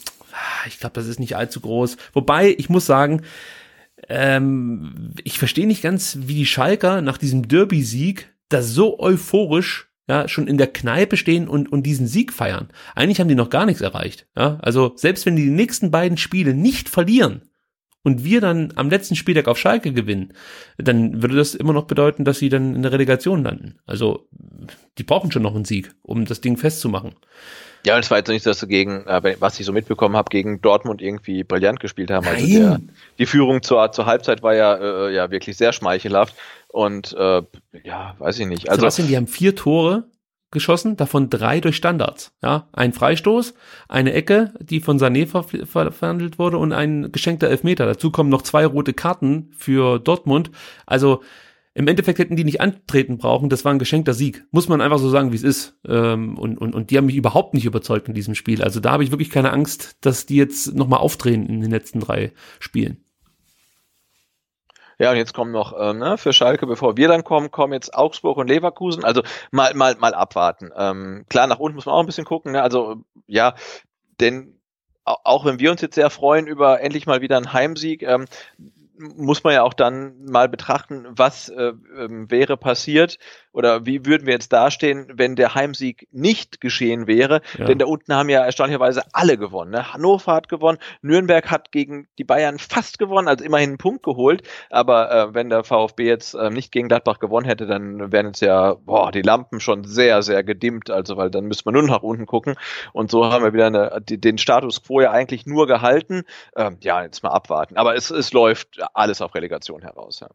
[0.68, 1.98] ich glaube, das ist nicht allzu groß.
[2.14, 3.22] Wobei, ich muss sagen,
[4.08, 10.28] ähm, ich verstehe nicht ganz, wie die Schalker nach diesem Derby-Sieg da so euphorisch ja,
[10.28, 12.70] schon in der Kneipe stehen und, und diesen Sieg feiern.
[12.96, 14.28] Eigentlich haben die noch gar nichts erreicht.
[14.36, 17.49] Ja, also selbst wenn die, die nächsten beiden Spiele nicht verlieren
[18.10, 20.34] und wir dann am letzten Spieltag auf Schalke gewinnen,
[20.78, 23.78] dann würde das immer noch bedeuten, dass sie dann in der Relegation landen.
[23.86, 24.28] Also
[24.98, 27.14] die brauchen schon noch einen Sieg, um das Ding festzumachen.
[27.86, 30.30] Ja, und es war jetzt nicht, dass sie gegen, äh, was ich so mitbekommen habe,
[30.30, 32.28] gegen Dortmund irgendwie brillant gespielt haben.
[32.28, 32.80] Also der,
[33.20, 36.34] die Führung zur, zur Halbzeit war ja, äh, ja wirklich sehr schmeichelhaft.
[36.68, 37.44] Und äh,
[37.84, 38.70] ja, weiß ich nicht.
[38.70, 40.06] Also Sebastian, die haben vier Tore
[40.52, 42.34] geschossen, davon drei durch Standards.
[42.42, 43.54] Ja, ein Freistoß,
[43.88, 47.86] eine Ecke, die von Sané ver ver verhandelt wurde und ein geschenkter Elfmeter.
[47.86, 50.52] Dazu kommen noch zwei rote Karten für Dortmund.
[50.86, 51.22] Also
[51.76, 54.46] im Endeffekt hätten die nicht antreten brauchen, das war ein geschenkter Sieg.
[54.52, 55.78] Muss man einfach so sagen, wie es ist.
[55.88, 58.64] Ähm, und, und, und die haben mich überhaupt nicht überzeugt in diesem Spiel.
[58.64, 62.00] Also da habe ich wirklich keine Angst, dass die jetzt nochmal aufdrehen in den letzten
[62.00, 63.06] drei Spielen.
[65.00, 67.94] Ja, und jetzt kommen noch ähm, ne, für Schalke, bevor wir dann kommen, kommen jetzt
[67.94, 69.06] Augsburg und Leverkusen.
[69.06, 70.72] Also mal, mal, mal abwarten.
[70.76, 72.52] Ähm, klar, nach unten muss man auch ein bisschen gucken.
[72.52, 72.62] Ne?
[72.62, 73.56] Also ja,
[74.20, 74.60] denn
[75.06, 78.26] auch wenn wir uns jetzt sehr freuen über endlich mal wieder einen Heimsieg, ähm,
[79.00, 83.18] muss man ja auch dann mal betrachten, was äh, ähm, wäre passiert
[83.52, 87.42] oder wie würden wir jetzt dastehen, wenn der Heimsieg nicht geschehen wäre.
[87.58, 87.66] Ja.
[87.66, 89.72] Denn da unten haben ja erstaunlicherweise alle gewonnen.
[89.72, 89.94] Ne?
[89.94, 94.44] Hannover hat gewonnen, Nürnberg hat gegen die Bayern fast gewonnen, also immerhin einen Punkt geholt.
[94.70, 98.42] Aber äh, wenn der VfB jetzt äh, nicht gegen Gladbach gewonnen hätte, dann wären jetzt
[98.42, 100.90] ja boah, die Lampen schon sehr, sehr gedimmt.
[100.90, 102.56] Also weil dann müsste man nur nach unten gucken.
[102.94, 106.24] Und so haben wir wieder eine, die, den Status quo ja eigentlich nur gehalten.
[106.56, 107.78] Ähm, ja, jetzt mal abwarten.
[107.78, 110.20] Aber es, es läuft alles auf Relegation heraus.
[110.20, 110.30] Ja.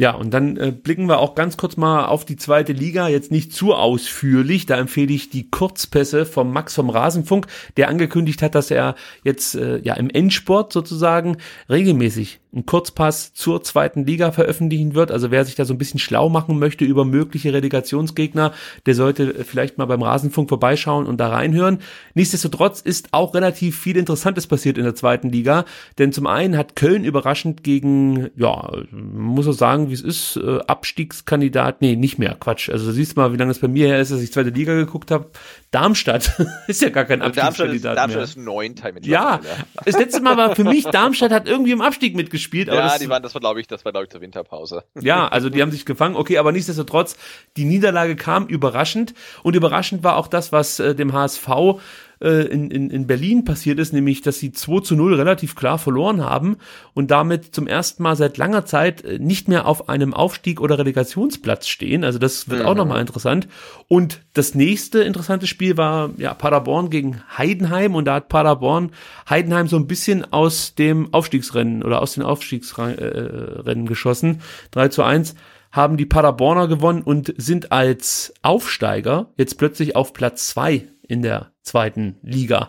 [0.00, 3.32] Ja, und dann äh, blicken wir auch ganz kurz mal auf die zweite Liga, jetzt
[3.32, 4.64] nicht zu ausführlich.
[4.64, 9.56] Da empfehle ich die Kurzpässe vom Max vom Rasenfunk, der angekündigt hat, dass er jetzt
[9.56, 15.10] äh, ja im Endsport sozusagen regelmäßig einen Kurzpass zur zweiten Liga veröffentlichen wird.
[15.10, 18.52] Also wer sich da so ein bisschen schlau machen möchte über mögliche Relegationsgegner,
[18.86, 21.80] der sollte vielleicht mal beim Rasenfunk vorbeischauen und da reinhören.
[22.14, 25.66] Nichtsdestotrotz ist auch relativ viel Interessantes passiert in der zweiten Liga,
[25.98, 30.58] denn zum einen hat Köln überraschend gegen, ja, muss man sagen, wie es ist, äh,
[30.66, 32.70] Abstiegskandidat, nee, nicht mehr, Quatsch.
[32.70, 35.10] Also siehst mal, wie lange es bei mir her ist, dass ich zweite Liga geguckt
[35.10, 35.30] habe.
[35.70, 39.40] Darmstadt ist ja gar kein also Abstiegskandidat Darmstadt ist, Darmstadt ist neunter mit Ja,
[39.84, 42.68] das letzte Mal war für mich, Darmstadt hat irgendwie im Abstieg mitgespielt.
[42.68, 44.84] ja, das, die waren, das war glaube ich, das war glaube ich zur Winterpause.
[45.00, 47.16] Ja, also die haben sich gefangen, okay, aber nichtsdestotrotz,
[47.56, 51.48] die Niederlage kam überraschend und überraschend war auch das, was äh, dem HSV
[52.20, 55.78] äh, in, in, in Berlin passiert ist, nämlich, dass sie 2 zu 0 relativ klar
[55.78, 56.56] verloren haben
[56.94, 60.78] und damit zum ersten Mal seit langer Zeit äh, nicht mehr auf einem Aufstieg oder
[60.78, 62.04] Relegationsplatz stehen.
[62.04, 62.66] Also das wird mhm.
[62.66, 63.48] auch nochmal interessant.
[63.86, 68.90] Und das nächste interessante Spiel war ja Paderborn gegen Heidenheim und da hat Paderborn
[69.28, 74.40] Heidenheim so ein bisschen aus dem Aufstiegsrennen oder aus den Aufstiegsrennen äh, geschossen.
[74.72, 75.34] 3 zu 1
[75.70, 81.52] haben die Paderborner gewonnen und sind als Aufsteiger jetzt plötzlich auf Platz zwei in der
[81.68, 82.68] zweiten Liga.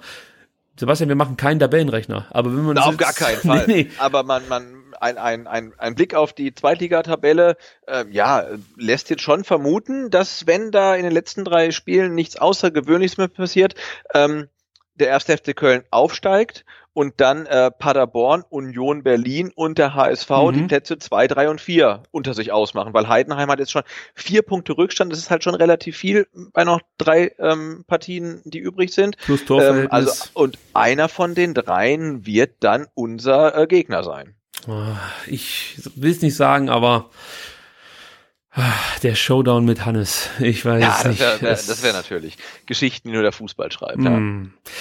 [0.80, 3.66] Sebastian, wir machen keinen Tabellenrechner, aber wenn man Na, auf gar keinen Fall.
[3.68, 3.92] nee, nee.
[3.98, 8.46] Aber man, man, ein, ein, ein, ein Blick auf die Zweitligatabelle, äh, ja,
[8.78, 13.28] lässt jetzt schon vermuten, dass wenn da in den letzten drei Spielen nichts Außergewöhnliches mehr
[13.28, 13.76] passiert,
[14.14, 14.48] ähm,
[14.96, 16.66] der erste FC Köln aufsteigt
[17.00, 20.52] und dann äh, Paderborn, Union Berlin und der HSV mhm.
[20.52, 23.84] die Plätze zwei, drei und vier unter sich ausmachen, weil Heidenheim hat jetzt schon
[24.16, 28.60] vier Punkte Rückstand, das ist halt schon relativ viel bei noch drei ähm, Partien, die
[28.60, 29.16] übrig sind.
[29.16, 34.36] Plus ähm, also und einer von den dreien wird dann unser äh, Gegner sein.
[34.68, 37.12] Ah, ich will es nicht sagen, aber
[38.52, 38.74] ah,
[39.04, 41.22] der Showdown mit Hannes, ich weiß ja, nicht.
[41.22, 44.00] Wär, das wäre natürlich Geschichten, die nur der Fußball schreibt.
[44.00, 44.04] Mm.
[44.04, 44.72] Ja.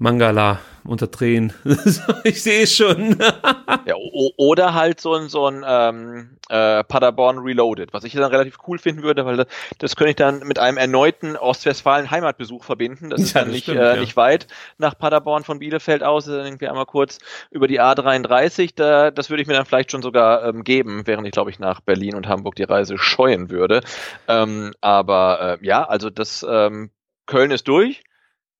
[0.00, 1.52] Mangala unter Tränen.
[2.24, 3.18] ich sehe es schon.
[3.84, 3.94] ja,
[4.38, 8.78] oder halt so ein, so ein ähm, äh, Paderborn Reloaded, was ich dann relativ cool
[8.78, 9.46] finden würde, weil das,
[9.76, 13.10] das könnte ich dann mit einem erneuten Ostwestfalen Heimatbesuch verbinden.
[13.10, 14.00] Das ist ja, dann nicht, stimmt, äh, ja.
[14.00, 14.46] nicht weit
[14.78, 17.18] nach Paderborn von Bielefeld aus, dann irgendwie einmal kurz
[17.50, 18.70] über die A33.
[18.74, 21.58] Da, das würde ich mir dann vielleicht schon sogar ähm, geben, während ich, glaube ich,
[21.58, 23.82] nach Berlin und Hamburg die Reise scheuen würde.
[24.28, 26.90] Ähm, aber äh, ja, also das ähm,
[27.26, 28.02] Köln ist durch.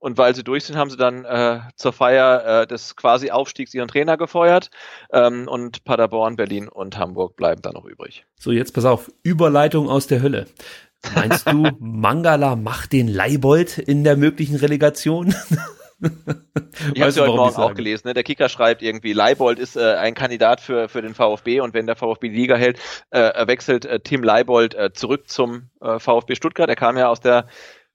[0.01, 3.75] Und weil sie durch sind, haben sie dann äh, zur Feier äh, des quasi Aufstiegs
[3.75, 4.71] ihren Trainer gefeuert.
[5.13, 8.25] Ähm, und Paderborn, Berlin und Hamburg bleiben dann noch übrig.
[8.37, 9.13] So, jetzt pass auf.
[9.23, 10.47] Überleitung aus der Hölle.
[11.15, 15.35] Meinst du, Mangala macht den Leibold in der möglichen Relegation?
[16.95, 18.09] ich habe heute Morgen auch gelesen.
[18.09, 18.15] Ne?
[18.15, 21.87] Der Kicker schreibt irgendwie, Leibold ist äh, ein Kandidat für, für den VfB und wenn
[21.87, 22.79] der VfB die Liga hält,
[23.11, 26.69] äh, wechselt äh, Tim Leibold äh, zurück zum äh, VfB Stuttgart.
[26.69, 27.47] Er kam ja aus der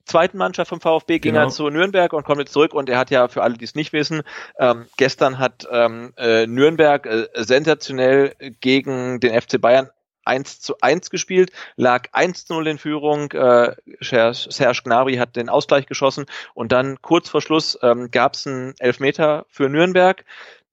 [0.05, 1.47] zweiten Mannschaft vom VfB ging genau.
[1.47, 3.75] er zu Nürnberg und kommt jetzt zurück und er hat ja für alle, die es
[3.75, 4.21] nicht wissen,
[4.59, 9.89] ähm, gestern hat ähm, äh, Nürnberg äh, sensationell gegen den FC Bayern
[10.25, 13.31] 1 zu 1 gespielt, lag 1 zu 0 in Führung.
[13.31, 18.47] Äh, Serge Gnabry hat den Ausgleich geschossen und dann kurz vor Schluss ähm, gab es
[18.47, 20.25] einen Elfmeter für Nürnberg.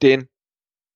[0.02, 0.28] Den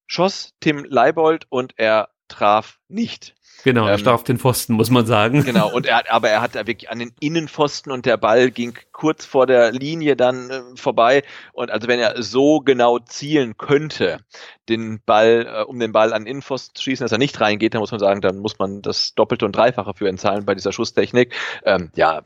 [0.07, 3.36] schoss Tim Leibold und er traf nicht.
[3.65, 5.45] Genau, er ähm, auf den Pfosten, muss man sagen.
[5.45, 8.78] Genau, und er, aber er hat da wirklich an den Innenpfosten und der Ball ging
[8.93, 11.23] kurz vor der Linie dann äh, vorbei.
[11.53, 14.20] Und also wenn er so genau zielen könnte,
[14.69, 17.74] den Ball, äh, um den Ball an den Innenpfosten zu schießen, dass er nicht reingeht,
[17.74, 20.55] dann muss man sagen, dann muss man das Doppelte und Dreifache für ihn zahlen bei
[20.55, 21.35] dieser Schusstechnik.
[21.65, 22.23] Ähm, ja,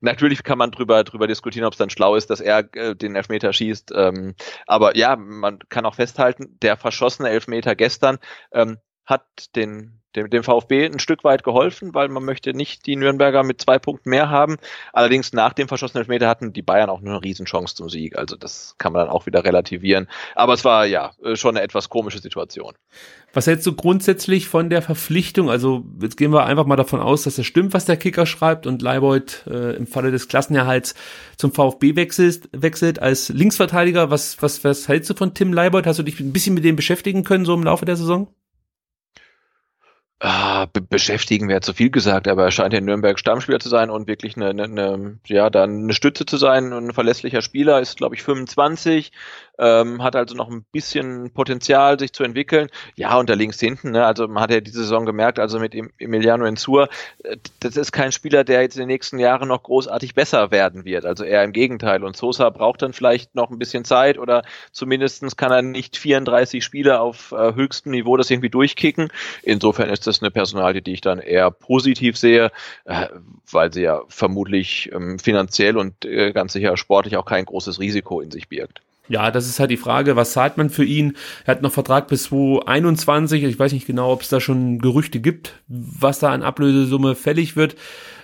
[0.00, 3.16] Natürlich kann man drüber, drüber diskutieren, ob es dann schlau ist, dass er äh, den
[3.16, 3.92] Elfmeter schießt.
[3.94, 4.34] Ähm,
[4.66, 8.18] aber ja, man kann auch festhalten, der verschossene Elfmeter gestern
[8.52, 8.76] ähm,
[9.06, 9.24] hat
[9.56, 13.60] den dem, dem VfB ein Stück weit geholfen, weil man möchte nicht die Nürnberger mit
[13.60, 14.56] zwei Punkten mehr haben.
[14.92, 18.16] Allerdings nach dem verschossenen Elfmeter hatten die Bayern auch nur eine Riesenchance zum Sieg.
[18.16, 20.08] Also das kann man dann auch wieder relativieren.
[20.34, 22.74] Aber es war ja schon eine etwas komische Situation.
[23.32, 25.50] Was hältst du grundsätzlich von der Verpflichtung?
[25.50, 28.66] Also jetzt gehen wir einfach mal davon aus, dass das stimmt, was der Kicker schreibt
[28.66, 30.94] und Leibold äh, im Falle des Klassenerhalts
[31.36, 34.10] zum VfB wechselt, wechselt als Linksverteidiger.
[34.10, 35.86] Was, was, was hältst du von Tim Leibold?
[35.86, 38.28] Hast du dich ein bisschen mit dem beschäftigen können so im Laufe der Saison?
[40.18, 43.90] Ah, be beschäftigen wäre zu viel gesagt, aber er scheint in Nürnberg Stammspieler zu sein
[43.90, 46.72] und wirklich eine, eine, eine ja, dann eine Stütze zu sein.
[46.72, 49.12] Und ein verlässlicher Spieler, ist glaube ich 25,
[49.58, 52.68] ähm, hat also noch ein bisschen Potenzial, sich zu entwickeln.
[52.94, 55.74] Ja, und da links hinten, ne, also man hat ja diese Saison gemerkt, also mit
[55.98, 56.88] Emiliano Enzur,
[57.24, 60.84] äh, das ist kein Spieler, der jetzt in den nächsten Jahren noch großartig besser werden
[60.84, 61.06] wird.
[61.06, 62.04] Also eher im Gegenteil.
[62.04, 64.42] Und Sosa braucht dann vielleicht noch ein bisschen Zeit oder
[64.72, 69.08] zumindestens kann er nicht 34 Spiele auf äh, höchstem Niveau das irgendwie durchkicken.
[69.42, 72.50] Insofern ist das eine Personalie, die ich dann eher positiv sehe,
[72.84, 73.06] äh,
[73.50, 78.20] weil sie ja vermutlich ähm, finanziell und äh, ganz sicher sportlich auch kein großes Risiko
[78.20, 78.80] in sich birgt.
[79.08, 81.16] Ja, das ist halt die Frage, was zahlt man für ihn?
[81.44, 83.44] Er hat noch Vertrag bis 2021.
[83.44, 87.56] Ich weiß nicht genau, ob es da schon Gerüchte gibt, was da an Ablösesumme fällig
[87.56, 87.76] wird.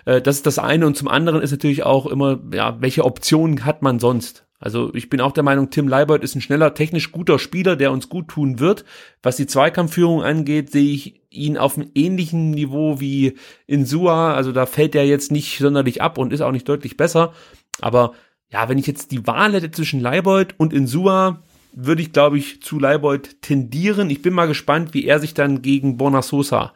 [0.05, 0.87] Äh, das ist das eine.
[0.87, 4.45] Und zum anderen ist natürlich auch immer, ja, welche Optionen hat man sonst?
[4.59, 7.91] Also ich bin auch der Meinung, Tim Leibold ist ein schneller, technisch guter Spieler, der
[7.91, 8.85] uns gut tun wird.
[9.21, 13.37] Was die Zweikampfführung angeht, sehe ich ihn auf einem ähnlichen Niveau wie
[13.67, 14.35] Insua.
[14.35, 17.33] Also da fällt er jetzt nicht sonderlich ab und ist auch nicht deutlich besser.
[17.81, 18.13] Aber
[18.53, 21.39] ja, wenn ich jetzt die Wahl hätte zwischen Leibold und Insua,
[21.73, 24.11] würde ich, glaube ich, zu Leibold tendieren.
[24.11, 26.73] Ich bin mal gespannt, wie er sich dann gegen Bonasosa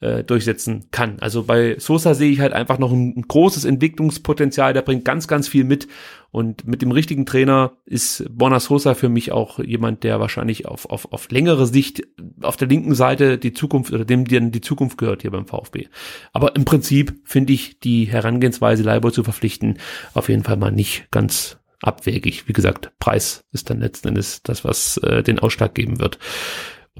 [0.00, 1.18] äh, durchsetzen kann.
[1.20, 5.48] Also bei Sosa sehe ich halt einfach noch ein, großes Entwicklungspotenzial, der bringt ganz, ganz
[5.48, 5.88] viel mit
[6.30, 10.90] und mit dem richtigen Trainer ist Borna Sosa für mich auch jemand, der wahrscheinlich auf,
[10.90, 12.02] auf, auf längere Sicht
[12.42, 15.86] auf der linken Seite die Zukunft oder dem die, die Zukunft gehört hier beim VfB.
[16.32, 19.78] Aber im Prinzip finde ich die Herangehensweise Leibold zu verpflichten
[20.12, 22.48] auf jeden Fall mal nicht ganz abwegig.
[22.48, 26.18] Wie gesagt, Preis ist dann letzten Endes das, was äh, den Ausschlag geben wird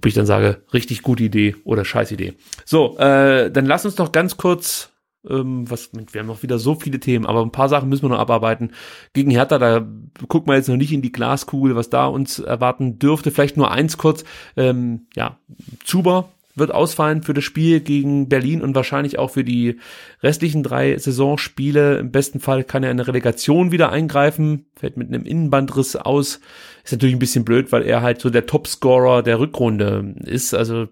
[0.04, 2.34] ob ich dann sage, richtig gute Idee oder scheiß Idee.
[2.66, 4.90] So, äh, dann lass uns doch ganz kurz,
[5.26, 8.10] ähm, was, wir haben noch wieder so viele Themen, aber ein paar Sachen müssen wir
[8.10, 8.72] noch abarbeiten.
[9.14, 9.82] Gegen Hertha, da
[10.28, 13.30] gucken wir jetzt noch nicht in die Glaskugel, was da uns erwarten dürfte.
[13.30, 14.24] Vielleicht nur eins kurz,
[14.58, 15.38] ähm, ja,
[15.84, 19.78] Zuber wird ausfallen für das Spiel gegen Berlin und wahrscheinlich auch für die
[20.22, 21.98] restlichen drei Saisonspiele.
[21.98, 26.40] Im besten Fall kann er in der Relegation wieder eingreifen, fällt mit einem Innenbandriss aus.
[26.84, 30.54] Ist natürlich ein bisschen blöd, weil er halt so der Topscorer der Rückrunde ist.
[30.54, 30.88] Also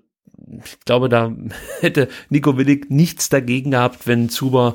[0.65, 1.35] ich glaube, da
[1.81, 4.75] hätte Nico Willig nichts dagegen gehabt, wenn Zuber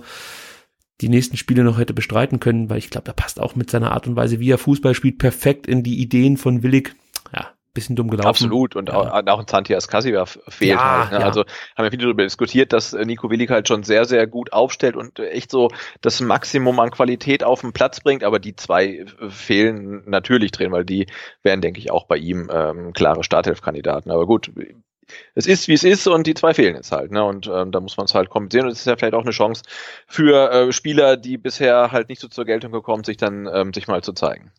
[1.02, 3.92] die nächsten Spiele noch hätte bestreiten können, weil ich glaube, er passt auch mit seiner
[3.92, 6.96] Art und Weise, wie er Fußball spielt, perfekt in die Ideen von Willig.
[7.78, 8.28] Bisschen dumm gelaufen.
[8.28, 8.76] Absolut.
[8.76, 8.96] Und ja.
[8.96, 11.12] auch, auch ein Santi Ascasiba fehlt ja, halt.
[11.12, 11.20] Ne?
[11.20, 11.26] Ja.
[11.26, 11.42] Also
[11.76, 14.96] haben wir viel darüber diskutiert, dass äh, Nico Willig halt schon sehr, sehr gut aufstellt
[14.96, 15.70] und echt so
[16.02, 18.24] das Maximum an Qualität auf den Platz bringt.
[18.24, 21.06] Aber die zwei äh, fehlen natürlich drin, weil die
[21.44, 24.12] wären, denke ich, auch bei ihm ähm, klare Starthelfkandidaten.
[24.12, 24.52] Aber gut,
[25.36, 27.12] es ist, wie es ist und die zwei fehlen jetzt halt.
[27.12, 27.24] Ne?
[27.24, 28.68] Und ähm, da muss man es halt kompensieren.
[28.68, 29.64] Und es ist ja vielleicht auch eine Chance
[30.08, 33.88] für äh, Spieler, die bisher halt nicht so zur Geltung gekommen, sich dann ähm, sich
[33.88, 34.52] mal zu zeigen.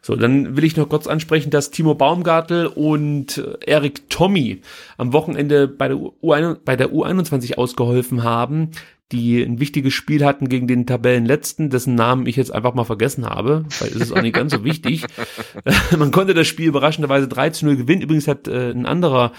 [0.00, 4.62] So, dann will ich noch kurz ansprechen, dass Timo Baumgartel und äh, Erik Tommy
[4.96, 6.12] am Wochenende bei der, U
[6.64, 8.72] bei der U21 ausgeholfen haben
[9.12, 13.26] die ein wichtiges Spiel hatten gegen den Tabellenletzten, dessen Namen ich jetzt einfach mal vergessen
[13.26, 15.04] habe, weil es ist auch nicht ganz so wichtig.
[15.96, 18.02] Man konnte das Spiel überraschenderweise 3 zu 0 gewinnen.
[18.02, 19.32] Übrigens hat äh, ein anderer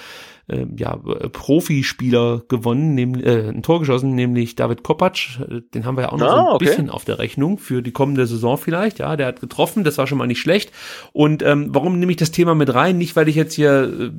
[0.48, 5.40] äh, ja, Profispieler gewonnen, nämlich äh, ein Tor geschossen, nämlich David Kopacz.
[5.74, 6.65] Den haben wir ja auch noch ah, so ein okay.
[6.65, 8.99] bisschen auf der Rechnung für die kommende Saison vielleicht.
[8.99, 10.72] Ja, der hat getroffen, das war schon mal nicht schlecht.
[11.14, 12.98] Und ähm, warum nehme ich das Thema mit rein?
[12.98, 14.11] Nicht, weil ich jetzt hier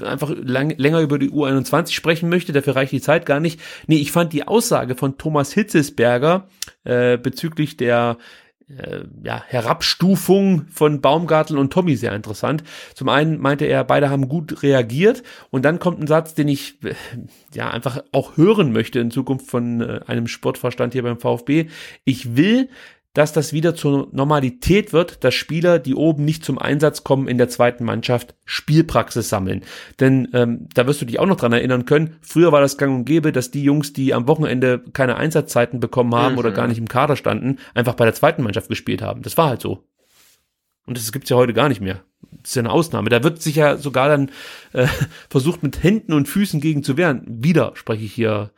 [0.00, 3.60] äh, einfach lang, länger über die U21 sprechen möchte, dafür reicht die Zeit gar nicht.
[3.86, 6.48] Nee, ich fand die Aussage von Thomas Hitzesberger
[6.84, 8.16] äh, bezüglich der
[8.78, 12.62] äh, ja, Herabstufung von Baumgartel und Tommy sehr interessant.
[12.94, 16.82] Zum einen meinte er, beide haben gut reagiert und dann kommt ein Satz, den ich
[16.84, 16.94] äh,
[17.54, 21.68] ja einfach auch hören möchte in Zukunft von äh, einem Sportverstand hier beim VfB.
[22.04, 22.68] Ich will,
[23.12, 27.38] dass das wieder zur Normalität wird, dass Spieler, die oben nicht zum Einsatz kommen, in
[27.38, 29.62] der zweiten Mannschaft Spielpraxis sammeln.
[29.98, 32.94] Denn ähm, da wirst du dich auch noch dran erinnern können, früher war das gang
[32.94, 36.38] und gäbe, dass die Jungs, die am Wochenende keine Einsatzzeiten bekommen haben mhm.
[36.38, 39.22] oder gar nicht im Kader standen, einfach bei der zweiten Mannschaft gespielt haben.
[39.22, 39.84] Das war halt so.
[40.86, 42.02] Und das gibt's ja heute gar nicht mehr.
[42.42, 43.10] Das ist ja eine Ausnahme.
[43.10, 44.30] Da wird sich ja sogar dann
[44.72, 44.86] äh,
[45.28, 47.24] versucht, mit Händen und Füßen gegen zu wehren.
[47.26, 48.50] Wieder spreche ich hier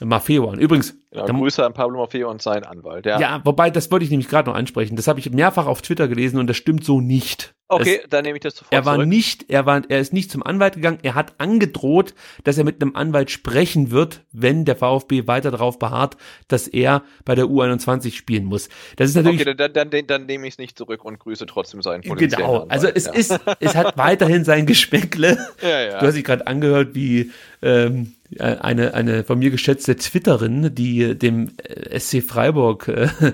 [0.00, 0.58] Maffeo an.
[0.58, 0.96] Übrigens.
[1.10, 3.06] Ja, Grüße an Pablo Maffeo und seinen Anwalt.
[3.06, 4.94] Ja, ja wobei, das wollte ich nämlich gerade noch ansprechen.
[4.94, 7.54] Das habe ich mehrfach auf Twitter gelesen und das stimmt so nicht.
[7.70, 9.08] Okay, es, dann nehme ich das sofort Er war zurück.
[9.08, 10.98] nicht, er war, er ist nicht zum Anwalt gegangen.
[11.02, 12.14] Er hat angedroht,
[12.44, 16.16] dass er mit einem Anwalt sprechen wird, wenn der VfB weiter darauf beharrt,
[16.48, 18.68] dass er bei der U21 spielen muss.
[18.96, 19.42] Das ist natürlich.
[19.42, 22.46] Okay, dann, dann, dann, dann nehme ich es nicht zurück und grüße trotzdem seinen potenziellen
[22.46, 22.62] Genau.
[22.62, 22.72] Anwalt.
[22.72, 23.12] Also es ja.
[23.12, 25.38] ist, es hat weiterhin sein Geschmäckle.
[25.62, 25.98] Ja, ja.
[25.98, 31.52] Du hast dich gerade angehört, wie ähm, eine eine von mir geschätzte Twitterin, die dem
[31.96, 33.08] SC Freiburg äh,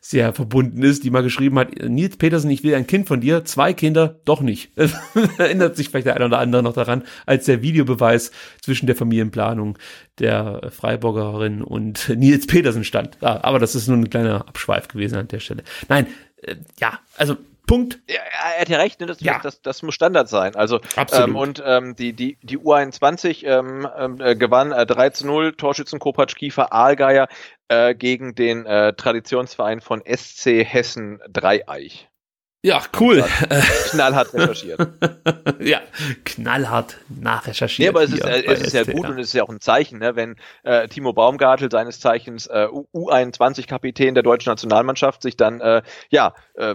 [0.00, 3.44] sehr verbunden ist, die mal geschrieben hat, Nils Petersen, ich will ein Kind von dir,
[3.44, 4.70] zwei Kinder, doch nicht.
[5.38, 8.30] Erinnert sich vielleicht der eine oder andere noch daran, als der Videobeweis
[8.62, 9.76] zwischen der Familienplanung
[10.20, 13.18] der Freiburgerin und Nils Petersen stand.
[13.20, 15.64] Ah, aber das ist nur ein kleiner Abschweif gewesen an der Stelle.
[15.88, 16.06] Nein,
[16.42, 17.36] äh, ja, also
[17.66, 17.98] Punkt.
[18.08, 18.20] Ja,
[18.54, 19.06] er hat ja recht, ne?
[19.06, 19.40] das, ja.
[19.42, 20.54] das, das muss Standard sein.
[20.54, 21.28] Also Absolut.
[21.28, 25.98] Ähm, und ähm, die, die, die U21 ähm, äh, gewann äh, 3 zu 0, Torschützen
[25.98, 27.28] Kopacz Kiefer Aalgeier
[27.68, 32.08] äh, gegen den äh, Traditionsverein von SC Hessen Dreieich.
[32.66, 33.24] Ja, cool.
[33.90, 34.80] Knallhart recherchiert.
[35.60, 35.80] ja,
[36.24, 37.84] knallhart nachrecherchiert.
[37.84, 40.00] Nee, aber es ist, es ist ja gut und es ist ja auch ein Zeichen,
[40.00, 40.34] ne, wenn
[40.64, 46.74] äh, Timo Baumgartel, seines Zeichens äh, U21-Kapitän der deutschen Nationalmannschaft, sich dann äh, ja äh,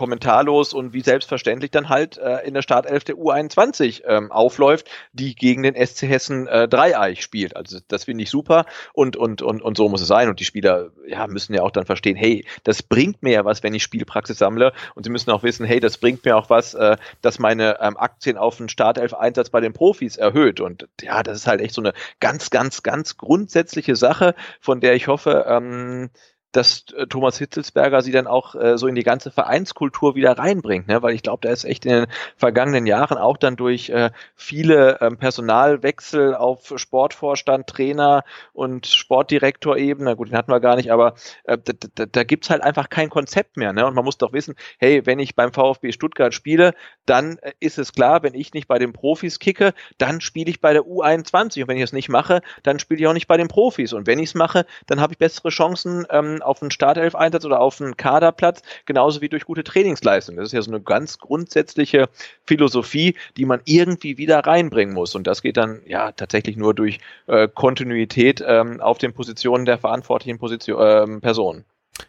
[0.00, 5.34] kommentarlos und wie selbstverständlich dann halt äh, in der Startelf der U21 ähm, aufläuft, die
[5.34, 7.54] gegen den SC Hessen äh, Dreieich spielt.
[7.54, 8.64] Also das finde ich super
[8.94, 10.30] und, und, und, und so muss es sein.
[10.30, 13.62] Und die Spieler ja, müssen ja auch dann verstehen, hey, das bringt mir ja was,
[13.62, 14.72] wenn ich Spielpraxis sammle.
[14.94, 17.98] Und sie müssen auch wissen, hey, das bringt mir auch was, äh, dass meine ähm,
[17.98, 20.62] Aktien auf den Startelf-Einsatz bei den Profis erhöht.
[20.62, 24.94] Und ja, das ist halt echt so eine ganz, ganz, ganz grundsätzliche Sache, von der
[24.94, 26.08] ich hoffe, ähm,
[26.52, 30.88] dass äh, Thomas Hitzelsberger sie dann auch äh, so in die ganze Vereinskultur wieder reinbringt,
[30.88, 31.02] ne?
[31.02, 32.06] weil ich glaube, da ist echt in den
[32.36, 40.28] vergangenen Jahren auch dann durch äh, viele ähm, Personalwechsel auf Sportvorstand, Trainer und Sportdirektor-Ebene, gut,
[40.28, 41.14] den hatten wir gar nicht, aber
[41.44, 43.72] äh, da, da, da gibt's halt einfach kein Konzept mehr.
[43.72, 43.86] Ne?
[43.86, 46.74] Und man muss doch wissen, hey, wenn ich beim VfB Stuttgart spiele,
[47.06, 50.60] dann äh, ist es klar, wenn ich nicht bei den Profis kicke, dann spiele ich
[50.60, 53.36] bei der U21 und wenn ich es nicht mache, dann spiele ich auch nicht bei
[53.36, 56.70] den Profis und wenn ich es mache, dann habe ich bessere Chancen, ähm, auf einen
[56.70, 60.36] Startelf-Einsatz oder auf einen Kaderplatz, genauso wie durch gute Trainingsleistung.
[60.36, 62.08] Das ist ja so eine ganz grundsätzliche
[62.46, 65.14] Philosophie, die man irgendwie wieder reinbringen muss.
[65.14, 69.78] Und das geht dann ja tatsächlich nur durch äh, Kontinuität ähm, auf den Positionen der
[69.78, 71.64] verantwortlichen Position, äh, Personen.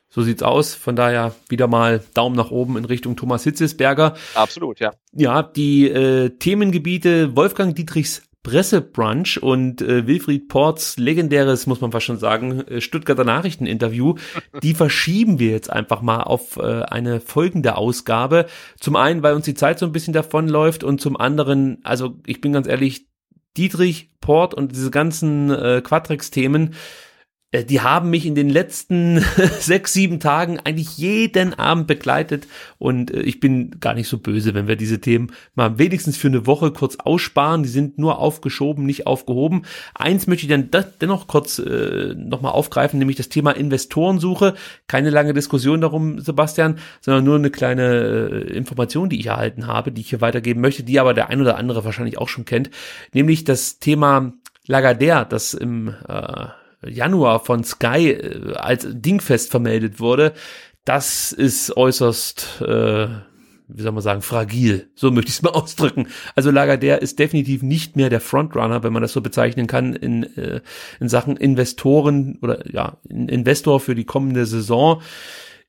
[0.09, 0.73] So sieht's aus.
[0.73, 4.15] Von daher wieder mal Daumen nach oben in Richtung Thomas Hitzesberger.
[4.33, 4.91] Absolut, ja.
[5.13, 12.05] Ja, die äh, Themengebiete Wolfgang Dietrichs Pressebrunch und äh, Wilfried Ports legendäres, muss man fast
[12.05, 14.15] schon sagen, äh, Stuttgarter Nachrichteninterview,
[14.63, 18.47] die verschieben wir jetzt einfach mal auf äh, eine folgende Ausgabe.
[18.79, 22.41] Zum einen, weil uns die Zeit so ein bisschen davonläuft und zum anderen, also ich
[22.41, 23.07] bin ganz ehrlich,
[23.57, 26.75] Dietrich, Port und diese ganzen äh, Quadrex-Themen, äh,
[27.53, 29.19] die haben mich in den letzten
[29.59, 32.47] sechs, sieben Tagen eigentlich jeden Abend begleitet
[32.77, 36.27] und äh, ich bin gar nicht so böse, wenn wir diese Themen mal wenigstens für
[36.29, 37.63] eine Woche kurz aussparen.
[37.63, 39.63] Die sind nur aufgeschoben, nicht aufgehoben.
[39.93, 40.69] Eins möchte ich dann
[41.01, 44.55] dennoch kurz äh, nochmal aufgreifen, nämlich das Thema Investorensuche.
[44.87, 49.91] Keine lange Diskussion darum, Sebastian, sondern nur eine kleine äh, Information, die ich erhalten habe,
[49.91, 52.69] die ich hier weitergeben möchte, die aber der ein oder andere wahrscheinlich auch schon kennt,
[53.13, 54.31] nämlich das Thema
[54.67, 56.47] Lagardère, das im äh,
[56.85, 60.33] Januar von Sky äh, als dingfest vermeldet wurde,
[60.85, 63.07] das ist äußerst, äh,
[63.67, 64.89] wie soll man sagen, fragil.
[64.95, 66.07] So möchte ich es mal ausdrücken.
[66.35, 70.23] Also Lagardère ist definitiv nicht mehr der Frontrunner, wenn man das so bezeichnen kann, in,
[70.37, 70.61] äh,
[70.99, 75.01] in Sachen Investoren oder ja, Investor für die kommende Saison.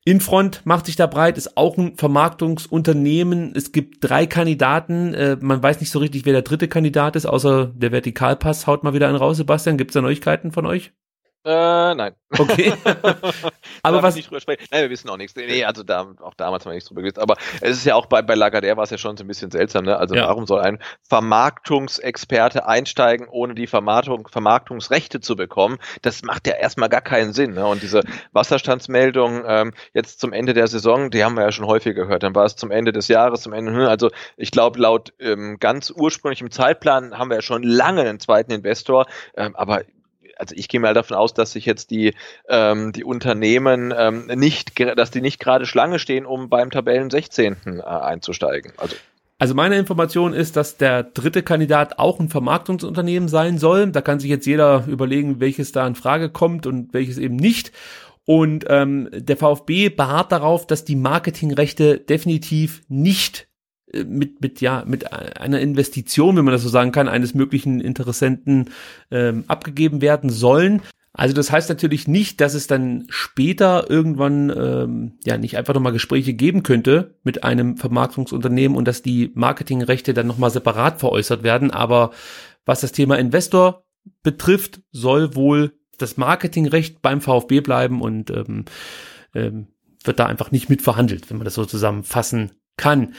[0.05, 3.53] Infront macht sich da breit, ist auch ein Vermarktungsunternehmen.
[3.55, 5.13] Es gibt drei Kandidaten.
[5.13, 8.83] Äh, man weiß nicht so richtig, wer der dritte Kandidat ist, außer der Vertikalpass haut
[8.83, 9.37] mal wieder einen raus.
[9.37, 10.91] Sebastian, gibt's da Neuigkeiten von euch?
[11.45, 12.15] Äh, nein.
[12.37, 12.73] Okay.
[13.83, 14.65] aber was nicht drüber sprechen.
[14.71, 15.35] Nein, wir wissen auch nichts.
[15.35, 17.19] Nee, also da auch damals haben wir nichts drüber gewusst.
[17.19, 19.51] Aber es ist ja auch bei bei Lagardère war es ja schon so ein bisschen
[19.51, 19.83] seltsam.
[19.83, 19.97] Ne?
[19.97, 20.27] Also ja.
[20.27, 25.79] warum soll ein Vermarktungsexperte einsteigen, ohne die Vermarktung, Vermarktungsrechte zu bekommen?
[26.01, 27.55] Das macht ja erstmal gar keinen Sinn.
[27.55, 27.65] Ne?
[27.65, 31.93] Und diese Wasserstandsmeldung ähm, jetzt zum Ende der Saison, die haben wir ja schon häufig
[31.93, 32.23] gehört.
[32.23, 33.73] Dann war es zum Ende des Jahres, zum Ende.
[33.73, 38.21] Hm, also ich glaube laut ähm, ganz ursprünglichem Zeitplan haben wir ja schon lange einen
[38.21, 39.07] zweiten Investor.
[39.35, 39.81] Ähm, aber
[40.37, 42.13] also ich gehe mal davon aus, dass sich jetzt die,
[42.47, 47.55] ähm, die Unternehmen ähm, nicht, dass die nicht gerade Schlange stehen, um beim Tabellen 16.
[47.65, 48.73] Äh, einzusteigen.
[48.77, 48.95] Also.
[49.39, 53.91] Also meine Information ist, dass der dritte Kandidat auch ein Vermarktungsunternehmen sein soll.
[53.91, 57.73] Da kann sich jetzt jeder überlegen, welches da in Frage kommt und welches eben nicht.
[58.25, 63.47] Und ähm, der VfB beharrt darauf, dass die Marketingrechte definitiv nicht
[63.93, 68.69] mit, mit, ja, mit einer Investition, wenn man das so sagen kann, eines möglichen Interessenten
[69.11, 70.81] ähm, abgegeben werden sollen.
[71.15, 75.91] Also das heißt natürlich nicht, dass es dann später irgendwann ähm, ja nicht einfach nochmal
[75.91, 81.69] Gespräche geben könnte mit einem Vermarktungsunternehmen und dass die Marketingrechte dann nochmal separat veräußert werden.
[81.69, 82.11] Aber
[82.65, 83.83] was das Thema Investor
[84.23, 88.65] betrifft, soll wohl das Marketingrecht beim VfB bleiben und ähm,
[89.35, 89.67] ähm,
[90.03, 93.13] wird da einfach nicht mit verhandelt, wenn man das so zusammenfassen kann.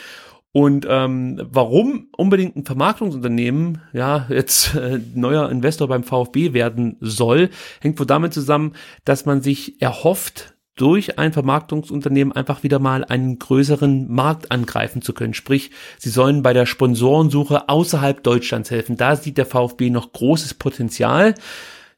[0.55, 7.49] Und ähm, warum unbedingt ein Vermarktungsunternehmen ja jetzt äh, neuer Investor beim VfB werden soll,
[7.81, 8.71] hängt wohl damit zusammen,
[9.03, 15.11] dass man sich erhofft, durch ein Vermarktungsunternehmen einfach wieder mal einen größeren Markt angreifen zu
[15.11, 15.33] können.
[15.33, 18.95] Sprich, sie sollen bei der Sponsorensuche außerhalb Deutschlands helfen.
[18.95, 21.35] Da sieht der VfB noch großes Potenzial.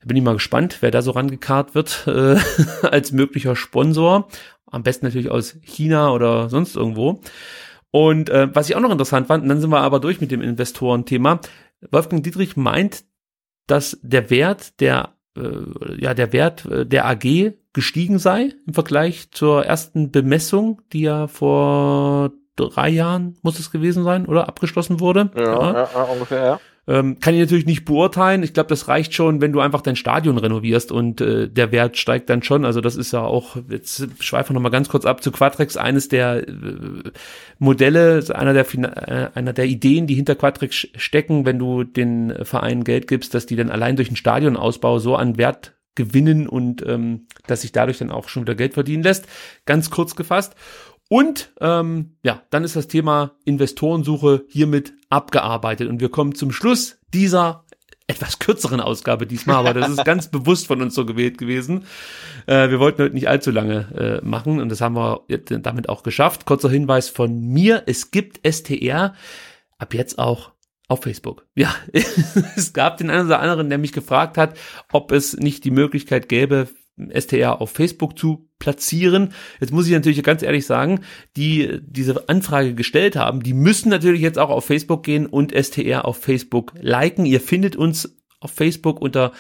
[0.04, 2.38] Bin ich mal gespannt, wer da so rangekarrt wird äh,
[2.88, 4.28] als möglicher Sponsor.
[4.66, 7.22] Am besten natürlich aus China oder sonst irgendwo.
[7.92, 10.32] Und äh, was ich auch noch interessant fand, und dann sind wir aber durch mit
[10.32, 11.40] dem Investorenthema.
[11.92, 13.06] Wolfgang Dietrich meint,
[13.68, 19.32] dass der Wert der äh, ja der Wert äh, der AG gestiegen sei im Vergleich
[19.32, 25.30] zur ersten Bemessung, die ja vor drei Jahren muss es gewesen sein oder abgeschlossen wurde.
[25.36, 25.90] Ja, ja.
[25.94, 26.44] ja ungefähr.
[26.44, 26.60] Ja.
[26.90, 28.44] Ähm, kann ich natürlich nicht beurteilen.
[28.44, 31.98] Ich glaube, das reicht schon, wenn du einfach dein Stadion renovierst und äh, der Wert
[31.98, 32.64] steigt dann schon.
[32.64, 36.08] Also das ist ja auch, jetzt schweifen wir nochmal ganz kurz ab zu Quadrex, eines
[36.08, 36.54] der äh,
[37.60, 42.86] Modelle, einer der, äh, einer der Ideen, die hinter Quadrex stecken, wenn du den Vereinen
[42.86, 47.28] Geld gibst, dass die dann allein durch den Stadionausbau so an Wert gewinnen und ähm,
[47.48, 49.28] dass sich dadurch dann auch schon wieder Geld verdienen lässt.
[49.66, 50.56] Ganz kurz gefasst.
[51.10, 55.90] Und ähm, ja, dann ist das Thema Investorensuche hiermit abgearbeitet.
[55.90, 57.66] Und wir kommen zum Schluss dieser
[58.08, 61.86] etwas kürzeren Ausgabe diesmal, aber das ist ganz bewusst von uns so gewählt gewesen.
[62.46, 66.04] Äh, wir wollten heute nicht allzu lange äh, machen und das haben wir damit auch
[66.04, 66.46] geschafft.
[66.46, 69.14] Kurzer Hinweis von mir, es gibt STR
[69.78, 70.52] ab jetzt auch
[70.88, 71.46] auf Facebook.
[71.54, 71.76] Ja,
[72.56, 74.58] es gab den einen oder anderen, der mich gefragt hat,
[74.94, 79.34] ob es nicht die Möglichkeit gäbe, STR auf Facebook zu platzieren.
[79.60, 81.02] Jetzt muss ich natürlich ganz ehrlich sagen,
[81.36, 86.06] die diese Anfrage gestellt haben, die müssen natürlich jetzt auch auf Facebook gehen und STR
[86.06, 87.26] auf Facebook liken.
[87.26, 89.32] Ihr findet uns auf Facebook unter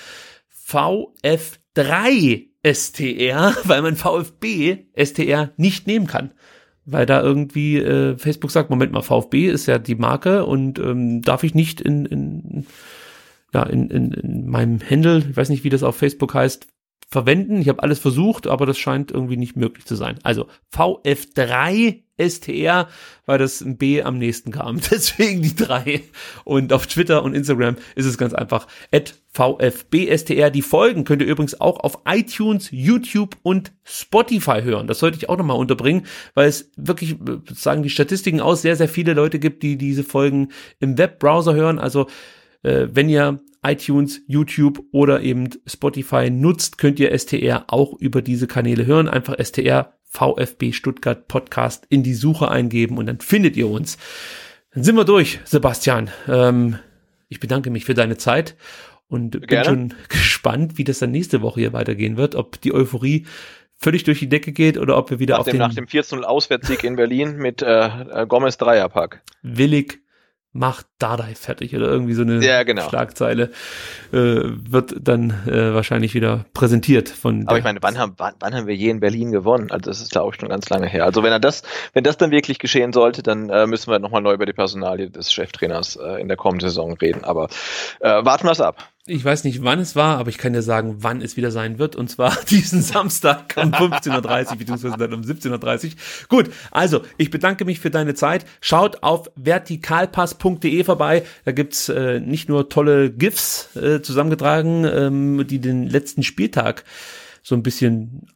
[0.68, 6.32] VF3 STR, weil man VfB STR nicht nehmen kann.
[6.86, 11.22] Weil da irgendwie äh, Facebook sagt, Moment mal, VfB ist ja die Marke und ähm,
[11.22, 12.66] darf ich nicht in, in
[13.54, 16.68] ja, in, in, in meinem Handle, ich weiß nicht, wie das auf Facebook heißt,
[17.08, 17.62] verwenden.
[17.62, 20.20] Ich habe alles versucht, aber das scheint irgendwie nicht möglich zu sein.
[20.24, 22.90] Also VF3 STR,
[23.26, 24.80] weil das ein B am nächsten kam.
[24.92, 26.04] Deswegen die drei.
[26.44, 28.68] Und auf Twitter und Instagram ist es ganz einfach.
[28.92, 30.50] At VFBSTR.
[30.50, 34.88] Die Folgen könnt ihr übrigens auch auf iTunes, YouTube und Spotify hören.
[34.88, 37.16] Das sollte ich auch nochmal unterbringen, weil es wirklich,
[37.54, 41.80] sagen die Statistiken aus, sehr, sehr viele Leute gibt, die diese Folgen im Webbrowser hören.
[41.80, 42.08] Also
[42.64, 48.48] äh, wenn ihr iTunes, YouTube oder eben Spotify nutzt, könnt ihr STR auch über diese
[48.48, 49.08] Kanäle hören.
[49.08, 53.98] Einfach STR VfB Stuttgart Podcast in die Suche eingeben und dann findet ihr uns.
[54.74, 56.10] Dann sind wir durch, Sebastian.
[56.28, 56.80] Ähm,
[57.30, 58.56] ich bedanke mich für deine Zeit
[59.08, 59.48] und Gerne.
[59.48, 63.26] bin schon gespannt, wie das dann nächste Woche hier weitergehen wird, ob die Euphorie
[63.76, 65.86] völlig durch die Decke geht oder ob wir wieder nach auf dem, den nach dem
[65.86, 70.00] 4-0 Auswärtssieg in Berlin mit äh, Gomez Dreierpack willig
[70.58, 72.90] macht Dardai fertig oder irgendwie so eine ja, genau.
[72.90, 73.52] Schlagzeile
[74.12, 77.48] äh, wird dann äh, wahrscheinlich wieder präsentiert von.
[77.48, 79.72] Aber ich meine, wann haben, wann, wann haben wir je in Berlin gewonnen?
[79.72, 81.06] Also das ist glaube ich schon ganz lange her.
[81.06, 81.62] Also wenn er das,
[81.94, 85.10] wenn das dann wirklich geschehen sollte, dann äh, müssen wir nochmal neu über die Personalie
[85.10, 87.24] des Cheftrainers äh, in der kommenden Saison reden.
[87.24, 87.50] Aber
[88.00, 88.90] äh, warten wir es ab.
[89.08, 91.80] Ich weiß nicht, wann es war, aber ich kann dir sagen, wann es wieder sein
[91.80, 91.96] wird.
[91.96, 95.92] Und zwar diesen Samstag um 15.30 Uhr, beziehungsweise dann um 17.30 Uhr.
[96.30, 98.46] Gut, also ich bedanke mich für deine Zeit.
[98.62, 101.24] Schaut auf vertikalpass.de vorbei.
[101.46, 106.84] Da gibt's äh, nicht nur tolle GIFs äh, zusammengetragen, ähm, die den letzten Spieltag
[107.42, 108.28] so ein bisschen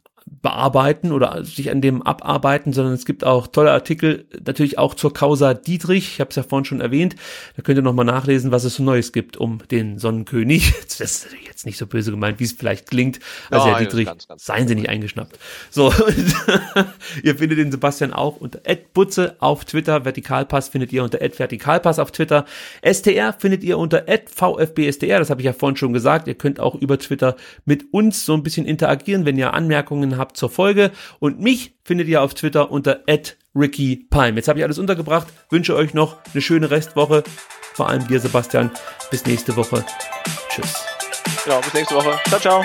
[0.42, 5.14] bearbeiten oder sich an dem abarbeiten, sondern es gibt auch tolle Artikel, natürlich auch zur
[5.14, 6.14] Causa Dietrich.
[6.14, 7.14] Ich habe es ja vorhin schon erwähnt.
[7.56, 10.74] Da könnt ihr nochmal nachlesen, was es so Neues gibt um den Sonnenkönig.
[10.92, 13.18] Das ist jetzt nicht so böse gemeint, wie es vielleicht klingt.
[13.50, 15.38] Also ja, Herr Dietrich, ganz, ganz seien Sie nicht eingeschnappt.
[15.70, 15.92] So,
[17.22, 18.60] ihr findet den Sebastian auch unter
[18.92, 20.04] Butze auf Twitter.
[20.04, 22.44] Vertikalpass findet ihr unter Vertikalpass auf Twitter.
[22.82, 25.18] STR findet ihr unter VfBSTR.
[25.18, 26.28] Das habe ich ja vorhin schon gesagt.
[26.28, 30.31] Ihr könnt auch über Twitter mit uns so ein bisschen interagieren, wenn ihr Anmerkungen habt
[30.34, 30.90] zur Folge.
[31.18, 33.00] Und mich findet ihr auf Twitter unter
[33.54, 34.36] Ricky Palm.
[34.36, 35.28] Jetzt habe ich alles untergebracht.
[35.50, 37.22] Wünsche euch noch eine schöne Restwoche.
[37.74, 38.70] Vor allem dir, Sebastian.
[39.10, 39.84] Bis nächste Woche.
[40.48, 40.84] Tschüss.
[41.44, 42.18] Genau, bis nächste Woche.
[42.28, 42.64] Ciao, ciao.